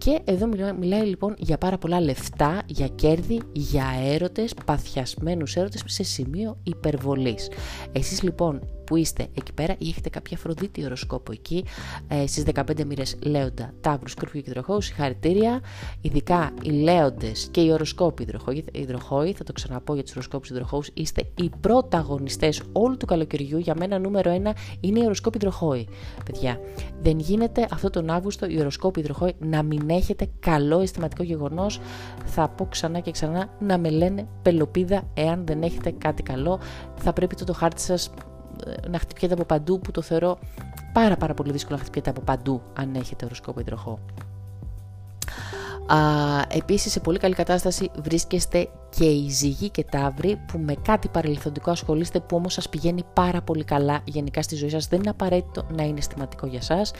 και 0.03 0.19
εδώ 0.23 0.47
μιλάει 0.79 1.05
λοιπόν 1.05 1.35
για 1.37 1.57
πάρα 1.57 1.77
πολλά 1.77 2.01
λεφτά, 2.01 2.61
για 2.65 2.87
κέρδη, 2.87 3.41
για 3.51 3.85
έρωτες, 4.03 4.53
παθιασμένους 4.65 5.55
έρωτες 5.55 5.83
σε 5.85 6.03
σημείο 6.03 6.57
υπερβολής. 6.63 7.49
Εσείς 7.91 8.21
λοιπόν 8.21 8.61
που 8.83 8.95
είστε 8.95 9.27
εκεί 9.33 9.53
πέρα 9.53 9.75
ή 9.77 9.87
έχετε 9.89 10.09
κάποια 10.09 10.37
Αφροδίτη 10.37 10.85
οροσκόπο 10.85 11.31
εκεί 11.31 11.65
ε, 12.07 12.27
στις 12.27 12.43
15 12.53 12.83
μοίρες 12.85 13.17
Λέοντα, 13.23 13.73
Ταύρου, 13.81 14.09
Σκορπιού 14.09 14.41
και 14.41 14.49
Υδροχώου, 14.49 14.81
συγχαρητήρια. 14.81 15.61
Ειδικά 16.01 16.53
οι 16.61 16.69
Λέοντες 16.69 17.47
και 17.51 17.61
οι 17.61 17.71
οροσκόποι 17.71 18.27
Υδροχώοι, 18.71 19.33
θα 19.33 19.43
το 19.43 19.53
ξαναπώ 19.53 19.93
για 19.93 20.03
τους 20.03 20.11
οροσκόπους 20.11 20.49
Υδροχώους, 20.49 20.89
είστε 20.93 21.23
οι 21.35 21.49
πρωταγωνιστές 21.61 22.61
όλου 22.71 22.97
του 22.97 23.05
καλοκαιριού. 23.05 23.57
Για 23.57 23.75
μένα 23.77 23.99
νούμερο 23.99 24.29
ένα 24.29 24.55
είναι 24.79 24.99
οι 24.99 25.03
οροσκόποι 25.05 25.37
Υδροχώοι. 25.37 25.87
Παιδιά, 26.25 26.59
δεν 27.01 27.19
γίνεται 27.19 27.67
αυτό 27.71 27.89
τον 27.89 28.09
Αύγουστο 28.09 28.45
οι 28.49 28.59
οροσκόποι 28.59 28.99
Υδροχώοι 28.99 29.35
να 29.39 29.63
μην 29.63 29.89
έχετε 29.95 30.29
καλό 30.39 30.79
αισθηματικό 30.79 31.23
γεγονός. 31.23 31.79
Θα 32.25 32.47
πω 32.49 32.65
ξανά 32.65 32.99
και 32.99 33.11
ξανά 33.11 33.47
να 33.59 33.77
με 33.77 33.89
λένε 33.89 34.27
πελοπίδα 34.41 35.03
εάν 35.13 35.45
δεν 35.45 35.61
έχετε 35.61 35.91
κάτι 35.91 36.23
καλό. 36.23 36.59
Θα 36.95 37.13
πρέπει 37.13 37.35
το, 37.35 37.45
το 37.45 37.53
χάρτη 37.53 37.81
σας 37.81 38.09
να 38.89 38.99
χτυπιέται 38.99 39.33
από 39.33 39.43
παντού 39.45 39.79
που 39.79 39.91
το 39.91 40.01
θεωρώ 40.01 40.37
πάρα 40.93 41.15
πάρα 41.15 41.33
πολύ 41.33 41.51
δύσκολο 41.51 41.75
να 41.77 41.81
χτυπιέται 41.81 42.09
από 42.09 42.21
παντού 42.21 42.61
αν 42.73 42.95
έχετε 42.95 43.25
οροσκόπο 43.25 43.59
υδροχό. 43.59 43.99
Α, 45.87 45.97
επίσης 46.49 46.91
σε 46.91 46.99
πολύ 46.99 47.17
καλή 47.17 47.33
κατάσταση 47.33 47.91
βρίσκεστε 48.01 48.69
και 48.89 49.05
οι 49.05 49.29
ζυγοί 49.29 49.69
και 49.69 49.83
ταύροι 49.83 50.39
που 50.47 50.57
με 50.57 50.75
κάτι 50.81 51.07
παρελθοντικό 51.07 51.71
ασχολείστε 51.71 52.19
που 52.19 52.35
όμως 52.35 52.53
σας 52.53 52.69
πηγαίνει 52.69 53.03
πάρα 53.13 53.41
πολύ 53.41 53.63
καλά 53.63 54.01
γενικά 54.03 54.41
στη 54.41 54.55
ζωή 54.55 54.69
σας. 54.69 54.87
Δεν 54.87 54.99
είναι 54.99 55.09
απαραίτητο 55.09 55.65
να 55.75 55.83
είναι 55.83 55.97
αισθηματικό 55.97 56.47
για 56.47 56.61
σας. 56.61 56.91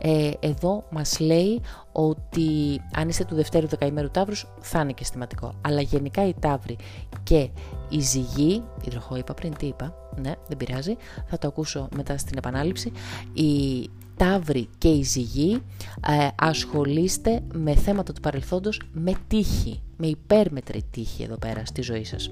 Ε, 0.00 0.30
εδώ 0.40 0.84
μας 0.90 1.20
λέει 1.20 1.60
ότι 1.92 2.80
αν 2.94 3.08
είστε 3.08 3.24
του 3.24 3.34
δευτέρου 3.34 3.66
δεκαημέρου 3.66 4.10
ταύρους 4.10 4.46
θα 4.60 4.80
είναι 4.80 4.92
και 4.92 5.02
αισθηματικό. 5.02 5.52
Αλλά 5.60 5.80
γενικά 5.80 6.28
οι 6.28 6.34
ταύροι 6.40 6.76
και 7.22 7.48
οι 7.88 8.00
ζυγοί, 8.00 8.62
υδροχό 8.84 9.16
είπα 9.16 9.34
πριν 9.34 9.54
τι 9.54 9.66
είπα 9.66 9.94
ναι 10.20 10.32
δεν 10.48 10.56
πειράζει 10.56 10.96
θα 11.26 11.38
το 11.38 11.48
ακούσω 11.48 11.88
μετά 11.96 12.18
στην 12.18 12.38
επανάληψη 12.38 12.92
οι 13.32 13.90
ταύροι 14.18 14.68
και 14.78 14.88
οι 14.88 15.02
ζυγοί 15.02 15.62
ε, 16.08 16.28
ασχολείστε 16.36 17.42
με 17.52 17.74
θέματα 17.74 18.12
του 18.12 18.20
παρελθόντος 18.20 18.80
με 18.92 19.12
τύχη, 19.28 19.80
με 19.96 20.06
υπέρμετρη 20.06 20.84
τύχη 20.90 21.22
εδώ 21.22 21.36
πέρα 21.36 21.64
στη 21.64 21.82
ζωή 21.82 22.04
σας. 22.04 22.30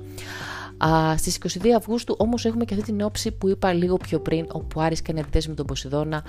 Α, 0.85 1.17
στις 1.17 1.39
22 1.63 1.69
Αυγούστου 1.77 2.15
όμως 2.19 2.45
έχουμε 2.45 2.65
και 2.65 2.75
αυτή 2.75 2.87
την 2.87 3.03
όψη 3.03 3.33
που 3.33 3.49
είπα 3.49 3.73
λίγο 3.73 3.97
πιο 3.97 4.21
πριν 4.21 4.47
όπου 4.53 4.81
Άρης 4.81 5.03
και 5.03 5.13
με 5.13 5.55
τον 5.55 5.67
Ποσειδώνα 5.67 6.23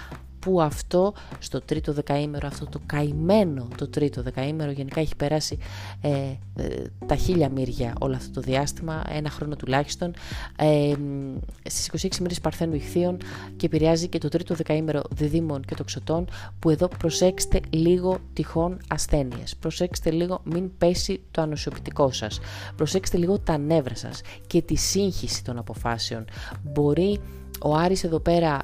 που 0.48 0.62
αυτό 0.62 1.14
στο 1.40 1.62
τρίτο 1.62 1.94
δεκαήμερο, 1.94 2.48
αυτό 2.48 2.66
το 2.66 2.80
καημένο 2.86 3.68
το 3.78 3.88
τρίτο 3.88 4.22
δεκαήμερο, 4.22 4.72
γενικά 4.72 5.00
έχει 5.00 5.16
περάσει 5.16 5.58
ε, 6.02 6.10
ε, 6.10 6.84
τα 7.06 7.16
χίλια 7.16 7.50
μύρια 7.50 7.94
όλο 8.00 8.16
αυτό 8.16 8.32
το 8.32 8.42
διάστημα, 8.42 9.04
ένα 9.10 9.30
χρόνο 9.30 9.56
τουλάχιστον, 9.56 10.14
ε, 10.58 10.94
στις 11.64 12.08
26 12.08 12.18
μύρες 12.18 12.40
Παρθένου 12.40 12.76
Ιχθείων 12.76 13.18
και 13.56 13.66
επηρεάζει 13.66 14.08
και 14.08 14.18
το 14.18 14.28
τρίτο 14.28 14.56
δεκαήμερο 14.56 15.02
Διδήμων 15.10 15.62
και 15.62 15.76
Τοξωτών, 15.76 16.28
που 16.60 16.70
εδώ 16.70 16.88
προσέξτε 16.88 17.60
λίγο 17.70 18.18
τυχόν 18.34 18.78
ασθένειες, 18.88 19.56
προσέξτε 19.56 20.12
λίγο 20.12 20.42
μην 20.44 20.78
πέσει 20.78 21.22
το 21.32 21.42
ανοσιοποιητικό 21.42 22.12
σας, 22.12 22.40
προσέξτε 22.76 23.18
λίγο 23.18 23.40
τα 23.40 23.58
νεύρα 23.58 23.96
σας 23.96 24.22
και 24.48 24.62
τη 24.62 24.76
σύγχυση 24.76 25.44
των 25.44 25.58
αποφάσεων. 25.58 26.26
Μπορεί 26.64 27.20
ο 27.62 27.76
Άρης 27.76 28.04
εδώ 28.04 28.20
πέρα 28.20 28.60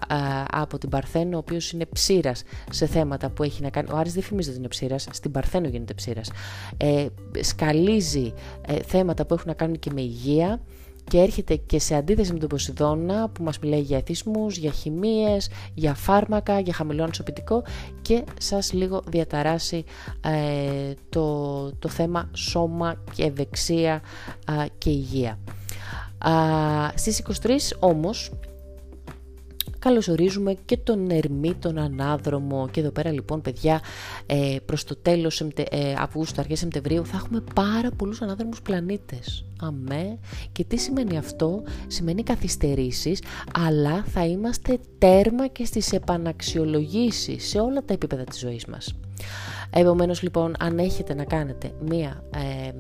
από 0.52 0.78
την 0.78 0.90
Παρθένο, 0.90 1.36
ο 1.36 1.40
οποίος 1.40 1.72
είναι 1.72 1.86
ψήρας 1.86 2.44
σε 2.72 2.86
θέματα 2.86 3.30
που 3.30 3.44
έχει 3.44 3.62
να 3.62 3.70
κάνει. 3.70 3.88
Ο 3.92 3.98
Άρης 3.98 4.14
δεν 4.14 4.24
φημίζεται 4.24 4.52
ότι 4.52 4.60
είναι 4.60 4.68
ψήρας, 4.68 5.08
στην 5.12 5.32
Παρθένο 5.32 5.68
γίνεται 5.68 5.94
ψήρας. 5.94 6.32
Ε, 6.78 7.06
σκαλίζει 7.40 8.34
ε, 8.68 8.76
θέματα 8.86 9.26
που 9.26 9.34
έχουν 9.34 9.48
να 9.48 9.54
κάνουν 9.54 9.80
και 9.80 9.92
με 9.94 10.02
υγεία 10.02 10.62
και 11.08 11.18
έρχεται 11.18 11.56
και 11.56 11.80
σε 11.80 11.96
αντίθεση 11.96 12.34
με 12.34 12.40
τον 12.40 12.50
Ποσειδώνα 12.50 13.30
που 13.30 13.44
μας 13.44 13.60
μιλάει 13.60 13.80
για 13.80 13.98
εθισμούς, 13.98 14.58
για 14.58 14.72
χημίες, 14.72 15.50
για 15.74 15.94
φάρμακα, 15.94 16.60
για 16.60 16.74
χαμηλό 16.74 17.04
ανισοποιητικό 17.04 17.64
και 18.02 18.24
σας 18.40 18.74
λίγο 18.74 19.02
διαταράσει 19.08 19.84
ε, 20.22 20.94
το, 21.10 21.72
το 21.72 21.88
θέμα 21.90 22.30
σώμα 22.34 22.96
και 23.16 23.24
ευεξία 23.24 24.02
και 24.78 24.90
υγεία. 24.90 25.40
Α, 26.18 26.32
στις 26.96 27.22
23 27.44 27.50
όμως 27.80 28.32
καλωσορίζουμε 29.84 30.56
και 30.66 30.78
τον 30.78 31.10
Ερμή, 31.10 31.54
τον 31.54 31.78
Ανάδρομο 31.78 32.68
και 32.72 32.80
εδώ 32.80 32.92
πέρα 32.92 33.12
λοιπόν 33.12 33.42
παιδιά 33.42 33.82
ε, 34.26 34.56
προς 34.66 34.84
το 34.84 34.96
τέλος 34.96 35.42
ε, 35.42 35.94
Αυγούστου, 35.98 36.42
αρχές 36.42 36.60
Σεπτεμβρίου 36.60 37.06
θα 37.06 37.18
έχουμε 37.18 37.44
πάρα 37.56 37.90
πολλούς 37.92 38.22
ανάδρομους 38.22 38.62
πλανήτες. 38.62 39.46
Αμέ. 39.62 40.20
Και 40.52 40.64
τι 40.64 40.78
σημαίνει 40.78 41.18
αυτό, 41.18 41.64
σημαίνει 41.88 42.24
καθυστερήσεις, 42.24 43.22
αλλά 43.54 44.04
θα 44.04 44.26
είμαστε 44.26 44.80
τέρμα 44.98 45.48
και 45.48 45.66
στις 45.66 45.92
επαναξιολογήσεις 45.92 47.48
σε 47.48 47.60
όλα 47.60 47.84
τα 47.86 47.94
επίπεδα 47.94 48.24
της 48.24 48.40
ζωής 48.40 48.66
μας. 48.66 48.96
Επομένως 49.70 50.22
λοιπόν 50.22 50.56
αν 50.60 50.80
έχετε 50.80 51.14
να 51.14 51.24
κάνετε 51.24 51.72
μία 51.86 52.24
ε, 52.36 52.72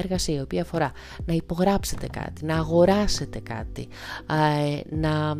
εργασία 0.00 0.34
η 0.34 0.40
οποία 0.40 0.62
αφορά 0.62 0.92
να 1.26 1.34
υπογράψετε 1.34 2.06
κάτι, 2.06 2.44
να 2.44 2.56
αγοράσετε 2.56 3.38
κάτι, 3.38 3.88
ε, 4.30 4.96
να, 4.96 5.34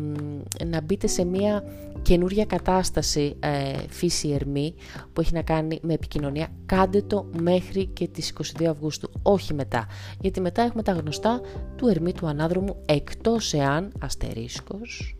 να 0.65 0.81
μπείτε 0.81 1.07
σε 1.07 1.25
μία 1.25 1.63
καινούρια 2.01 2.45
κατάσταση 2.45 3.35
ε, 3.39 3.73
φύση 3.89 4.29
ερμή 4.29 4.73
που 5.13 5.21
έχει 5.21 5.33
να 5.33 5.41
κάνει 5.41 5.79
με 5.81 5.93
επικοινωνία, 5.93 6.47
κάντε 6.65 7.01
το 7.01 7.29
μέχρι 7.41 7.85
και 7.85 8.07
τις 8.07 8.33
22 8.59 8.65
Αυγούστου, 8.65 9.09
όχι 9.21 9.53
μετά. 9.53 9.87
Γιατί 10.19 10.41
μετά 10.41 10.61
έχουμε 10.61 10.83
τα 10.83 10.91
γνωστά 10.91 11.41
του 11.75 11.87
ερμή 11.87 12.13
του 12.13 12.27
ανάδρομου 12.27 12.75
εκτός 12.85 13.53
εάν 13.53 13.91
αστερίσκος 13.99 15.15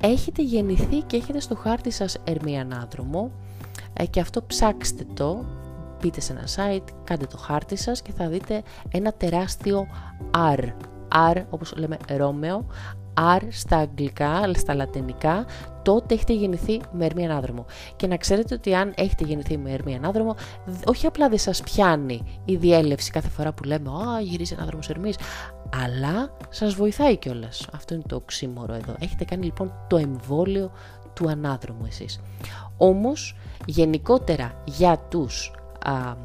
έχετε 0.00 0.42
γεννηθεί 0.42 0.96
και 1.06 1.16
έχετε 1.16 1.40
στο 1.40 1.54
χάρτη 1.54 1.90
σας 1.90 2.16
ερμή 2.24 2.60
ανάδρομο 2.60 3.32
ε, 3.92 4.06
και 4.06 4.20
αυτό 4.20 4.42
ψάξτε 4.46 5.06
το 5.14 5.44
μπείτε 6.00 6.20
σε 6.20 6.32
ένα 6.32 6.44
site, 6.56 6.88
κάντε 7.04 7.26
το 7.26 7.36
χάρτη 7.36 7.76
σας 7.76 8.02
και 8.02 8.12
θα 8.12 8.28
δείτε 8.28 8.62
ένα 8.90 9.12
τεράστιο 9.12 9.86
R. 10.54 10.64
R 11.32 11.42
όπως 11.50 11.74
λέμε 11.76 11.96
Ρώμεο, 12.16 12.66
R 13.38 13.42
στα 13.50 13.76
αγγλικά, 13.76 14.50
στα 14.54 14.74
λατινικά, 14.74 15.46
τότε 15.82 16.14
έχετε 16.14 16.32
γεννηθεί 16.32 16.80
με 16.92 17.04
ερμή 17.04 17.24
ανάδρομο. 17.24 17.66
Και 17.96 18.06
να 18.06 18.16
ξέρετε 18.16 18.54
ότι 18.54 18.74
αν 18.74 18.92
έχετε 18.96 19.24
γεννηθεί 19.24 19.58
με 19.58 19.72
ερμή 19.72 19.94
ανάδρομο, 19.94 20.36
όχι 20.84 21.06
απλά 21.06 21.28
δεν 21.28 21.38
σας 21.38 21.60
πιάνει 21.60 22.40
η 22.44 22.56
διέλευση 22.56 23.10
κάθε 23.10 23.28
φορά 23.28 23.52
που 23.52 23.64
λέμε 23.64 23.90
«Α, 23.90 24.20
γυρίζει 24.20 24.54
ανάδρομος 24.54 24.88
ερμής», 24.88 25.16
αλλά 25.84 26.36
σας 26.48 26.74
βοηθάει 26.74 27.16
κιόλας. 27.16 27.66
Αυτό 27.72 27.94
είναι 27.94 28.02
το 28.08 28.16
οξύμορο 28.16 28.74
εδώ. 28.74 28.94
Έχετε 28.98 29.24
κάνει 29.24 29.44
λοιπόν 29.44 29.72
το 29.88 29.96
εμβόλιο 29.96 30.70
του 31.14 31.28
ανάδρομου 31.28 31.84
εσείς. 31.86 32.20
Όμως, 32.76 33.36
γενικότερα 33.66 34.62
για 34.64 34.98
τους 35.08 35.52
α, 35.86 36.16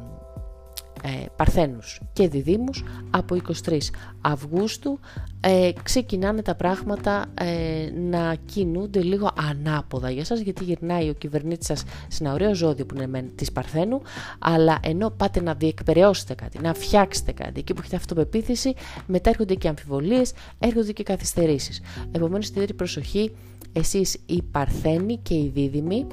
ε, 1.04 1.24
Παρθένους 1.36 2.00
και 2.12 2.28
Διδήμους 2.28 2.84
από 3.10 3.36
23 3.66 3.78
Αυγούστου 4.20 4.98
ε, 5.40 5.70
ξεκινάνε 5.82 6.42
τα 6.42 6.54
πράγματα 6.54 7.26
ε, 7.34 7.90
να 8.10 8.34
κινούνται 8.44 9.02
λίγο 9.02 9.30
ανάποδα 9.50 10.10
για 10.10 10.24
σας 10.24 10.40
γιατί 10.40 10.64
γυρνάει 10.64 11.08
ο 11.08 11.12
κυβερνήτης 11.12 11.66
σας 11.66 11.84
σε 12.08 12.24
ένα 12.24 12.32
ωραίο 12.32 12.54
ζώδιο 12.54 12.86
που 12.86 12.94
είναι 12.94 13.06
με, 13.06 13.22
της 13.22 13.52
Παρθένου 13.52 14.02
αλλά 14.38 14.78
ενώ 14.82 15.10
πάτε 15.10 15.40
να 15.42 15.54
διεκπαιρεώσετε 15.54 16.34
κάτι, 16.34 16.58
να 16.58 16.74
φτιάξετε 16.74 17.32
κάτι 17.32 17.60
εκεί 17.60 17.74
που 17.74 17.80
έχετε 17.80 17.96
αυτοπεποίθηση 17.96 18.74
μετά 19.06 19.30
έρχονται 19.30 19.54
και 19.54 19.68
αμφιβολίες, 19.68 20.32
έρχονται 20.58 20.92
και 20.92 21.02
καθυστερήσεις. 21.02 21.80
Επομένως 22.12 22.48
ιδιαίτερη 22.48 22.74
προσοχή 22.74 23.32
εσείς 23.72 24.18
οι 24.26 24.42
Παρθένοι 24.42 25.16
και 25.16 25.34
οι 25.34 25.50
Δίδυμοι 25.54 26.06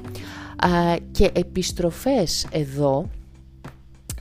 και 1.12 1.30
επιστροφές 1.34 2.46
εδώ 2.50 3.08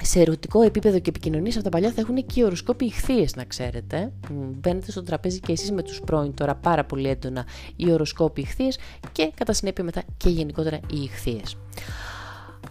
σε 0.01 0.19
ερωτικό 0.19 0.61
επίπεδο 0.61 0.99
και 0.99 1.09
επικοινωνία 1.09 1.51
από 1.53 1.63
τα 1.63 1.69
παλιά 1.69 1.91
θα 1.91 2.01
έχουν 2.01 2.25
και 2.25 2.39
οι 2.39 2.43
οροσκόποι 2.43 2.85
ηχθείες, 2.85 3.35
να 3.35 3.43
ξέρετε. 3.43 4.11
Μπαίνετε 4.31 4.91
στο 4.91 5.03
τραπέζι 5.03 5.39
και 5.39 5.51
εσείς 5.51 5.71
με 5.71 5.81
τους 5.81 5.99
πρώην 6.05 6.33
τώρα 6.33 6.55
πάρα 6.55 6.85
πολύ 6.85 7.09
έντονα 7.09 7.45
οι 7.75 7.91
οροσκόποι 7.91 8.41
ηχθείες 8.41 8.77
και 9.11 9.31
κατά 9.35 9.53
συνέπεια 9.53 9.83
μετά 9.83 10.03
και 10.17 10.29
γενικότερα 10.29 10.79
οι 10.93 11.01
ηχθείες. 11.01 11.57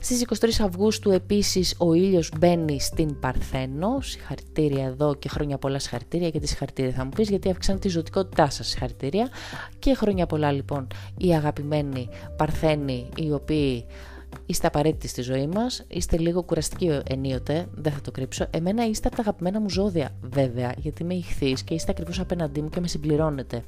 Στις 0.00 0.24
23 0.40 0.48
Αυγούστου 0.64 1.10
επίσης 1.10 1.74
ο 1.78 1.94
ήλιος 1.94 2.30
μπαίνει 2.38 2.80
στην 2.80 3.20
Παρθένο, 3.20 4.00
συγχαρητήρια 4.00 4.84
εδώ 4.84 5.14
και 5.14 5.28
χρόνια 5.28 5.58
πολλά 5.58 5.78
συγχαρητήρια, 5.78 6.28
γιατί 6.28 6.46
συγχαρητήρια 6.46 6.92
θα 6.92 7.04
μου 7.04 7.10
πεις, 7.10 7.28
γιατί 7.28 7.50
αυξάνει 7.50 7.78
τη 7.78 7.88
ζωτικότητά 7.88 8.50
σας 8.50 8.68
συγχαρητήρια 8.68 9.28
και 9.78 9.94
χρόνια 9.94 10.26
πολλά 10.26 10.52
λοιπόν 10.52 10.86
οι 11.16 11.34
αγαπημένοι 11.34 12.08
Παρθένοι 12.36 13.08
οι 13.16 13.32
οποίοι 13.32 13.84
είστε 14.46 14.66
απαραίτητοι 14.66 15.08
στη 15.08 15.22
ζωή 15.22 15.46
μας, 15.46 15.84
είστε 15.88 16.18
λίγο 16.18 16.42
κουραστικοί 16.42 17.00
ενίοτε, 17.08 17.66
δεν 17.74 17.92
θα 17.92 18.00
το 18.00 18.10
κρύψω. 18.10 18.46
Εμένα 18.50 18.86
είστε 18.86 19.06
από 19.06 19.16
τα 19.16 19.22
αγαπημένα 19.22 19.60
μου 19.60 19.70
ζώδια, 19.70 20.10
βέβαια, 20.20 20.74
γιατί 20.76 21.02
είμαι 21.02 21.14
ηχθής 21.14 21.62
και 21.62 21.74
είστε 21.74 21.90
ακριβώς 21.90 22.20
απέναντί 22.20 22.62
μου 22.62 22.68
και 22.68 22.80
με 22.80 22.88
συμπληρώνετε. 22.88 23.62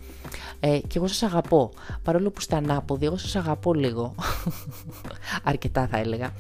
Ε, 0.60 0.78
και 0.78 0.98
εγώ 0.98 1.06
σας 1.06 1.22
αγαπώ. 1.22 1.70
Παρόλο 2.02 2.30
που 2.30 2.40
είστε 2.40 2.56
ανάποδοι, 2.56 3.06
εγώ 3.06 3.16
σας 3.16 3.36
αγαπώ 3.36 3.74
λίγο. 3.74 4.14
Αρκετά 5.42 5.86
θα 5.86 5.98
έλεγα. 5.98 6.30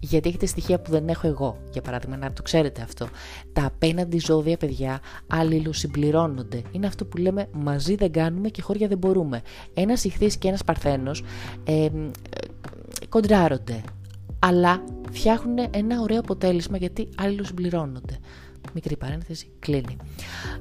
Γιατί 0.00 0.28
έχετε 0.28 0.46
στοιχεία 0.46 0.80
που 0.80 0.90
δεν 0.90 1.08
έχω 1.08 1.26
εγώ, 1.26 1.58
για 1.72 1.82
παράδειγμα, 1.82 2.16
να 2.16 2.32
το 2.32 2.42
ξέρετε 2.42 2.82
αυτό. 2.82 3.08
Τα 3.52 3.64
απέναντι 3.64 4.18
ζώδια, 4.18 4.56
παιδιά, 4.56 5.00
αλληλοσυμπληρώνονται. 5.26 6.62
Είναι 6.72 6.86
αυτό 6.86 7.04
που 7.04 7.16
λέμε 7.16 7.48
μαζί 7.52 7.94
δεν 7.94 8.12
κάνουμε 8.12 8.48
και 8.48 8.62
χώρια 8.62 8.88
δεν 8.88 8.98
μπορούμε. 8.98 9.42
Ένας 9.74 10.04
ηχθής 10.04 10.36
και 10.36 10.48
ένας 10.48 10.64
παρθένος 10.64 11.24
ε, 11.64 11.88
κοντράρονται, 13.10 13.82
αλλά 14.38 14.84
φτιάχνουν 15.10 15.58
ένα 15.70 16.00
ωραίο 16.00 16.18
αποτέλεσμα 16.18 16.76
γιατί 16.76 17.08
άλλοι 17.16 17.46
συμπληρώνονται. 17.46 18.18
Μικρή 18.74 18.96
παρένθεση, 18.96 19.50
κλείνει. 19.58 19.96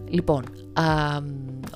Λοιπόν, 0.10 0.44
α, 0.74 0.84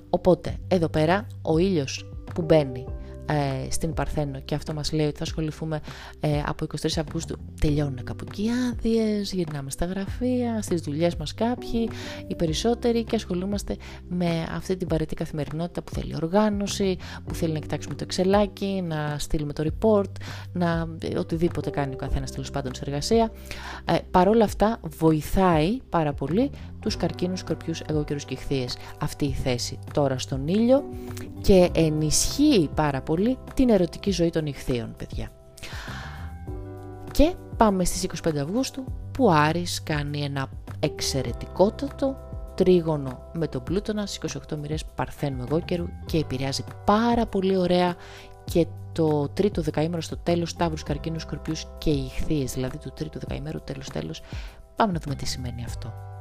οπότε 0.09 0.57
εδώ 0.67 0.89
πέρα 0.89 1.28
ο 1.41 1.57
ήλιος 1.57 2.11
που 2.34 2.41
μπαίνει 2.41 2.86
ε, 3.26 3.71
στην 3.71 3.93
Παρθένο 3.93 4.39
και 4.39 4.55
αυτό 4.55 4.74
μας 4.74 4.91
λέει 4.91 5.05
ότι 5.05 5.17
θα 5.17 5.24
ασχοληθούμε 5.24 5.80
ε, 6.19 6.41
από 6.45 6.65
23 6.82 6.88
Αυγούστου 6.99 7.38
τελειώνουν 7.59 8.03
κάπου 8.03 8.26
και 8.26 8.41
άδειες, 8.71 9.34
γυρνάμε 9.34 9.71
στα 9.71 9.86
γραφεία, 9.86 10.61
στις 10.61 10.82
δουλειές 10.82 11.15
μας 11.15 11.34
κάποιοι, 11.34 11.89
οι 12.28 12.36
περισσότεροι 12.36 13.03
και 13.03 13.15
ασχολούμαστε 13.15 13.78
με 14.09 14.47
αυτή 14.55 14.78
την 14.78 14.88
παρετή 14.88 15.15
καθημερινότητα 15.15 15.82
που 15.82 15.93
θέλει 15.93 16.15
οργάνωση, 16.15 16.97
που 17.26 17.36
θέλει 17.36 17.53
να 17.53 17.59
κοιτάξουμε 17.59 17.95
το 17.95 18.03
εξελάκι, 18.03 18.84
να 18.88 19.15
στείλουμε 19.19 19.53
το 19.53 19.63
report, 19.71 20.11
να, 20.53 20.88
οτιδήποτε 21.17 21.69
κάνει 21.69 21.93
ο 21.93 21.97
καθένας 21.97 22.32
τέλος 22.32 22.51
πάντων 22.51 22.76
σε 22.76 22.84
εργασία. 22.86 23.32
Ε, 23.86 23.97
παρόλα 24.11 24.43
αυτά 24.43 24.80
βοηθάει 24.97 25.80
πάρα 25.89 26.13
πολύ 26.13 26.51
τους 26.84 26.97
καρκίνους, 26.97 27.39
σκορπιούς, 27.39 27.79
εγώκερους 27.79 28.25
και 28.25 28.34
ηχθείες 28.34 28.77
αυτή 29.01 29.25
η 29.25 29.34
θέση 29.34 29.79
τώρα 29.93 30.17
στον 30.17 30.47
ήλιο 30.47 30.84
και 31.41 31.69
ενισχύει 31.75 32.69
πάρα 32.75 33.01
πολύ 33.01 33.38
την 33.53 33.69
ερωτική 33.69 34.11
ζωή 34.11 34.29
των 34.29 34.45
ηχθείων, 34.45 34.93
παιδιά. 34.97 35.31
Και 37.11 37.34
πάμε 37.57 37.86
στις 37.86 38.03
25 38.03 38.38
Αυγούστου 38.38 38.84
που 39.11 39.31
Άρης 39.31 39.84
κάνει 39.84 40.21
ένα 40.21 40.49
εξαιρετικότατο 40.79 42.15
τρίγωνο 42.55 43.19
με 43.34 43.47
τον 43.47 43.63
Πλούτονα 43.63 44.05
στις 44.05 44.36
28 44.49 44.57
μοιρές 44.57 44.86
Παρθένου 44.95 45.43
Εγώκερου 45.43 45.86
και 46.05 46.17
επηρεάζει 46.17 46.63
πάρα 46.86 47.25
πολύ 47.25 47.57
ωραία 47.57 47.95
και 48.43 48.67
το 48.91 49.29
τρίτο 49.29 49.61
δεκαήμερο 49.61 50.01
στο 50.01 50.17
τέλος 50.17 50.49
Σταύρους, 50.49 50.84
Καρκίνους, 50.84 51.21
Σκορπιούς 51.21 51.65
και 51.77 51.89
Ιχθείες, 51.89 52.53
δηλαδή 52.53 52.77
το 52.77 52.91
τρίτο 52.91 53.19
δεκαήμερο 53.19 53.59
τέλος 53.59 53.89
τέλος. 53.89 54.21
Πάμε 54.75 54.91
να 54.91 54.99
δούμε 54.99 55.15
τι 55.15 55.25
σημαίνει 55.25 55.63
αυτό. 55.63 56.12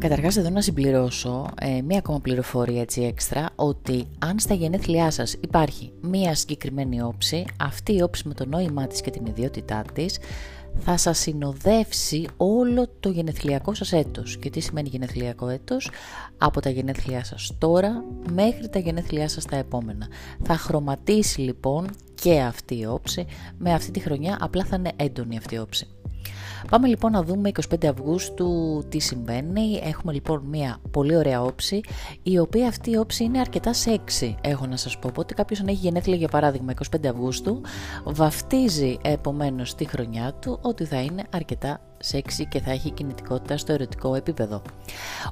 Καταρχάς 0.00 0.36
εδώ 0.36 0.50
να 0.50 0.60
συμπληρώσω 0.60 1.46
ε, 1.60 1.80
μία 1.82 1.98
ακόμα 1.98 2.20
πληροφορία 2.20 2.80
έτσι 2.80 3.02
έξτρα 3.02 3.48
ότι 3.54 4.06
αν 4.18 4.38
στα 4.38 4.54
γενέθλιά 4.54 5.10
σας 5.10 5.32
υπάρχει 5.40 5.92
μία 6.00 6.34
συγκεκριμένη 6.34 7.02
όψη, 7.02 7.44
αυτή 7.56 7.94
η 7.94 8.02
όψη 8.02 8.28
με 8.28 8.34
το 8.34 8.46
νόημά 8.46 8.86
της 8.86 9.00
και 9.00 9.10
την 9.10 9.26
ιδιότητά 9.26 9.84
της 9.94 10.18
θα 10.78 10.96
σας 10.96 11.18
συνοδεύσει 11.18 12.26
όλο 12.36 12.88
το 13.00 13.10
γενεθλιακό 13.10 13.74
σας 13.74 13.92
έτος. 13.92 14.38
Και 14.38 14.50
τι 14.50 14.60
σημαίνει 14.60 14.88
γενεθλιακό 14.88 15.48
έτος; 15.48 15.90
Από 16.38 16.60
τα 16.60 16.70
γενέθλιά 16.70 17.24
σας 17.24 17.52
τώρα 17.58 18.04
μέχρι 18.32 18.68
τα 18.68 18.78
γενέθλιά 18.78 19.28
σας 19.28 19.44
τα 19.44 19.56
επόμενα. 19.56 20.08
Θα 20.42 20.56
χρωματίσει 20.56 21.40
λοιπόν 21.40 21.86
και 22.14 22.40
αυτή 22.40 22.78
η 22.78 22.86
όψη, 22.86 23.26
με 23.58 23.72
αυτή 23.72 23.90
τη 23.90 24.00
χρονιά 24.00 24.38
απλά 24.40 24.64
θα 24.64 24.76
είναι 24.76 24.92
έντονη 24.96 25.36
αυτή 25.36 25.54
η 25.54 25.58
όψη. 25.58 25.88
Πάμε 26.70 26.88
λοιπόν 26.88 27.12
να 27.12 27.22
δούμε 27.22 27.50
25 27.70 27.86
Αυγούστου 27.86 28.82
τι 28.88 28.98
συμβαίνει. 28.98 29.80
Έχουμε 29.84 30.12
λοιπόν 30.12 30.42
μια 30.50 30.78
πολύ 30.90 31.16
ωραία 31.16 31.42
όψη, 31.42 31.80
η 32.22 32.38
οποία 32.38 32.68
αυτή 32.68 32.90
η 32.90 32.96
όψη 32.96 33.24
είναι 33.24 33.40
αρκετά 33.40 33.72
σεξι, 33.72 34.36
έχω 34.40 34.66
να 34.66 34.76
σας 34.76 34.98
πω. 34.98 35.08
Οπότε 35.08 35.34
κάποιος 35.34 35.60
αν 35.60 35.66
έχει 35.66 35.78
γενέθλια 35.78 36.16
για 36.16 36.28
παράδειγμα 36.28 36.72
25 36.96 37.06
Αυγούστου, 37.06 37.60
βαφτίζει 38.04 38.98
επομένως 39.02 39.74
τη 39.74 39.84
χρονιά 39.84 40.34
του 40.40 40.58
ότι 40.62 40.84
θα 40.84 41.00
είναι 41.02 41.22
αρκετά 41.30 41.80
σεξι 41.98 42.46
και 42.46 42.60
θα 42.60 42.70
έχει 42.70 42.90
κινητικότητα 42.90 43.56
στο 43.56 43.72
ερωτικό 43.72 44.14
επίπεδο. 44.14 44.62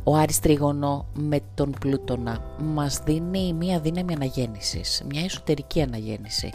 Ο 0.03 0.17
Άρης 0.17 0.41
Τρίγωνο 0.41 1.07
με 1.15 1.41
τον 1.55 1.75
Πλούτονα 1.81 2.39
μας 2.59 2.99
δίνει 3.05 3.53
μια 3.53 3.81
δύναμη 3.81 4.15
αναγέννησης, 4.15 5.03
μια 5.11 5.25
εσωτερική 5.25 5.83
αναγέννηση 5.83 6.51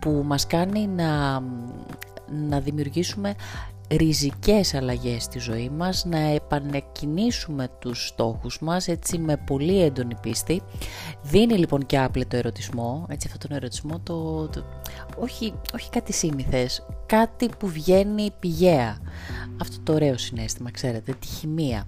που 0.00 0.22
μας 0.26 0.46
κάνει 0.46 0.86
να, 0.86 1.40
να 2.48 2.60
δημιουργήσουμε 2.60 3.34
ριζικές 3.90 4.74
αλλαγές 4.74 5.22
στη 5.22 5.38
ζωή 5.38 5.70
μας, 5.76 6.04
να 6.04 6.18
επανεκκινήσουμε 6.18 7.68
τους 7.78 8.06
στόχους 8.06 8.58
μας 8.60 8.88
έτσι 8.88 9.18
με 9.18 9.36
πολύ 9.36 9.82
έντονη 9.82 10.14
πίστη. 10.20 10.62
Δίνει 11.22 11.58
λοιπόν 11.58 11.86
και 11.86 11.98
άπλετο 11.98 12.36
ερωτισμό, 12.36 13.06
έτσι 13.08 13.28
αυτόν 13.32 13.48
τον 13.48 13.56
ερωτισμό, 13.56 14.00
το, 14.02 14.48
το, 14.48 14.64
όχι, 15.18 15.54
όχι 15.74 15.90
κάτι 15.90 16.12
σύνηθες, 16.12 16.86
κάτι 17.06 17.48
που 17.58 17.68
βγαίνει 17.68 18.30
πηγαία. 18.40 18.98
Αυτό 19.60 19.80
το 19.82 19.92
ωραίο 19.92 20.18
συνέστημα, 20.18 20.70
ξέρετε, 20.70 21.12
τη 21.12 21.26
χημεία. 21.26 21.86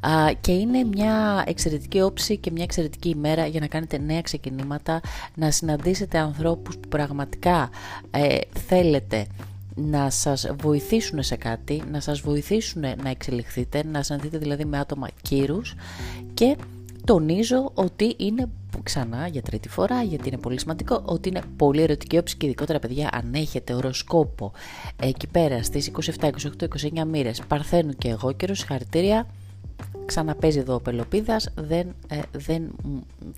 Α, 0.00 0.32
και 0.40 0.52
είναι 0.52 0.84
μια 0.84 1.44
εξαιρετική 1.46 2.00
όψη 2.00 2.36
και 2.36 2.50
μια 2.50 2.62
εξαιρετική 2.62 3.08
ημέρα 3.08 3.46
για 3.46 3.60
να 3.60 3.66
κάνετε 3.66 3.98
νέα 3.98 4.20
ξεκινήματα, 4.20 5.00
να 5.34 5.50
συναντήσετε 5.50 6.18
ανθρώπους 6.18 6.74
που 6.78 6.88
πραγματικά 6.88 7.70
ε, 8.10 8.38
θέλετε 8.66 9.26
να 9.74 10.10
σας 10.10 10.46
βοηθήσουν 10.62 11.22
σε 11.22 11.36
κάτι, 11.36 11.82
να 11.90 12.00
σας 12.00 12.20
βοηθήσουν 12.20 12.80
να 12.80 13.10
εξελιχθείτε, 13.10 13.84
να 13.84 14.02
συναντηθείτε 14.02 14.38
δηλαδή 14.38 14.64
με 14.64 14.78
άτομα 14.78 15.08
κύρους 15.22 15.74
και 16.34 16.56
τονίζω 17.04 17.70
ότι 17.74 18.14
είναι 18.16 18.48
ξανά 18.82 19.26
για 19.26 19.42
τρίτη 19.42 19.68
φορά 19.68 20.02
γιατί 20.02 20.28
είναι 20.28 20.38
πολύ 20.38 20.60
σημαντικό 20.60 21.02
ότι 21.04 21.28
είναι 21.28 21.40
πολύ 21.56 21.82
ερωτική 21.82 22.18
όψη 22.18 22.36
και 22.36 22.46
ειδικότερα 22.46 22.78
παιδιά 22.78 23.08
αν 23.12 23.34
έχετε 23.34 23.74
οροσκόπο 23.74 24.52
εκεί 25.02 25.26
πέρα 25.26 25.62
στις 25.62 25.90
27, 26.20 26.24
28, 26.24 26.30
29 27.00 27.04
μοίρες 27.06 27.42
Παρθένου 27.48 27.92
και 27.92 28.08
εγώ 28.08 28.32
καιρό 28.32 28.54
συγχαρητήρια. 28.54 29.26
Ξαναπέζει 30.06 30.58
εδώ 30.58 30.74
ο 30.74 30.80
Πελοπίδας. 30.80 31.48
Δεν, 31.54 31.94
ε, 32.08 32.20
δεν 32.32 32.70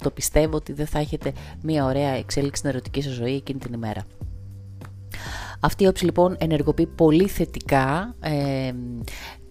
το 0.02 0.10
πιστεύω 0.10 0.56
ότι 0.56 0.72
δεν 0.72 0.86
θα 0.86 0.98
έχετε 0.98 1.32
μια 1.62 1.84
ωραία 1.84 2.10
εξέλιξη 2.10 2.58
στην 2.58 2.70
ερωτική 2.70 3.02
σας 3.02 3.12
ζωή 3.12 3.34
εκείνη 3.34 3.58
την 3.58 3.72
ημέρα 3.72 4.04
Αυτή 5.60 5.84
η 5.84 5.86
όψη 5.86 6.04
λοιπόν 6.04 6.36
ενεργοποιεί 6.38 6.86
πολύ 6.86 7.28
θετικά 7.28 8.14
ε, 8.20 8.72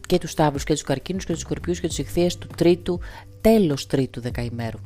και 0.07 0.17
τους 0.17 0.31
Σταύρους 0.31 0.63
και 0.63 0.73
τους 0.73 0.81
Καρκίνους 0.81 1.25
και 1.25 1.31
τους 1.31 1.41
Σκορπιούς 1.41 1.79
και 1.79 1.87
τους 1.87 1.97
Ιχθείες 1.97 2.37
του 2.37 2.47
τρίτου 2.57 2.99
τέλος 3.45 3.87
τρίτου 3.87 4.21
δεκαημέρου. 4.21 4.77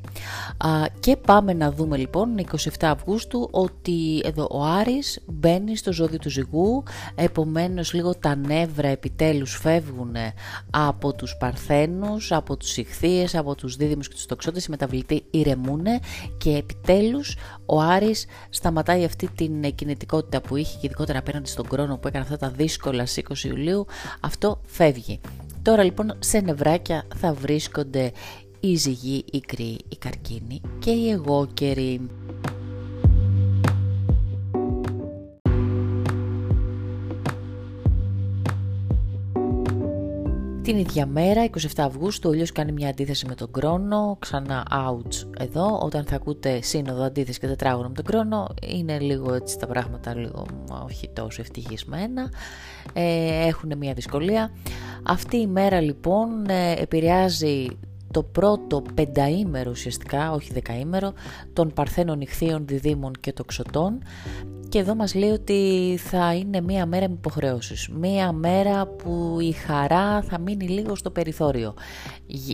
Α, 0.57 0.70
και 0.99 1.18
πάμε 1.18 1.53
να 1.53 1.72
δούμε 1.72 1.97
λοιπόν 1.97 2.36
27 2.51 2.70
Αυγούστου 2.82 3.47
ότι 3.51 4.22
εδώ 4.24 4.47
ο 4.51 4.64
Άρης 4.64 5.20
μπαίνει 5.28 5.78
στο 5.78 5.93
ζώδιο 5.93 6.18
του 6.18 6.30
ζυγού, 6.30 6.84
επομένως 7.16 7.93
λίγο 7.93 8.16
τα 8.16 8.36
νεύρα 8.36 8.88
επιτέλους 8.88 9.57
φεύγουν 9.57 10.16
από 10.70 11.14
τους 11.14 11.36
Παρθένους, 11.39 12.32
από 12.32 12.57
τους 12.57 12.78
Ιχθείες, 12.78 13.36
από 13.36 13.55
τους 13.55 13.76
Δίδυμους 13.76 14.07
και 14.07 14.14
τους 14.14 14.26
Τοξότες, 14.26 14.66
οι 14.66 14.70
μεταβλητοί 14.70 15.24
ηρεμούν 15.32 15.86
και 16.38 16.55
επιτέλους 16.55 17.38
ο 17.66 17.80
Άρης 17.82 18.26
σταματάει 18.49 19.03
αυτή 19.03 19.30
την 19.36 19.76
κινητικότητα 19.76 20.41
που 20.41 20.55
είχε 20.55 20.78
και 20.80 20.86
ειδικότερα 20.86 21.20
απέναντι 21.20 21.49
στον 21.49 21.68
χρόνο 21.72 21.97
που 21.97 22.07
έκανε 22.07 22.24
αυτά 22.24 22.38
τα 22.38 22.49
δύσκολα 22.49 23.05
στις 23.05 23.24
20 23.30 23.43
Ιουλίου, 23.43 23.86
αυτό 24.20 24.62
φεύγει. 24.66 25.20
Τώρα 25.62 25.84
λοιπόν 25.84 26.14
σε 26.20 26.39
νευράκια 26.39 27.03
θα 27.16 27.34
βρίσκονται 27.34 28.12
η 28.60 28.76
ζυγή, 28.76 29.24
η 29.32 29.39
κρύη, 29.39 29.80
η 29.89 29.95
καρκίνη 29.95 30.62
και 30.80 30.91
η 30.91 31.10
εγώκερη. 31.10 32.01
Την 40.62 40.78
ίδια 40.78 41.05
μέρα, 41.05 41.45
27 41.45 41.68
Αυγούστου, 41.78 42.30
ο 42.30 42.34
ήλιος 42.34 42.51
κάνει 42.51 42.72
μια 42.72 42.89
αντίθεση 42.89 43.26
με 43.28 43.36
τον 43.36 43.51
κρόνο, 43.51 44.18
ξανά 44.20 44.66
out 44.72 45.39
εδώ, 45.39 45.80
όταν 45.84 46.05
θα 46.05 46.16
ακούτε 46.16 46.62
σύνοδο 46.62 47.03
αντίθεση 47.03 47.39
και 47.39 47.47
τετράγωνο 47.47 47.88
με 47.88 47.93
τον 47.93 48.05
κρόνο, 48.05 48.47
είναι 48.68 48.99
λίγο 48.99 49.34
έτσι 49.34 49.60
τα 49.60 49.68
πράγματα, 49.68 50.16
λίγο 50.16 50.45
όχι 50.86 51.10
τόσο 51.14 51.41
ευτυχισμένα, 51.41 52.32
ε, 52.93 53.47
έχουν 53.47 53.78
μια 53.78 53.93
δυσκολία. 53.93 54.51
Αυτή 55.03 55.38
η 55.38 55.47
μέρα 55.47 55.82
λοιπόν 55.82 56.49
ε, 56.49 56.72
επηρεάζει 56.72 57.68
το 58.12 58.24
πρώτο 58.24 58.84
πενταήμερο 58.93 59.72
ουσιαστικά, 59.72 60.32
όχι 60.32 60.53
δεκαήμερο, 60.53 61.14
των 61.53 61.74
παρθένων 61.74 62.22
ηχθείων 62.22 62.68
διδήμων 62.68 63.14
και 63.20 63.34
τοξωτών 63.34 63.99
και 64.70 64.80
εδώ 64.80 64.95
μας 64.95 65.16
λέει 65.16 65.30
ότι 65.30 65.95
θα 66.01 66.34
είναι 66.34 66.62
μία 66.62 66.86
μέρα 66.86 67.07
με 67.07 67.14
υποχρεώσεις. 67.14 67.89
Μία 67.89 68.32
μέρα 68.32 68.88
που 68.88 69.38
η 69.39 69.51
χαρά 69.51 70.22
θα 70.22 70.39
μείνει 70.39 70.68
λίγο 70.68 70.95
στο 70.95 71.12
περιθώριο, 71.12 71.74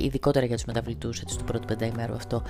ειδικότερα 0.03 0.45
για 0.45 0.55
τους 0.55 0.65
μεταβλητούς 0.65 1.19
έτσι, 1.19 1.37
του 1.37 1.43
πρώτου 1.43 1.67
πενταήμερου 1.67 2.13
αυτό. 2.13 2.43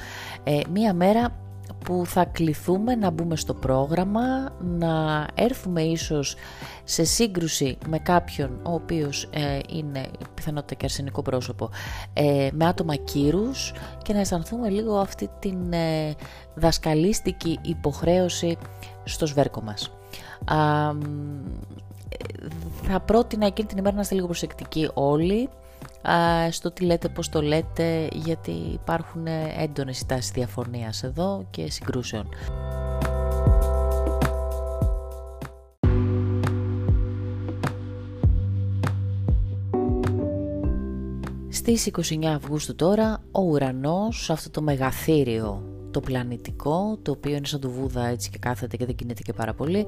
Ε, 0.43 0.59
μία 0.73 0.93
μέρα 0.93 1.39
που 1.85 2.03
θα 2.05 2.25
κληθούμε 2.25 2.95
να 2.95 3.09
μπούμε 3.09 3.35
στο 3.35 3.53
πρόγραμμα, 3.53 4.21
να 4.59 5.25
έρθουμε 5.33 5.81
ίσως 5.81 6.35
σε 6.83 7.03
σύγκρουση 7.03 7.77
με 7.87 7.99
κάποιον 7.99 8.59
ο 8.63 8.73
οποίος 8.73 9.29
ε, 9.31 9.59
είναι 9.69 10.07
πιθανότητα 10.33 10.75
και 10.75 10.85
αρσενικό 10.85 11.21
πρόσωπο, 11.21 11.69
ε, 12.13 12.49
με 12.53 12.65
άτομα 12.65 12.95
κύρους 12.95 13.73
και 14.01 14.13
να 14.13 14.19
αισθανθούμε 14.19 14.69
λίγο 14.69 14.97
αυτή 14.97 15.29
την 15.39 15.73
ε, 15.73 16.13
δασκαλίστικη 16.55 17.59
υποχρέωση 17.61 18.57
στο 19.03 19.25
σβέρκο 19.25 19.61
μας. 19.61 19.91
Α, 20.45 20.91
θα 22.81 22.99
πρότεινα 22.99 23.45
εκείνη 23.45 23.67
την 23.67 23.77
ημέρα 23.77 23.95
να 23.95 24.01
είστε 24.01 24.15
λίγο 24.15 24.25
προσεκτικοί 24.25 24.89
όλοι, 24.93 25.49
στο 26.49 26.71
τι 26.71 26.83
λέτε, 26.83 27.09
πώς 27.09 27.29
το 27.29 27.41
λέτε, 27.41 28.07
γιατί 28.13 28.51
υπάρχουν 28.51 29.27
έντονες 29.57 30.05
τάσεις 30.05 30.31
διαφωνίας 30.31 31.03
εδώ 31.03 31.47
και 31.49 31.71
συγκρούσεων. 31.71 32.29
Στις 41.49 41.85
29 41.85 42.25
Αυγούστου 42.25 42.75
τώρα 42.75 43.23
ο 43.31 43.41
ουρανός, 43.41 44.29
αυτό 44.29 44.49
το 44.49 44.61
μεγαθύριο 44.61 45.63
το 45.91 45.99
πλανητικό, 45.99 46.97
το 47.01 47.11
οποίο 47.11 47.35
είναι 47.35 47.45
σαν 47.45 47.59
το 47.59 47.69
βούδα 47.69 48.05
έτσι 48.07 48.29
και 48.29 48.37
κάθεται 48.37 48.77
και 48.77 48.85
δεν 48.85 48.95
κινείται 48.95 49.21
και 49.21 49.33
πάρα 49.33 49.53
πολύ, 49.53 49.85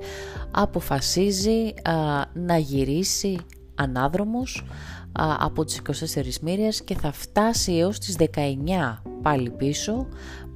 αποφασίζει 0.52 1.74
να 2.34 2.58
γυρίσει 2.58 3.38
ανάδρομος 3.76 4.66
από 5.18 5.66
τις 5.66 5.82
24 6.16 6.40
μοίρες 6.42 6.84
και 6.84 6.96
θα 6.96 7.12
φτάσει 7.12 7.78
έως 7.78 8.00
τις 8.00 8.16
19 8.36 9.02
πάλι 9.22 9.50
πίσω 9.50 10.08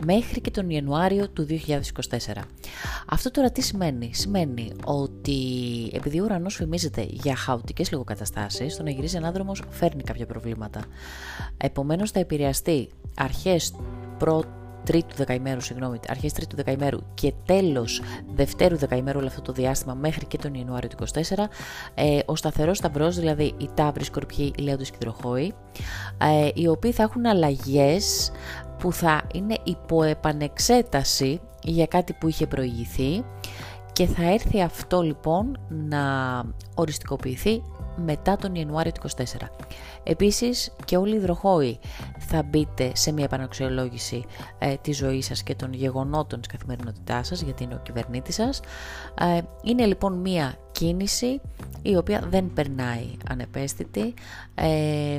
μέχρι 0.06 0.42
και 0.42 0.52
τον 0.52 0.70
Ιανουάριο 0.70 1.30
του 1.30 1.48
2024. 1.50 2.42
Αυτό 3.08 3.32
τώρα 3.32 3.52
τι 3.52 3.62
σημαίνει; 3.62 4.10
Σημαίνει 4.14 4.72
ότι 4.86 5.40
επειδή 5.94 6.20
ο 6.20 6.24
ουρανός 6.24 6.56
φημίζεται 6.56 7.08
για 7.10 7.36
χαοτικές 7.36 7.92
λίγο 7.92 8.04
καταστάσεις, 8.04 8.76
το 8.76 8.84
να 8.84 8.90
γυρίζει 8.90 9.18
ανάδρομος 9.18 9.64
φέρνει 9.70 10.04
κάποια 10.04 10.26
προβλήματα. 10.26 10.82
Επομένως 11.58 12.12
θα 12.12 12.20
επηρεαστεί 12.20 12.90
αρχές 13.16 13.74
πρώτου 14.18 14.61
τρίτου 14.84 15.16
δεκαημέρου, 15.16 15.62
συγγνώμη, 15.62 16.00
αρχές 16.08 16.34
τρίτου 16.34 16.56
δεκαημέρου 16.56 17.00
και 17.14 17.34
τέλος 17.46 18.02
δευτέρου 18.36 18.78
δεκαημέρου 18.78 19.20
όλο 19.20 19.28
αυτό 19.28 19.42
το 19.42 19.52
διάστημα 19.52 19.94
μέχρι 19.94 20.26
και 20.26 20.38
τον 20.38 20.54
Ιανουάριο 20.54 20.90
του 20.90 20.96
24, 20.96 21.50
ε, 21.94 22.20
ο 22.26 22.36
σταθερός 22.36 22.78
σταυρός, 22.78 23.16
δηλαδή 23.16 23.54
οι 23.58 23.70
τάβροι, 23.74 24.04
σκορπιοί, 24.04 24.54
λέοντες 24.60 24.92
και 24.92 24.98
δροχόοι, 25.00 25.54
ε, 26.18 26.50
οι 26.54 26.68
οποίοι 26.68 26.92
θα 26.92 27.04
έχουν 27.04 27.26
αλλαγές 27.26 28.32
που 28.78 28.94
θα 28.94 29.22
είναι 29.34 29.58
υπό 29.64 30.04
επανεξέταση 30.04 31.42
για 31.64 31.86
κάτι 31.86 32.14
που 32.14 32.28
είχε 32.28 32.48
προηγηθεί 32.48 33.24
και 33.94 34.06
θα 34.06 34.32
έρθει 34.32 34.62
αυτό 34.62 35.02
λοιπόν 35.02 35.58
να 35.68 36.04
οριστικοποιηθεί 36.76 37.62
μετά 38.02 38.36
τον 38.36 38.56
Ιανουάριο 38.56 38.92
του 38.92 39.10
24. 39.18 39.24
Επίσης 40.04 40.72
και 40.86 40.98
όλοι 40.98 41.14
οι 41.14 41.18
υδροχόοι 41.18 41.80
θα 42.20 42.44
μπείτε 42.44 42.92
σε 42.96 43.12
μια 43.12 43.24
επαναξιολόγηση 43.24 44.26
ε, 44.60 44.76
της 44.82 44.98
ζωής 44.98 45.26
σας 45.26 45.44
και 45.44 45.56
των 45.56 45.74
γεγονότων 45.74 46.40
της 46.40 46.50
καθημερινότητάς 46.50 47.28
σας 47.28 47.42
γιατί 47.42 47.64
είναι 47.64 47.74
ο 47.74 47.80
κυβερνήτης 47.84 48.36
σας. 48.36 48.60
Ε, 49.20 49.42
είναι 49.64 49.86
λοιπόν 49.86 50.14
μια 50.14 50.56
κίνηση 50.72 51.42
η 51.82 51.96
οποία 51.96 52.28
δεν 52.30 52.52
περνάει 52.54 53.08
ανεπαίσθητη. 53.30 54.14
Ε, 54.56 55.18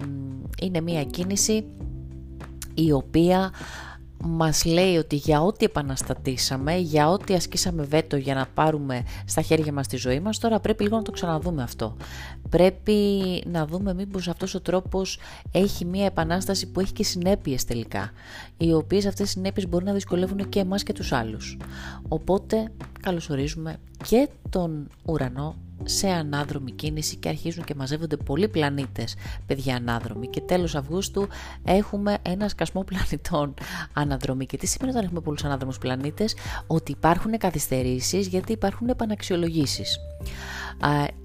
είναι 0.61 0.80
μια 0.80 1.05
κίνηση 1.05 1.64
η 2.74 2.93
οποία 2.93 3.53
μας 4.24 4.64
λέει 4.64 4.96
ότι 4.96 5.16
για 5.16 5.42
ό,τι 5.42 5.64
επαναστατήσαμε, 5.64 6.76
για 6.76 7.08
ό,τι 7.08 7.34
ασκήσαμε 7.34 7.82
βέτο 7.82 8.16
για 8.16 8.34
να 8.34 8.46
πάρουμε 8.54 9.02
στα 9.24 9.42
χέρια 9.42 9.72
μας 9.72 9.86
τη 9.86 9.96
ζωή 9.96 10.20
μας, 10.20 10.38
τώρα 10.38 10.60
πρέπει 10.60 10.82
λίγο 10.82 10.96
να 10.96 11.02
το 11.02 11.10
ξαναδούμε 11.10 11.62
αυτό. 11.62 11.96
Πρέπει 12.48 12.96
να 13.46 13.66
δούμε 13.66 13.94
μήπως 13.94 14.28
αυτός 14.28 14.54
ο 14.54 14.60
τρόπος 14.60 15.18
έχει 15.52 15.84
μια 15.84 16.04
επανάσταση 16.04 16.70
που 16.70 16.80
έχει 16.80 16.92
και 16.92 17.04
συνέπειες 17.04 17.64
τελικά, 17.64 18.10
οι 18.56 18.72
οποίες 18.72 19.06
αυτές 19.06 19.28
οι 19.28 19.30
συνέπειες 19.30 19.68
μπορεί 19.68 19.84
να 19.84 19.92
δυσκολεύουν 19.92 20.48
και 20.48 20.58
εμάς 20.58 20.82
και 20.82 20.92
τους 20.92 21.12
άλλους. 21.12 21.56
Οπότε 22.08 22.72
καλωσορίζουμε 23.00 23.76
και 24.08 24.28
τον 24.50 24.88
ουρανό 25.04 25.56
σε 25.85 26.09
ανάδρομη 26.09 26.70
κίνηση 26.70 27.16
και 27.16 27.28
αρχίζουν 27.28 27.64
και 27.64 27.74
μαζεύονται 27.74 28.16
πολλοί 28.16 28.49
πλανήτες, 28.49 29.14
παιδιά 29.47 29.76
ανάδρομοι. 29.76 30.28
Και 30.28 30.41
τέλος 30.41 30.74
Αυγούστου 30.74 31.26
έχουμε 31.64 32.18
ένα 32.22 32.49
σκασμό 32.49 32.85
πλανητών 32.91 33.55
αναδρομή. 33.93 34.47
Και 34.47 34.57
τι 34.57 34.66
σημαίνει 34.66 34.93
όταν 34.93 35.05
έχουμε 35.05 35.20
πολλούς 35.20 35.45
ανάδρομους 35.45 35.78
πλανήτες, 35.78 36.37
ότι 36.66 36.93
υπάρχουν 36.93 37.39
καθυστερήσεις 37.39 38.26
γιατί 38.26 38.53
υπάρχουν 38.53 38.89
επαναξιολογήσεις. 38.89 39.99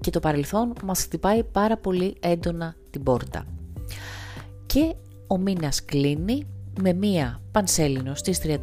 Και 0.00 0.10
το 0.10 0.20
παρελθόν 0.20 0.72
μας 0.84 1.02
χτυπάει 1.02 1.44
πάρα 1.44 1.76
πολύ 1.76 2.16
έντονα 2.20 2.74
την 2.90 3.02
πόρτα. 3.02 3.44
Και 4.66 4.94
ο 5.26 5.38
μήνας 5.38 5.84
κλείνει 5.84 6.46
με 6.80 6.92
μία 6.92 7.40
πανσέλινο 7.52 8.14
στις 8.14 8.40
31 8.44 8.56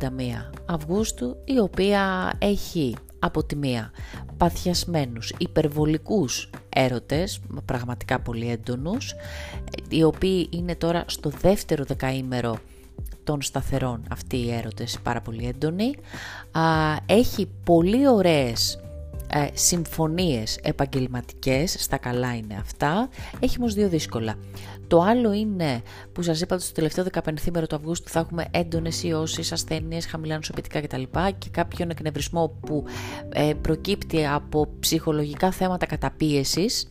Αυγούστου 0.66 1.36
η 1.46 1.60
οποία 1.60 2.32
έχει 2.38 2.96
από 3.26 3.44
τη 3.44 3.56
μία 3.56 3.92
παθιασμένους, 4.38 5.34
υπερβολικούς 5.38 6.50
έρωτες, 6.70 7.40
πραγματικά 7.66 8.20
πολύ 8.20 8.50
έντονους, 8.50 9.14
οι 9.90 10.04
οποίοι 10.04 10.50
είναι 10.52 10.76
τώρα 10.76 11.04
στο 11.08 11.30
δεύτερο 11.30 11.84
δεκαήμερο 11.84 12.58
των 13.24 13.42
σταθερών 13.42 14.04
αυτοί 14.12 14.38
οι 14.38 14.52
έρωτες 14.52 15.00
πάρα 15.04 15.22
πολύ 15.22 15.46
έντονοι. 15.46 15.96
Έχει 17.06 17.50
πολύ 17.64 18.08
ωραίες 18.08 18.80
ε, 19.38 19.48
συμφωνίες 19.54 20.60
επαγγελματικές, 20.62 21.76
στα 21.80 21.98
καλά 21.98 22.36
είναι 22.36 22.58
αυτά, 22.60 23.10
έχει 23.40 23.56
όμως 23.60 23.74
δύο 23.74 23.90
δύσκολα. 23.90 24.36
Το 24.88 25.02
άλλο 25.02 25.34
είναι 25.34 25.82
που 26.12 26.22
σας 26.22 26.42
είπα 26.42 26.56
ότι 26.56 26.64
στο 26.64 26.74
τελευταίο 26.74 27.06
15 27.14 27.34
μέρο 27.52 27.68
του 27.68 27.76
Αυγούστου 27.76 28.10
θα 28.10 28.20
έχουμε 28.20 28.46
έντονες 28.52 29.04
ιώσεις, 29.04 29.52
ασθένειες, 29.52 30.06
χαμηλά 30.06 30.36
νοσοποιητικά 30.36 30.82
κτλ. 30.82 31.04
και 31.38 31.50
κάποιον 31.52 31.90
εκνευρισμό 31.90 32.48
που 32.60 32.84
ε, 33.30 33.54
προκύπτει 33.62 34.26
από 34.26 34.68
ψυχολογικά 34.80 35.52
θέματα 35.52 35.86
καταπίεσης. 35.86 36.88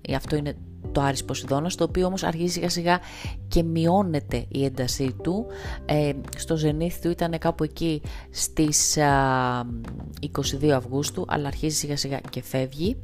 Ε, 0.00 0.14
αυτό 0.14 0.36
είναι 0.36 0.56
το 0.92 1.00
Άρης 1.00 1.24
Ποσειδώνας, 1.24 1.74
το 1.74 1.84
οποίο 1.84 2.06
όμως 2.06 2.22
αρχίζει 2.22 2.52
σιγά 2.52 2.68
σιγά 2.68 3.00
και 3.48 3.62
μειώνεται 3.62 4.44
η 4.48 4.64
έντασή 4.64 5.14
του. 5.22 5.46
Ε, 5.84 6.12
στο 6.36 6.56
ζενήθ 6.56 7.00
του 7.00 7.10
ήταν 7.10 7.38
κάπου 7.38 7.64
εκεί 7.64 8.02
στις 8.30 8.98
22 9.00 10.68
Αυγούστου, 10.68 11.24
αλλά 11.28 11.46
αρχίζει 11.46 11.76
σιγά 11.76 11.96
σιγά 11.96 12.20
και 12.30 12.42
φεύγει 12.42 12.96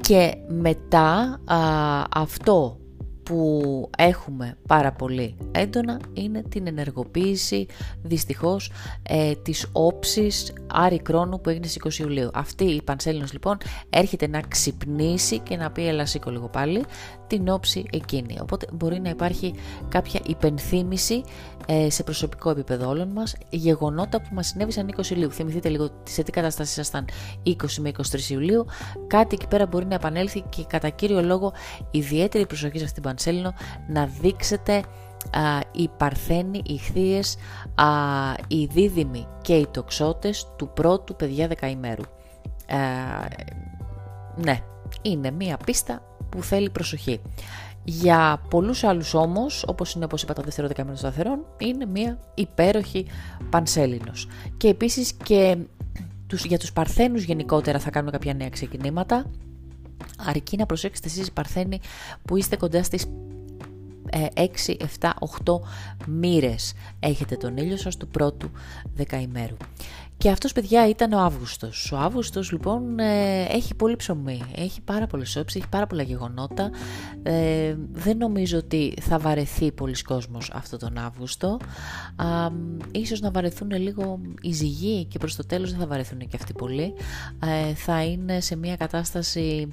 και 0.00 0.34
μετά 0.48 1.40
αυτό 2.10 2.76
που 3.32 3.90
έχουμε 3.98 4.56
πάρα 4.66 4.92
πολύ 4.92 5.36
έντονα 5.52 6.00
είναι 6.12 6.42
την 6.48 6.66
ενεργοποίηση 6.66 7.66
δυστυχώς 8.02 8.70
ε, 9.02 9.32
της 9.34 9.68
όψης 9.72 10.52
Άρη 10.66 10.98
Κρόνου 10.98 11.40
που 11.40 11.48
έγινε 11.48 11.66
στις 11.66 11.98
20 11.98 12.02
Ιουλίου. 12.02 12.30
Αυτή 12.34 12.64
η 12.64 12.82
Πανσέλινος 12.82 13.32
λοιπόν 13.32 13.58
έρχεται 13.90 14.28
να 14.28 14.40
ξυπνήσει 14.40 15.38
και 15.38 15.56
να 15.56 15.70
πει 15.70 15.86
έλα 15.86 16.06
σήκω 16.06 16.30
λίγο 16.30 16.48
πάλι 16.48 16.84
την 17.26 17.48
όψη 17.48 17.84
εκείνη. 17.90 18.38
Οπότε 18.40 18.66
μπορεί 18.72 19.00
να 19.00 19.08
υπάρχει 19.08 19.54
κάποια 19.88 20.20
υπενθύμηση 20.26 21.14
ε, 21.14 21.51
σε 21.88 22.02
προσωπικό 22.02 22.50
επίπεδο 22.50 22.88
όλων 22.88 23.08
μας 23.08 23.36
γεγονότα 23.50 24.20
που 24.20 24.28
μας 24.32 24.46
συνέβησαν 24.46 24.94
20 24.96 25.10
Ιουλίου. 25.10 25.32
Θυμηθείτε 25.32 25.68
λίγο 25.68 25.90
σε 26.02 26.22
τι 26.22 26.30
κατάσταση 26.30 26.70
ήσασταν 26.70 27.08
20 27.46 27.52
με 27.80 27.90
23 27.96 28.28
Ιουλίου. 28.28 28.66
Κάτι 29.06 29.34
εκεί 29.34 29.46
πέρα 29.46 29.66
μπορεί 29.66 29.86
να 29.86 29.94
επανέλθει 29.94 30.44
και 30.48 30.64
κατά 30.64 30.88
κύριο 30.88 31.22
λόγο 31.22 31.52
ιδιαίτερη 31.90 32.46
προσοχή 32.46 32.78
σε 32.78 32.84
αυτήν 32.84 33.02
την 33.02 33.10
Πανσέλινο 33.10 33.54
να 33.88 34.06
δείξετε 34.06 34.82
α, 35.30 35.60
οι 35.72 35.88
παρθένοι, 35.96 36.62
οι 36.66 36.76
χθείες, 36.76 37.36
α, 37.74 37.86
οι 38.46 38.64
δίδυμοι 38.64 39.26
και 39.42 39.54
οι 39.54 39.66
τοξότες 39.70 40.46
του 40.56 40.70
πρώτου 40.74 41.16
παιδιά 41.16 41.48
δεκαημέρου. 41.48 42.02
Ε, 42.66 42.76
ναι, 44.36 44.60
είναι 45.02 45.30
μία 45.30 45.56
πίστα 45.56 46.02
που 46.28 46.42
θέλει 46.42 46.70
προσοχή. 46.70 47.20
Για 47.84 48.42
πολλούς 48.50 48.84
άλλους 48.84 49.14
όμως, 49.14 49.64
όπως 49.66 49.94
είναι 49.94 50.04
όπως 50.04 50.22
είπα 50.22 50.32
το 50.32 50.42
δεύτερο 50.42 50.68
δεκαήμερο 50.68 50.98
των 51.00 51.10
σταθερών, 51.10 51.44
είναι 51.58 51.86
μια 51.86 52.18
υπέροχη 52.34 53.06
πανσέλινος. 53.50 54.28
Και 54.56 54.68
επίσης 54.68 55.12
και 55.12 55.56
τους, 56.26 56.44
για 56.44 56.58
τους 56.58 56.72
παρθένους 56.72 57.22
γενικότερα 57.22 57.78
θα 57.78 57.90
κάνουμε 57.90 58.10
κάποια 58.10 58.34
νέα 58.34 58.48
ξεκινήματα, 58.48 59.24
αρκεί 60.16 60.56
να 60.56 60.66
προσέξετε 60.66 61.08
εσείς 61.08 61.26
οι 61.26 61.32
παρθένοι 61.32 61.80
που 62.22 62.36
είστε 62.36 62.56
κοντά 62.56 62.82
στις 62.82 63.06
6, 64.34 64.76
7, 65.00 65.12
8 65.44 65.60
μοίρες 66.06 66.72
έχετε 67.00 67.36
τον 67.36 67.56
ήλιο 67.56 67.76
σας 67.76 67.96
του 67.96 68.08
πρώτου 68.08 68.50
δεκαημέρου. 68.94 69.56
Και 70.22 70.30
αυτός 70.30 70.52
παιδιά 70.52 70.88
ήταν 70.88 71.12
ο 71.12 71.18
Αύγουστος. 71.18 71.92
Ο 71.92 71.96
Αύγουστος 71.96 72.52
λοιπόν 72.52 72.98
ε, 72.98 73.42
έχει 73.42 73.74
πολύ 73.74 73.96
ψωμί, 73.96 74.42
έχει 74.54 74.80
πάρα 74.80 75.06
πολλές 75.06 75.36
όψεις, 75.36 75.60
έχει 75.60 75.68
πάρα 75.70 75.86
πολλά 75.86 76.02
γεγονότα. 76.02 76.70
Ε, 77.22 77.76
δεν 77.92 78.16
νομίζω 78.16 78.58
ότι 78.58 78.94
θα 79.00 79.18
βαρεθεί 79.18 79.72
πολλοί 79.72 80.02
κόσμος 80.02 80.50
αυτό 80.54 80.76
τον 80.76 80.98
Αύγουστο. 80.98 81.58
Α, 82.16 82.50
ίσως 82.92 83.20
να 83.20 83.30
βαρεθούν 83.30 83.70
λίγο 83.70 84.20
οι 84.40 84.52
ζυγοί 84.52 85.04
και 85.04 85.18
προς 85.18 85.36
το 85.36 85.46
τέλος 85.46 85.70
δεν 85.70 85.80
θα 85.80 85.86
βαρεθούν 85.86 86.18
και 86.18 86.36
αυτοί 86.36 86.52
πολύ. 86.52 86.94
Ε, 87.70 87.74
θα 87.74 88.04
είναι 88.04 88.40
σε 88.40 88.56
μια 88.56 88.76
κατάσταση 88.76 89.68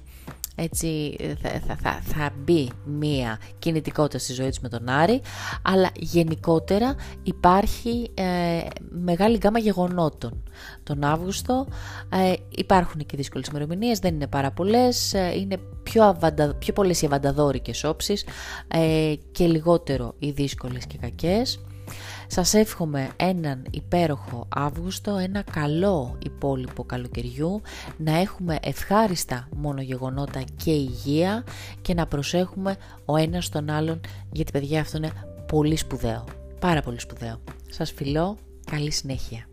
έτσι 0.61 1.15
θα, 1.41 1.75
θα, 1.81 1.99
θα, 2.03 2.31
μπει 2.37 2.71
μία 2.85 3.39
κινητικότητα 3.59 4.19
στη 4.19 4.33
ζωή 4.33 4.49
της 4.49 4.59
με 4.59 4.69
τον 4.69 4.89
Άρη 4.89 5.21
αλλά 5.61 5.89
γενικότερα 5.95 6.95
υπάρχει 7.23 8.11
ε, 8.13 8.59
μεγάλη 8.89 9.37
γκάμα 9.37 9.59
γεγονότων. 9.59 10.43
Τον 10.83 11.03
Αύγουστο 11.03 11.67
ε, 12.09 12.33
υπάρχουν 12.49 13.05
και 13.05 13.17
δύσκολες 13.17 13.47
ημερομηνίες, 13.47 13.99
δεν 13.99 14.13
είναι 14.13 14.27
πάρα 14.27 14.51
πολλές 14.51 15.13
ε, 15.13 15.33
είναι 15.39 15.57
πιο, 15.83 16.03
αβαντα, 16.03 16.55
πιο 16.55 16.73
πολλές 16.73 17.01
οι 17.01 17.05
αβανταδόρικες 17.05 17.83
όψεις 17.83 18.25
ε, 18.67 19.13
και 19.31 19.45
λιγότερο 19.45 20.15
οι 20.19 20.31
δύσκολες 20.31 20.85
και 20.85 20.97
κακές 20.97 21.59
σας 22.31 22.53
εύχομαι 22.53 23.09
έναν 23.15 23.65
υπέροχο 23.71 24.47
Αύγουστο, 24.55 25.15
ένα 25.15 25.43
καλό 25.51 26.17
υπόλοιπο 26.23 26.83
καλοκαιριού, 26.83 27.61
να 27.97 28.17
έχουμε 28.17 28.57
ευχάριστα 28.61 29.47
μόνο 29.55 29.81
γεγονότα 29.81 30.43
και 30.63 30.71
υγεία 30.71 31.43
και 31.81 31.93
να 31.93 32.05
προσέχουμε 32.05 32.75
ο 33.05 33.17
ένας 33.17 33.49
τον 33.49 33.69
άλλον 33.69 33.99
γιατί 34.31 34.51
παιδιά 34.51 34.81
αυτό 34.81 34.97
είναι 34.97 35.11
πολύ 35.47 35.75
σπουδαίο, 35.75 36.23
πάρα 36.59 36.81
πολύ 36.81 36.99
σπουδαίο. 36.99 37.39
Σας 37.69 37.91
φιλώ, 37.91 38.37
καλή 38.71 38.91
συνέχεια. 38.91 39.47